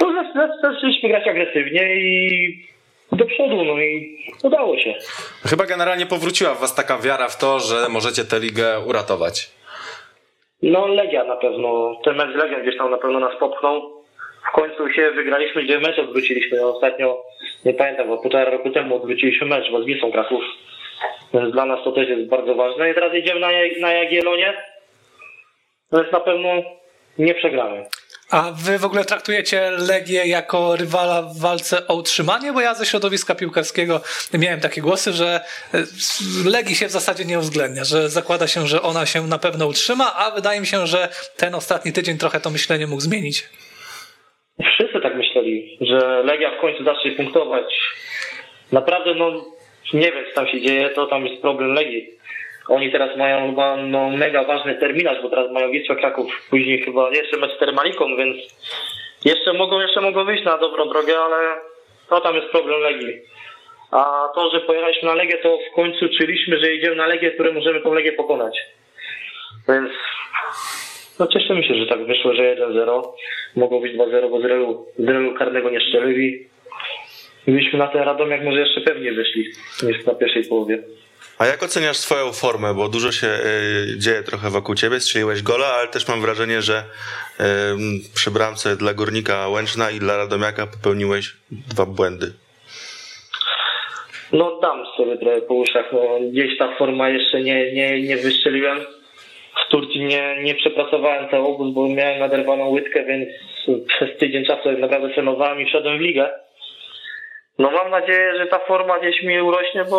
[0.00, 2.38] no, zac- zac- zaczęliśmy grać agresywnie i
[3.12, 4.94] do przodu, no i udało się.
[5.50, 9.50] Chyba generalnie powróciła w was taka wiara w to, że możecie tę ligę uratować.
[10.62, 14.01] No Legia na pewno, ten mecz z Legią gdzieś tam na pewno nas popchnął.
[14.48, 16.66] W końcu się wygraliśmy, gdzie mecz odwróciliśmy.
[16.66, 17.24] Ostatnio,
[17.64, 20.42] nie pamiętam, bo półtora roku temu odwróciliśmy mecz, bo z Wisłą Kraków.
[21.34, 22.90] Więc dla nas to też jest bardzo ważne.
[22.90, 23.48] I teraz idziemy na,
[23.80, 24.56] na Jagiellonie,
[25.92, 26.48] więc na pewno
[27.18, 27.86] nie przegramy.
[28.30, 32.52] A wy w ogóle traktujecie Legię jako rywala w walce o utrzymanie?
[32.52, 34.00] Bo ja ze środowiska piłkarskiego
[34.34, 35.40] miałem takie głosy, że
[35.74, 35.78] e,
[36.44, 40.16] Legii się w zasadzie nie uwzględnia, że zakłada się, że ona się na pewno utrzyma,
[40.16, 43.48] a wydaje mi się, że ten ostatni tydzień trochę to myślenie mógł zmienić.
[44.64, 47.78] Wszyscy tak myśleli, że Legia w końcu zacznie punktować.
[48.72, 49.32] Naprawdę, no
[49.92, 52.08] nie wiem, co tam się dzieje, to tam jest problem Legii.
[52.68, 57.10] Oni teraz mają chyba no, mega ważny terminarz, bo teraz mają Wisłę Kraków, później chyba
[57.10, 58.36] jeszcze mecz z Termaliką, więc
[59.24, 61.36] jeszcze mogą, jeszcze mogą wyjść na dobrą drogę, ale
[62.08, 63.20] to tam jest problem Legii.
[63.90, 67.52] A to, że pojechaliśmy na Legię, to w końcu czuliśmy, że idziemy na Legię, które
[67.52, 68.58] możemy tą Legię pokonać.
[69.68, 69.90] Więc
[71.22, 73.02] no cieszymy się, że tak wyszło, że 1-0.
[73.56, 76.48] Mogło być 2-0, bo z Relu, z Relu karnego nie strzelili.
[77.46, 79.44] I byśmy na ten Radomiak może jeszcze pewnie wyszli
[79.82, 80.82] niż na pierwszej połowie.
[81.38, 82.74] A jak oceniasz swoją formę?
[82.74, 85.00] Bo dużo się y, dzieje trochę wokół ciebie.
[85.00, 86.84] Strzeliłeś gola, ale też mam wrażenie, że
[87.40, 87.44] y,
[88.14, 92.32] przy bramce dla Górnika Łęczna i dla Radomiaka popełniłeś dwa błędy.
[94.32, 95.92] No dam sobie trochę po uszach.
[95.92, 98.78] No, gdzieś ta forma jeszcze nie, nie, nie wystrzeliłem.
[99.72, 103.28] Turcji nie, nie przepracowałem cały obóz, bo miałem naderwaną łydkę, więc
[103.88, 106.30] przez tydzień czasu tak naprawdę trenowałem i wszedłem w ligę.
[107.58, 109.98] No mam nadzieję, że ta forma gdzieś mi urośnie, bo,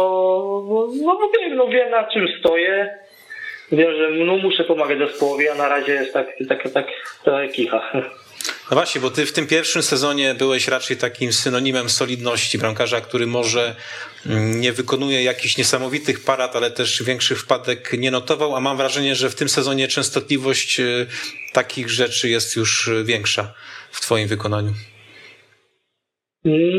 [0.70, 2.98] bo, no, bo wiem, no wiem na czym stoję.
[3.72, 6.88] Wiem, że no, muszę pomagać zespołowi, a na razie jest tak, tak, tak,
[7.24, 7.92] trochę kicha.
[8.72, 13.28] No właśnie, bo ty w tym pierwszym sezonie byłeś raczej takim synonimem solidności bramkarza, który
[13.28, 13.76] może
[14.26, 19.16] mm, nie wykonuje jakichś niesamowitych parad, ale też większych wpadek nie notował, a mam wrażenie,
[19.16, 21.06] że w tym sezonie częstotliwość y,
[21.54, 23.54] takich rzeczy jest już y, większa
[23.92, 24.72] w twoim wykonaniu.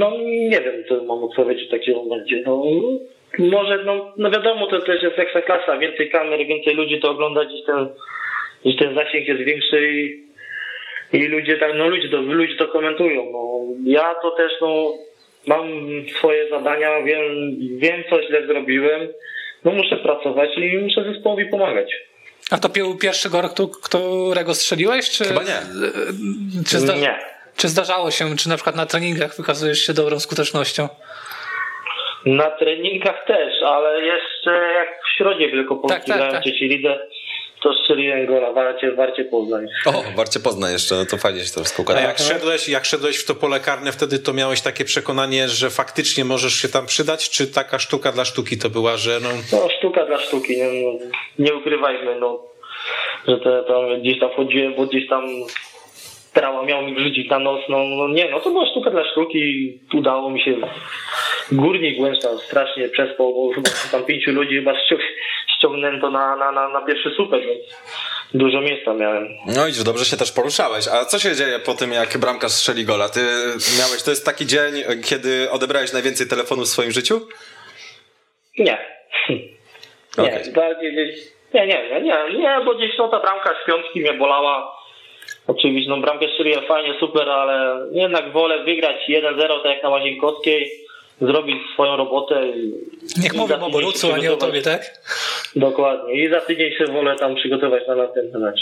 [0.00, 0.10] No
[0.50, 2.42] nie wiem, co mam odpowiedzieć w takim momencie.
[2.46, 2.62] No,
[3.38, 7.64] może, no, no wiadomo, to też jest ekstraklasa, więcej kamer, więcej ludzi to ogląda, gdzieś
[7.66, 7.88] ten,
[8.64, 10.24] gdzieś ten zasięg jest większy i,
[11.14, 13.24] i ludzie tak, no ludzie to, ludzie to komentują.
[13.32, 14.92] No, ja to też, no,
[15.46, 15.68] mam
[16.18, 17.22] swoje zadania, wiem,
[17.78, 19.08] wiem co źle zrobiłem,
[19.64, 21.92] no muszę pracować i muszę zespołowi pomagać.
[22.50, 22.68] A to
[23.02, 25.10] pierwszy gol, któ- którego strzeliłeś?
[25.10, 25.58] Czy, Chyba nie.
[26.68, 27.18] Czy, zda- Nie.
[27.56, 30.88] czy zdarzało się, czy na przykład na treningach wykazujesz się dobrą skutecznością?
[32.26, 36.44] Na treningach też, ale jeszcze jak w środzie Wielkopolski Tak, tak, grałem tak.
[36.60, 36.98] lidze,
[37.64, 39.66] to strzeliłem gola Warcie, Warcie Poznań.
[39.86, 43.16] O, Warcie Poznań jeszcze, no to fajnie się to wszystko A jak szedłeś, jak szedłeś
[43.16, 47.30] w to pole karne, wtedy to miałeś takie przekonanie, że faktycznie możesz się tam przydać,
[47.30, 50.98] czy taka sztuka dla sztuki to była, że no, No sztuka dla sztuki, nie, no,
[51.38, 52.42] nie ukrywajmy, no,
[53.28, 55.24] że te, tam gdzieś tam wchodziłem, bo gdzieś tam
[56.34, 59.72] trała miał mi wrzucić na nos, no, no nie, no to była sztuka dla sztuki,
[59.94, 60.56] udało mi się,
[61.52, 65.00] górnik Łęczna strasznie przespał, bo chyba tam pięciu ludzi chyba ściąg,
[65.56, 67.62] ściągnięto na, na, na, na pierwszy słupek, więc
[68.34, 69.28] dużo miejsca miałem.
[69.46, 70.88] No i dobrze się też poruszałeś.
[70.88, 73.08] A co się dzieje po tym, jak bramkarz strzeli gola?
[73.08, 73.20] Ty
[73.78, 74.72] miałeś, to jest taki dzień,
[75.04, 77.20] kiedy odebrałeś najwięcej telefonów w swoim życiu?
[78.58, 78.78] Nie.
[80.18, 80.92] Nie, bardziej.
[81.54, 84.73] Nie, nie, nie, nie, nie, bo gdzieś no ta bramka z piątki mnie bolała.
[85.46, 90.70] Oczywiście, no bramkę strzeliłem fajnie, super, ale jednak wolę wygrać 1-0, tak jak na Łazienkowskiej,
[91.20, 92.46] zrobić swoją robotę.
[92.48, 95.00] i- Niech za o Borucu, a nie o tobie, tak?
[95.56, 96.14] Dokładnie.
[96.24, 98.60] I za tydzień się wolę tam przygotować na następny mecz.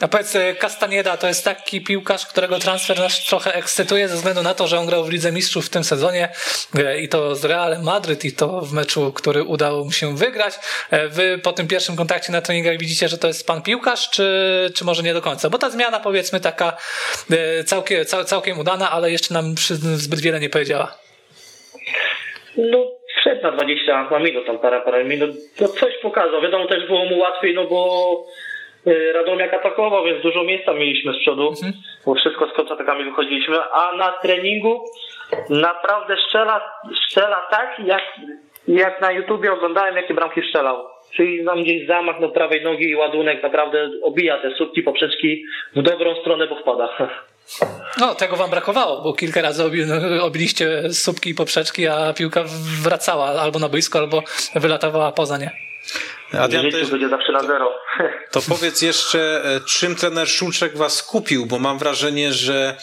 [0.00, 4.42] A powiedz, e, Castanieda to jest taki piłkarz, którego transfer nas trochę ekscytuje ze względu
[4.42, 6.28] na to, że on grał w Lidze Mistrzów w tym sezonie
[6.78, 10.54] e, i to z Realem Madryt i to w meczu, który udało mu się wygrać.
[10.90, 14.24] E, Wy po tym pierwszym kontakcie na treningach widzicie, że to jest pan piłkarz, czy,
[14.74, 15.50] czy może nie do końca?
[15.50, 16.76] Bo ta zmiana powiedzmy taka
[17.66, 19.54] całkiem, cał, całkiem udana, ale jeszcze nam
[19.94, 20.99] zbyt wiele nie powiedziała.
[22.56, 22.86] No,
[23.20, 26.42] wszedł na 20 na minut, tam parę, parę minut, to coś pokazał.
[26.42, 28.24] Wiadomo, też było mu łatwiej, no bo
[28.86, 31.52] y, Radomiak atakował, więc dużo miejsca mieliśmy z przodu,
[32.06, 34.84] bo wszystko z kontratakami wychodziliśmy, a na treningu
[35.50, 36.60] naprawdę strzela,
[37.06, 38.02] strzela tak, jak,
[38.68, 40.86] jak na YouTubie oglądałem, jakie bramki strzelał.
[41.12, 45.44] Czyli tam gdzieś zamach do prawej nogi i ładunek naprawdę obija te słupki, poprzeczki
[45.76, 46.88] w dobrą stronę, bo wpada.
[47.98, 49.82] No, tego wam brakowało, bo kilka razy obi,
[50.20, 52.44] obiliście słupki i poprzeczki, a piłka
[52.82, 54.22] wracała albo na boisko, albo
[54.54, 55.50] wylatowała poza nie.
[56.32, 57.74] Adrian, to, jest, będzie zawsze na zero.
[58.32, 62.76] to powiedz jeszcze, e, czym trener Szulczek was kupił, bo mam wrażenie, że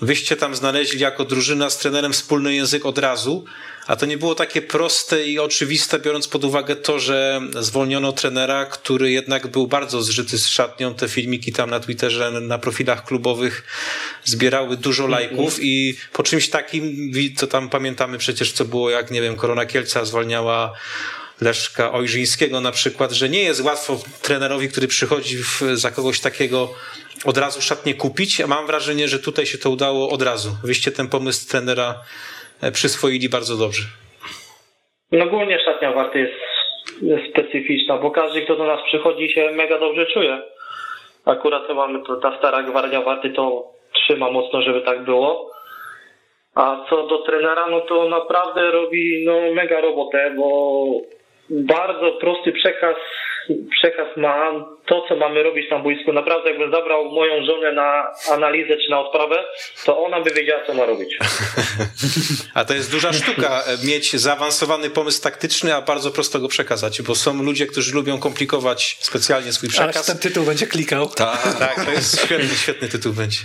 [0.00, 3.44] wyście tam znaleźli jako drużyna z trenerem wspólny język od razu,
[3.86, 8.66] a to nie było takie proste i oczywiste, biorąc pod uwagę to, że zwolniono trenera,
[8.66, 10.94] który jednak był bardzo zżyty z szatnią.
[10.94, 13.64] Te filmiki tam na Twitterze, na profilach klubowych
[14.24, 19.22] zbierały dużo lajków i po czymś takim, to tam pamiętamy przecież, co było, jak nie
[19.22, 20.72] wiem, Korona Kielca zwalniała
[21.40, 26.74] Leszka Ojrzyńskiego na przykład, że nie jest łatwo trenerowi, który przychodzi w, za kogoś takiego
[27.24, 28.38] od razu szatnie kupić.
[28.38, 30.50] Ja mam wrażenie, że tutaj się to udało od razu.
[30.64, 31.94] Wyście ten pomysł trenera
[32.62, 33.82] e, przyswoili bardzo dobrze.
[35.12, 40.06] No ogólnie szatnia Warty jest, specyficzna, bo każdy, kto do nas przychodzi, się mega dobrze
[40.06, 40.42] czuje.
[41.24, 41.62] Akurat
[42.06, 45.50] to, ta stara gwardia Warty to trzyma mocno, żeby tak było.
[46.54, 50.86] A co do trenera, no to naprawdę robi no, mega robotę, bo
[51.50, 52.96] bardzo prosty przekaz
[53.70, 54.52] przekaz ma,
[54.86, 56.12] to co mamy robić na boisku.
[56.12, 59.44] Naprawdę jakbym zabrał moją żonę na analizę czy na odprawę,
[59.84, 61.18] to ona by wiedziała co ma robić.
[62.54, 67.02] A to jest duża sztuka e, mieć zaawansowany pomysł taktyczny, a bardzo prosto go przekazać,
[67.02, 70.06] bo są ludzie, którzy lubią komplikować specjalnie swój Aż przekaz.
[70.06, 71.08] ten tytuł będzie klikał.
[71.16, 73.40] Tak, to jest świetny, świetny tytuł będzie.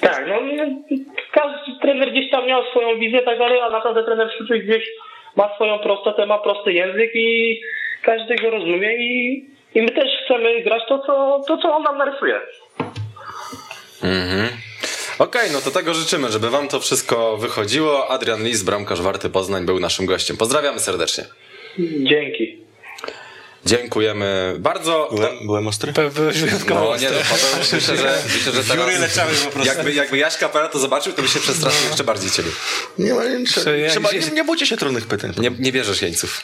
[0.00, 0.64] Tak, no no,
[1.32, 4.84] każdy trener gdzieś tam miał swoją wizję tak dalej, a naprawdę trener Sztuczek gdzieś
[5.36, 7.60] ma swoją prostotę, ma prosty język i
[8.02, 11.98] każdy go rozumie i, i my też chcemy grać to co, to, co on nam
[11.98, 12.40] narysuje.
[15.18, 18.10] Okej, no to tego życzymy, żeby wam to wszystko wychodziło.
[18.10, 20.36] Adrian Lis, bramkarz Warty Poznań, był naszym gościem.
[20.36, 21.24] Pozdrawiamy serdecznie.
[21.78, 22.62] Dzięki.
[23.66, 25.08] Dziękujemy bardzo.
[25.14, 25.92] Byłem, byłem ostry?
[25.92, 29.74] Byłeś wyjątkowo No nie, no Paweł, myślę, że, myślę, że teraz leciały po prostu.
[29.74, 32.50] jakby, jakby Jaśka Pera to zobaczył, to by się przestraszył jeszcze bardziej ciebie.
[32.98, 35.32] Nie ma nie, trzeba, nie, nie bójcie się trudnych pytań.
[35.38, 36.42] Nie, nie bierzesz jeńców.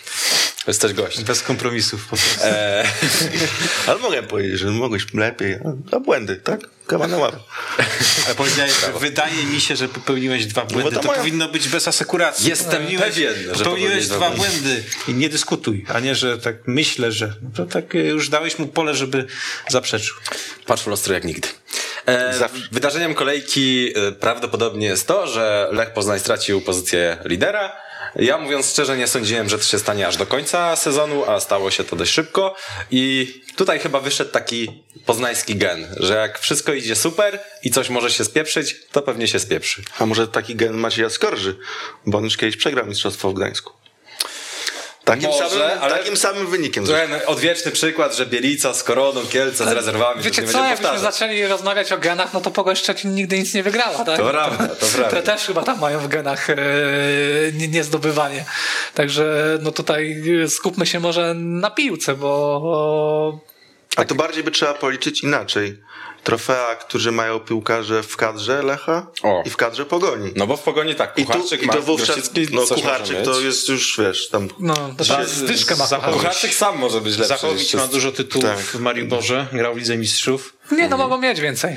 [0.66, 1.24] Jesteś gość.
[1.24, 2.40] Bez kompromisów po prostu.
[2.42, 2.84] E,
[3.86, 5.58] Ale mogę powiedzieć, że mogłeś lepiej.
[5.92, 6.60] A błędy, tak?
[6.88, 7.16] Kawa na.
[8.26, 10.90] Ale powiedziałeś, wydaje mi się, że popełniłeś dwa błędy.
[10.90, 12.48] to to moja- powinno być bez asekuracji.
[12.50, 17.12] Jestem Popełniłeś- pewien, że Popełniłeś dwa błędy i nie dyskutuj, a nie, że tak myślę,
[17.12, 19.26] że no to tak e, już dałeś mu pole, żeby
[19.68, 20.16] zaprzeczył.
[20.66, 21.48] patrz w lustro jak nigdy.
[22.06, 27.87] E, wydarzeniem kolejki e, prawdopodobnie jest to, że Lech Poznań stracił pozycję lidera.
[28.18, 31.70] Ja mówiąc szczerze nie sądziłem, że to się stanie aż do końca sezonu, a stało
[31.70, 32.54] się to dość szybko
[32.90, 38.10] i tutaj chyba wyszedł taki poznański gen, że jak wszystko idzie super i coś może
[38.10, 39.82] się spieprzyć, to pewnie się spieprzy.
[39.98, 41.58] A może taki gen Macieja Skorży,
[42.06, 43.77] bo on już kiedyś przegrał mistrzostwo w Gdańsku.
[45.08, 46.86] Takim, Może, samym, ale- takim samym wynikiem.
[46.86, 51.00] Ten odwieczny przykład, że Bielica z koroną, Kielce z rezerwami, Wiecie co, jakbyśmy powtarzać.
[51.00, 54.16] zaczęli rozmawiać o genach, no to Pogoń Szczecin nigdy nic nie wygrała, tak?
[54.18, 55.16] To prawda, to prawda.
[55.16, 56.56] Te też chyba tam mają w genach e,
[57.52, 58.44] nie, nie zdobywanie.
[58.94, 63.40] Także no tutaj e, skupmy się może na piłce, bo
[63.96, 65.78] A to bardziej by trzeba policzyć inaczej.
[66.24, 69.42] Trofea, którzy mają piłkarze w kadrze Lecha O.
[69.46, 70.32] i w kadrze Pogoni.
[70.36, 73.40] No bo w pogoni tak, I tu, Kucharczyk, i ma, to wówczas, no Kucharczyk to
[73.40, 74.74] jest już, wiesz, tam no,
[75.08, 75.86] tam zdyszkę ma.
[75.86, 77.28] za- Kucharczyk sam może być lepszy.
[77.28, 78.58] Zachowicz ma dużo tytułów Tak.
[78.58, 80.54] w Mariuborze, grał w Lidze Mistrzów.
[80.72, 81.76] Nie, no mogą mieć więcej.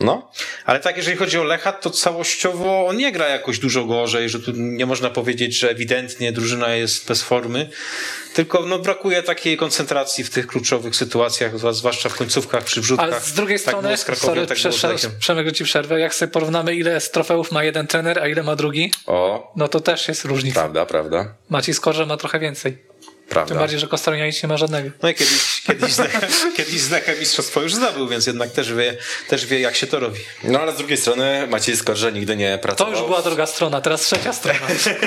[0.00, 0.30] No,
[0.64, 4.40] Ale tak, jeżeli chodzi o Lecha, to całościowo on nie gra jakoś dużo gorzej, że
[4.40, 7.70] tu nie można powiedzieć, że ewidentnie drużyna jest bez formy,
[8.34, 13.08] tylko no, brakuje takiej koncentracji w tych kluczowych sytuacjach, zwłaszcza w końcówkach, przy wrzutkach.
[13.08, 14.58] Ale z drugiej tak strony, Krakowią, sorry, tak
[14.92, 15.10] Lechem.
[15.20, 18.42] Przemek, że ci przerwę, jak sobie porównamy ile z trofeów ma jeden trener, a ile
[18.42, 20.60] ma drugi, o, no to też jest różnica.
[20.60, 22.78] prawda, prawda, Maciej Skorze ma trochę więcej.
[23.28, 23.54] Tym prawda.
[23.54, 24.90] bardziej, że Kostaronianic nie ma żadnego.
[25.02, 25.92] No i kiedyś, kiedyś,
[26.56, 28.96] kiedyś z Lechem mistrzostwo już zdobył, więc jednak też wie,
[29.28, 30.20] też wie, jak się to robi.
[30.44, 32.92] No ale z drugiej strony Maciej Skorże nigdy nie To pracował.
[32.94, 34.58] już była druga strona, teraz trzecia strona.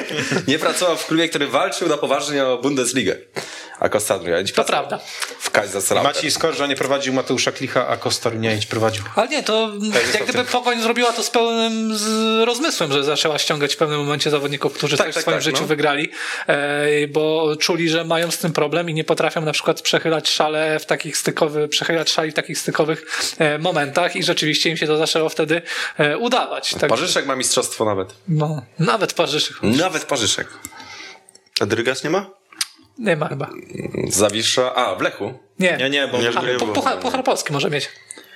[0.48, 3.16] Nie pracował w klubie, który walczył na poważnie o Bundesligę.
[3.80, 5.00] A Costa Adrianic To prawda.
[5.40, 6.16] W Kaiserslautern.
[6.16, 9.04] Maciej Skorża nie prowadził Mateusza Klicha, a Kostar Runianić prowadził.
[9.16, 9.72] Ale nie, to
[10.02, 10.48] jest jak gdyby tym.
[10.48, 12.06] Pogoń zrobiła to z pełnym z
[12.46, 15.44] rozmysłem, że zaczęła ściągać w pewnym momencie zawodników, którzy Tak, coś tak, w swoim tak,
[15.44, 15.68] życiu no.
[15.68, 16.10] wygrali,
[16.48, 20.80] e, bo czuli, że mają z tym problem i nie potrafią na przykład przechylać szale
[20.80, 23.06] w takich stykowych, przechylać szali w takich stykowych
[23.40, 25.62] e, momentach i rzeczywiście im się to zaczęło wtedy
[25.98, 26.74] e, udawać.
[26.80, 28.14] Tak, Parzyszek ma mistrzostwo nawet.
[28.28, 29.58] no, nawet Parzyszek.
[29.64, 30.48] Nawet Parzyszek.
[31.62, 32.30] A Drygas nie ma?
[32.98, 33.50] Nie ma chyba.
[34.10, 34.76] Zawisza.
[34.76, 35.40] A, w Lechu.
[35.60, 37.90] Nie, Nie, nie, bo Nie, A, nie puchar, puchar Polski może mieć.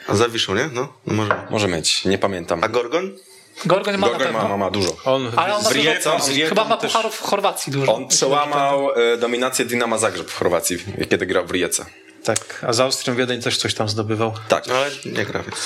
[0.08, 0.70] A Zawiszą, nie?
[0.74, 1.48] No, no może.
[1.50, 2.64] Może mieć, nie pamiętam.
[2.64, 3.18] A Gorgon?
[3.66, 4.44] Gorgon ma na Gorgon pewno.
[4.44, 4.98] ma, ma, ma dużo.
[5.06, 6.12] on Ale on ma dużo, Rijeką
[6.50, 7.94] chyba ma pucharów w Chorwacji dużo.
[7.96, 10.78] On przełamał e, dominację Dynama Zagrzeb w Chorwacji,
[11.10, 11.86] kiedy grał w Rijece.
[12.24, 14.34] Tak, a z Austrią Wiedeń też coś tam zdobywał.
[14.48, 14.68] Tak.
[14.68, 15.58] No ale nie gra, więc.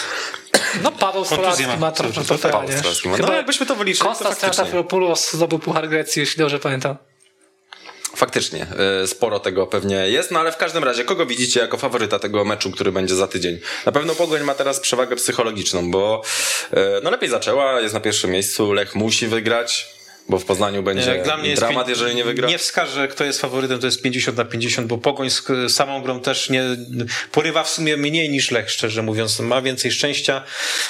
[0.83, 1.75] No Paweł Stolarski ma.
[1.75, 2.77] ma trochę To- to trofea, Paweł nie?
[2.77, 3.15] Stolarski ma.
[3.17, 4.49] Chyba No, jakbyśmy to wyliczyli, to Kostas faktycznie.
[4.49, 6.95] Triantafylopoulos zdobył Puchar Grecji, jeśli dobrze pamiętam.
[8.23, 8.67] Faktycznie,
[9.03, 12.45] e, sporo tego pewnie jest, no ale w każdym razie, kogo widzicie jako faworyta tego
[12.45, 13.59] meczu, który będzie za tydzień?
[13.85, 16.21] Na pewno Pogoń ma teraz przewagę psychologiczną, bo
[16.71, 19.87] e, no lepiej zaczęła, jest na pierwszym miejscu, Lech musi wygrać,
[20.29, 22.47] bo w Poznaniu będzie dla mnie dramat, jeżeli nie wygra.
[22.49, 26.01] Nie wskażę, kto jest faworytem, to jest 50 na 50, bo Pogoń z k- samą
[26.01, 26.63] grą też nie
[27.31, 29.39] porywa w sumie mniej niż Lech, szczerze mówiąc.
[29.39, 30.43] Ma więcej szczęścia,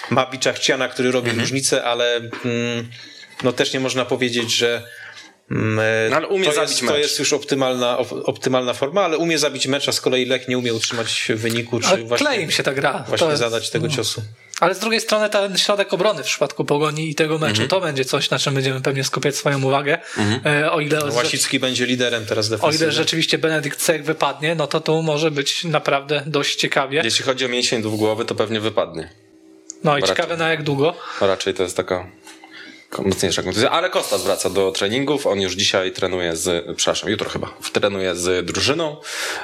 [0.09, 1.39] ma Biczachciana, który robi Mhm.
[1.41, 2.89] różnicę, ale mm,
[3.43, 4.83] no też nie można powiedzieć, że
[5.51, 6.91] No, ale umie to, zabić jest, mecz.
[6.91, 10.47] to jest już optymalna, op, optymalna forma, ale umie zabić mecz, a z kolei Lech
[10.47, 13.03] nie umie utrzymać wyniku, czy Ale właśnie, klei im się ta gra.
[13.07, 14.21] właśnie To jest- zadać tego ciosu.
[14.59, 17.69] Ale z drugiej strony ten środek obrony w przypadku Pogoni i tego meczu, Mhm.
[17.69, 19.97] to będzie coś, na czym będziemy pewnie skupiać swoją uwagę.
[20.45, 22.89] E, o, ile, Łasicki będzie liderem teraz o defensywnym.
[22.89, 27.01] ile rzeczywiście Benedykt Cech wypadnie, no to tu może być naprawdę dość ciekawie.
[27.03, 29.09] Jeśli chodzi o mięsień dwugłowy, to pewnie wypadnie.
[29.83, 30.15] No i raczej.
[30.15, 30.93] ciekawe na jak długo.
[31.21, 32.05] No raczej to jest taka
[32.97, 37.53] mocniejsza kontuzja, ale Kostas wraca do treningów, on już dzisiaj trenuje z, przepraszam, jutro chyba,
[37.73, 38.97] trenuje z drużyną,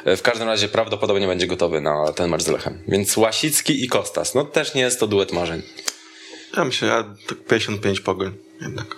[0.06, 4.36] w każdym razie prawdopodobnie będzie gotowy na ten mecz z Lechem, więc Łasicki i Kostas,
[4.36, 5.62] no też nie jest to duet marzeń.
[6.58, 8.96] Ja myślę, ja tak 55 pogoń jednak.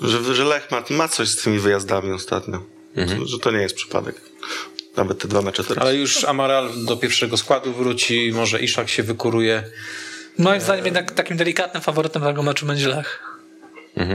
[0.00, 2.62] Że, że Lech ma, ma coś z tymi wyjazdami ostatnio.
[3.24, 4.20] Że to nie jest przypadek.
[4.96, 5.84] Nawet te dwa mecze teraz.
[5.84, 9.64] Ale już Amaral do pierwszego składu wróci, może Iszak się wykuruje.
[10.38, 13.35] Moim zdaniem jednak takim delikatnym faworytem tego meczu będzie Lech.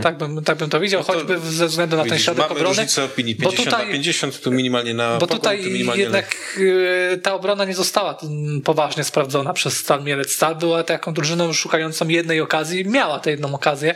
[0.03, 2.67] Tak, bym, tak bym to widział, choćby ze względu na ten Widzisz, środek mamy obrony.
[2.69, 6.35] różnicę opinii bo 50 tutaj- na 50, tu minimalnie na Bo tutaj tu minimalnie jednak
[6.57, 10.31] y, ta obrona nie została mm, poważnie sprawdzona przez Stal Mielec.
[10.31, 12.85] Stal była taką drużyną szukającą jednej okazji.
[12.85, 13.95] Miała tę jedną okazję,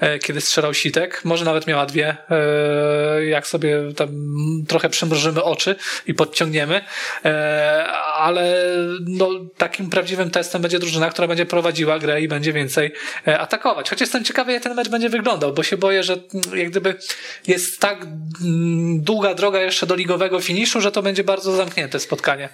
[0.00, 1.24] e, kiedy strzelał Sitek.
[1.24, 4.08] Może nawet miała dwie, e, jak sobie tam
[4.68, 6.80] trochę przymrużymy oczy i podciągniemy.
[7.24, 8.56] E, Ale
[9.00, 12.92] no, takim prawdziwym testem będzie drużyna, która będzie prowadziła grę i będzie więcej
[13.38, 13.90] atakować.
[13.90, 16.16] Choć jestem ciekawy, jak ten mecz będzie wyglądał, bo się boję, że
[16.54, 16.94] jak gdyby
[17.46, 22.48] jest tak mm, długa droga jeszcze do ligowego finiszu, że to będzie bardzo zamknięte spotkanie.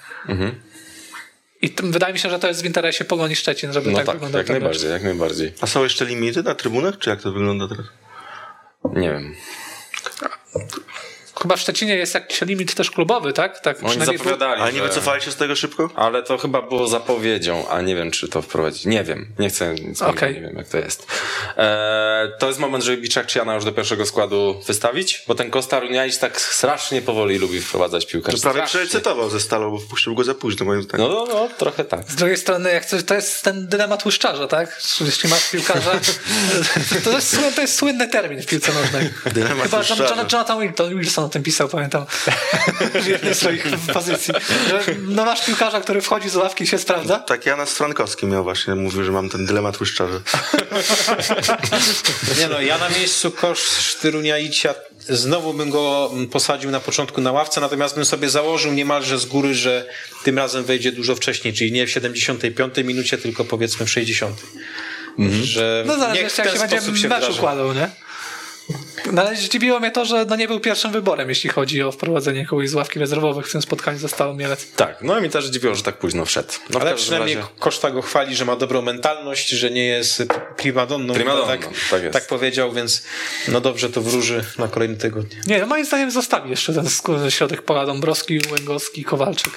[1.63, 4.07] I tym, wydaje mi się, że to jest w interesie Pogoni Szczecin, żeby No tak,
[4.07, 5.53] tak, wyglądał jak najbardziej, jak najbardziej.
[5.61, 7.87] A są jeszcze limity na trybunach, czy jak to wygląda teraz?
[8.85, 9.35] Nie wiem.
[11.43, 13.61] Chyba w Szczecinie jest jakiś limit też klubowy, tak?
[13.61, 15.91] tak Oni zapowiadali, Ale nie wycofali się z tego szybko?
[15.95, 18.85] Ale to chyba było zapowiedzią, a nie wiem, czy to wprowadzić.
[18.85, 20.35] Nie wiem, nie chcę nic mówić, Okej.
[20.35, 21.07] nie wiem, jak to jest.
[21.57, 25.51] Eee, to jest moment, żeby Biczak czy Jana już do pierwszego składu wystawić, bo ten
[25.51, 28.33] Kosta Runiaić tak strasznie powoli lubi wprowadzać piłkę.
[28.33, 31.09] To prawie przecytował ze Stalą, bo wpuścił go za późno moim zdaniem.
[31.09, 32.11] No, no, no, trochę tak.
[32.11, 34.81] Z drugiej strony, jak coś, to jest ten dylemat łuszczarza, tak?
[35.01, 35.91] Jeśli masz piłkarza,
[37.05, 39.11] to jest, słynny, to jest słynny termin w piłce nożnej.
[39.35, 39.83] Dylemat Chyba
[40.33, 40.61] Jonathan
[40.99, 42.07] Wilson, tym pisał, pamiętam,
[43.03, 44.35] w jednej z swoich pozycji.
[44.69, 47.19] Że, no masz piłkarza, który wchodzi z ławki i się sprawdza.
[47.19, 50.21] Tak, Janas Frankowski miał właśnie, mówił, że mam ten dylemat łyszczarza.
[52.39, 54.75] Nie no, ja na miejscu Kosztyruniaicia
[55.09, 59.55] znowu bym go posadził na początku na ławce, natomiast bym sobie założył niemalże z góry,
[59.55, 59.87] że
[60.25, 64.37] tym razem wejdzie dużo wcześniej, czyli nie w 75 minucie, tylko powiedzmy w 60.
[65.43, 67.39] Że No zależy niech jak się będzie sposób się mecz wdraża.
[67.39, 67.91] układał, nie?
[69.13, 72.47] No ale zdziwiło mnie to, że no nie był pierwszym wyborem, jeśli chodzi o wprowadzenie
[72.47, 74.67] kogoś z ławki rezerwowych w tym spotkaniu ze Stalą Mielec.
[74.77, 76.49] Tak, no i mi też dziwiło, że tak późno wszedł.
[76.71, 80.23] No, Ale przynajmniej razie- Koszta go chwali, że ma dobrą mentalność, że nie jest
[80.57, 81.15] primadonną.
[81.15, 82.13] Primadonną, tak, tak jest.
[82.13, 83.03] tak powiedział, więc
[83.49, 85.37] no dobrze to wróży na kolejny tygodnie.
[85.47, 86.87] Nie, no moim zdaniem zostawi jeszcze ten
[87.31, 89.53] środek pola Dąbrowski, Łęgowski, Kowalczyk.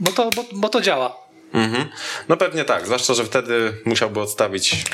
[0.00, 1.16] Bo to, bo, bo to działa.
[1.52, 1.88] Mhm.
[2.28, 4.84] No pewnie tak, zwłaszcza, że wtedy musiałby odstawić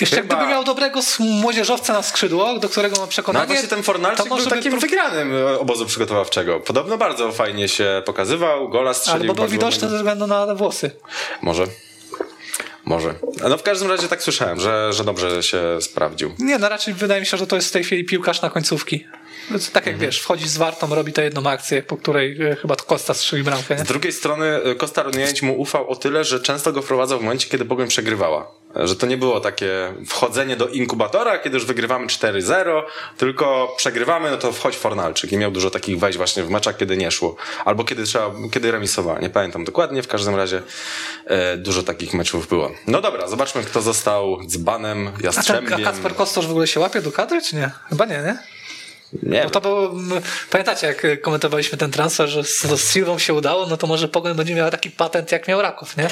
[0.00, 3.44] Jeszcze Chyba- gdyby miał dobrego młodzieżowca na skrzydło, do którego ma No przekonanie...
[3.44, 6.60] a właśnie ten Fornalczyk to może był by takim prób- wygranym e, obozu przygotowawczego.
[6.60, 9.20] Podobno bardzo fajnie się pokazywał, gola strzelił.
[9.30, 10.90] Albo był widoczny ze względu na włosy.
[11.42, 11.64] Może.
[12.84, 13.14] Może.
[13.48, 16.34] No w każdym razie tak słyszałem, że, że dobrze się sprawdził.
[16.38, 19.04] Nie, no raczej wydaje mi się, że to jest w tej chwili piłkarz na końcówki.
[19.72, 19.98] Tak jak Mhm.
[19.98, 23.42] wiesz, wchodzi z Wartą, robi tę jedną akcję, po której e, chyba to Kosta strzeli
[23.42, 23.84] bramkę, nie?
[23.84, 27.22] Z drugiej strony e, Kosta Runięć mu ufał o tyle, że często go wprowadzał w
[27.22, 28.50] momencie, kiedy Pogoń przegrywała.
[28.84, 32.82] Że to nie było takie wchodzenie do inkubatora, kiedy już wygrywamy 4-0,
[33.16, 35.32] tylko przegrywamy, no to wchodź Fornalczyk.
[35.32, 37.36] I miał dużo takich wejść właśnie w meczach, kiedy nie szło.
[37.64, 39.18] Albo kiedy trzeba, kiedy remisowała.
[39.18, 40.62] Nie pamiętam dokładnie, w każdym razie
[41.26, 42.70] e, dużo takich meczów było.
[42.86, 45.84] No dobra, zobaczmy kto został dzbanem, A ten jastrzębiem.
[45.84, 47.70] Kacper Kostosz w ogóle się łapie do kadry, czy nie?
[47.88, 48.55] Chyba nie, nie?
[49.22, 49.94] Nie Bo to było,
[50.50, 54.34] pamiętacie jak komentowaliśmy ten transfer, że z, z Silvą się udało, no to może Pogoń
[54.34, 56.08] będzie miała taki patent jak miał Raków, nie?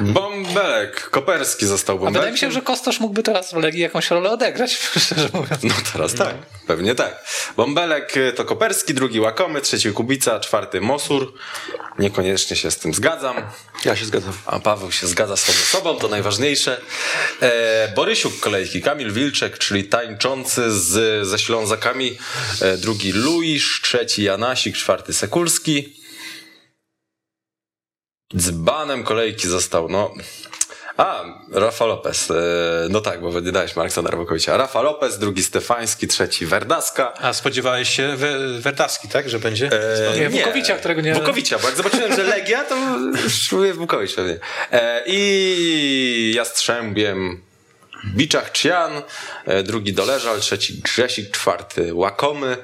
[0.00, 2.14] Bąbelek, Koperski został A bąbelkiem.
[2.20, 5.62] wydaje mi się, że Kostosz mógłby teraz w Legii jakąś rolę odegrać, szczerze mówiąc.
[5.62, 6.34] No teraz tak,
[6.66, 7.24] pewnie tak.
[7.56, 11.32] Bąbelek to Koperski, drugi Łakomy, trzeci Kubica, czwarty Mosur.
[11.98, 13.36] Niekoniecznie się z tym zgadzam.
[13.84, 14.32] Ja się zgadzam.
[14.46, 16.80] A Paweł się zgadza z sobą, sobą to najważniejsze.
[17.42, 22.18] E, Borysiuk kolejki, Kamil Wilczek, czyli tańczący z, ze Ślązakami.
[22.62, 25.96] E, drugi Luisz, trzeci Janasik, czwarty Sekulski.
[28.36, 30.14] Dzbanem kolejki został, no...
[30.96, 32.30] A, Rafa Lopez.
[32.30, 32.34] E,
[32.90, 34.56] no tak, bo nie dałeś Aleksander Wokowicza.
[34.56, 37.14] Rafa Lopez, drugi Stefański, trzeci Werdaska.
[37.14, 39.70] A spodziewałeś się We- Wertaski, tak, że będzie?
[40.12, 42.76] E, Nie, Wukowicza, którego nie- Wukowicza, bo jak zobaczyłem, że Legia, to
[43.24, 44.38] już mówię Wukowicz pewnie.
[44.72, 47.40] E, I Jastrzębiem
[48.14, 49.02] Biczach Cian,
[49.44, 52.56] e, drugi Doleżal, trzeci Grzesik, czwarty Łakomy.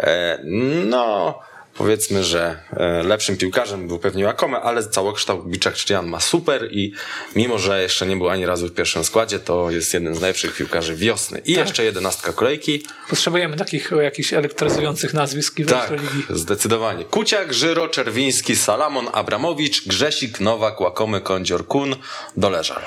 [0.00, 0.38] E,
[0.84, 1.38] no,
[1.74, 6.92] powiedzmy, że e, lepszym piłkarzem był pewnie Łakomy, ale całokształt Biczach Cian ma super i
[7.36, 10.56] mimo, że jeszcze nie był ani razu w pierwszym składzie, to jest jeden z najlepszych
[10.56, 11.42] piłkarzy wiosny.
[11.44, 12.86] I jeszcze jedenastka kolejki.
[13.10, 16.26] Potrzebujemy takich jakichś elektryzujących nazwisk w Tak, Ligi.
[16.30, 17.04] zdecydowanie.
[17.04, 21.96] Kuciak, Żyro, Czerwiński, Salamon, Abramowicz, Grzesik, Nowak, Łakomy, Kądzior, Kun,
[22.36, 22.82] Doleżal.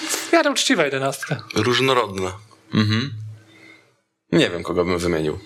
[0.00, 1.44] W miarę uczciwa jedenastka.
[1.54, 2.38] Różnorodna.
[4.32, 5.38] Nie wiem, kogo bym wymienił.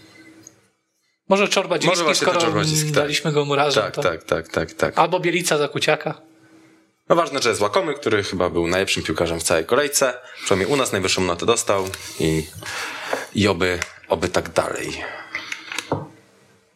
[1.29, 2.91] Może Czorbadziński, Może właśnie skoro tak.
[2.91, 3.83] daliśmy go murarzom.
[3.83, 4.03] Tak, to...
[4.03, 4.99] tak, tak, tak, tak.
[4.99, 6.21] Albo Bielica za Kuciaka.
[7.09, 10.15] No ważne, że jest Łakomy, który chyba był najlepszym piłkarzem w całej kolejce.
[10.45, 11.89] Przynajmniej u nas najwyższą notę dostał
[12.21, 12.47] i,
[13.35, 15.05] i oby, oby tak dalej.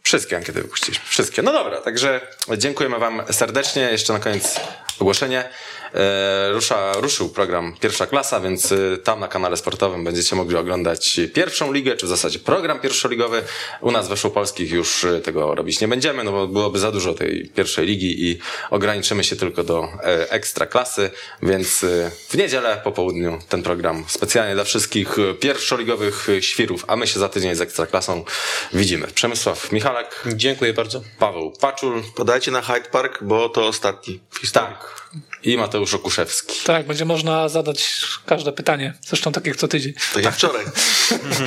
[0.03, 1.05] Wszystkie ankiety wypuściliśmy.
[1.09, 1.43] Wszystkie.
[1.43, 2.21] No dobra, także
[2.59, 3.83] dziękujemy Wam serdecznie.
[3.83, 4.61] Jeszcze na koniec
[4.99, 5.49] ogłoszenie.
[5.95, 11.21] E, rusza, ruszył program Pierwsza Klasa, więc e, tam na kanale sportowym będziecie mogli oglądać
[11.35, 13.43] pierwszą ligę, czy w zasadzie program pierwszoligowy.
[13.81, 17.15] U nas we Polskich już e, tego robić nie będziemy, no bo byłoby za dużo
[17.15, 18.39] tej pierwszej ligi i
[18.71, 21.11] ograniczymy się tylko do e, ekstra klasy,
[21.43, 27.07] więc e, w niedzielę po południu ten program specjalnie dla wszystkich pierwszoligowych świrów, a my
[27.07, 28.25] się za tydzień z ekstra klasą
[28.73, 29.07] widzimy.
[29.07, 31.01] Przemysław Michalak, Dziękuję bardzo.
[31.19, 34.69] Paweł Paczul, Podajcie na Hyde Park, bo to ostatni w historii.
[34.69, 35.06] tak,
[35.43, 36.55] i Mateusz Okuszewski.
[36.65, 38.95] Tak, będzie można zadać każde pytanie.
[39.07, 39.93] Zresztą tak jak co tydzień.
[40.15, 40.65] Tak jak wczoraj.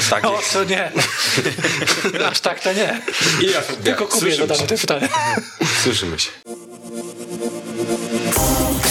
[0.09, 0.91] Tak O, to nie.
[2.31, 3.01] Aż tak to nie.
[3.41, 5.07] I ja, Tylko Kubie Słyszymy zadamy te pytania.
[5.83, 6.29] Słyszymy się.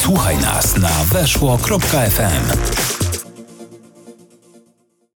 [0.03, 2.98] Słuchaj nas na weszło.fm.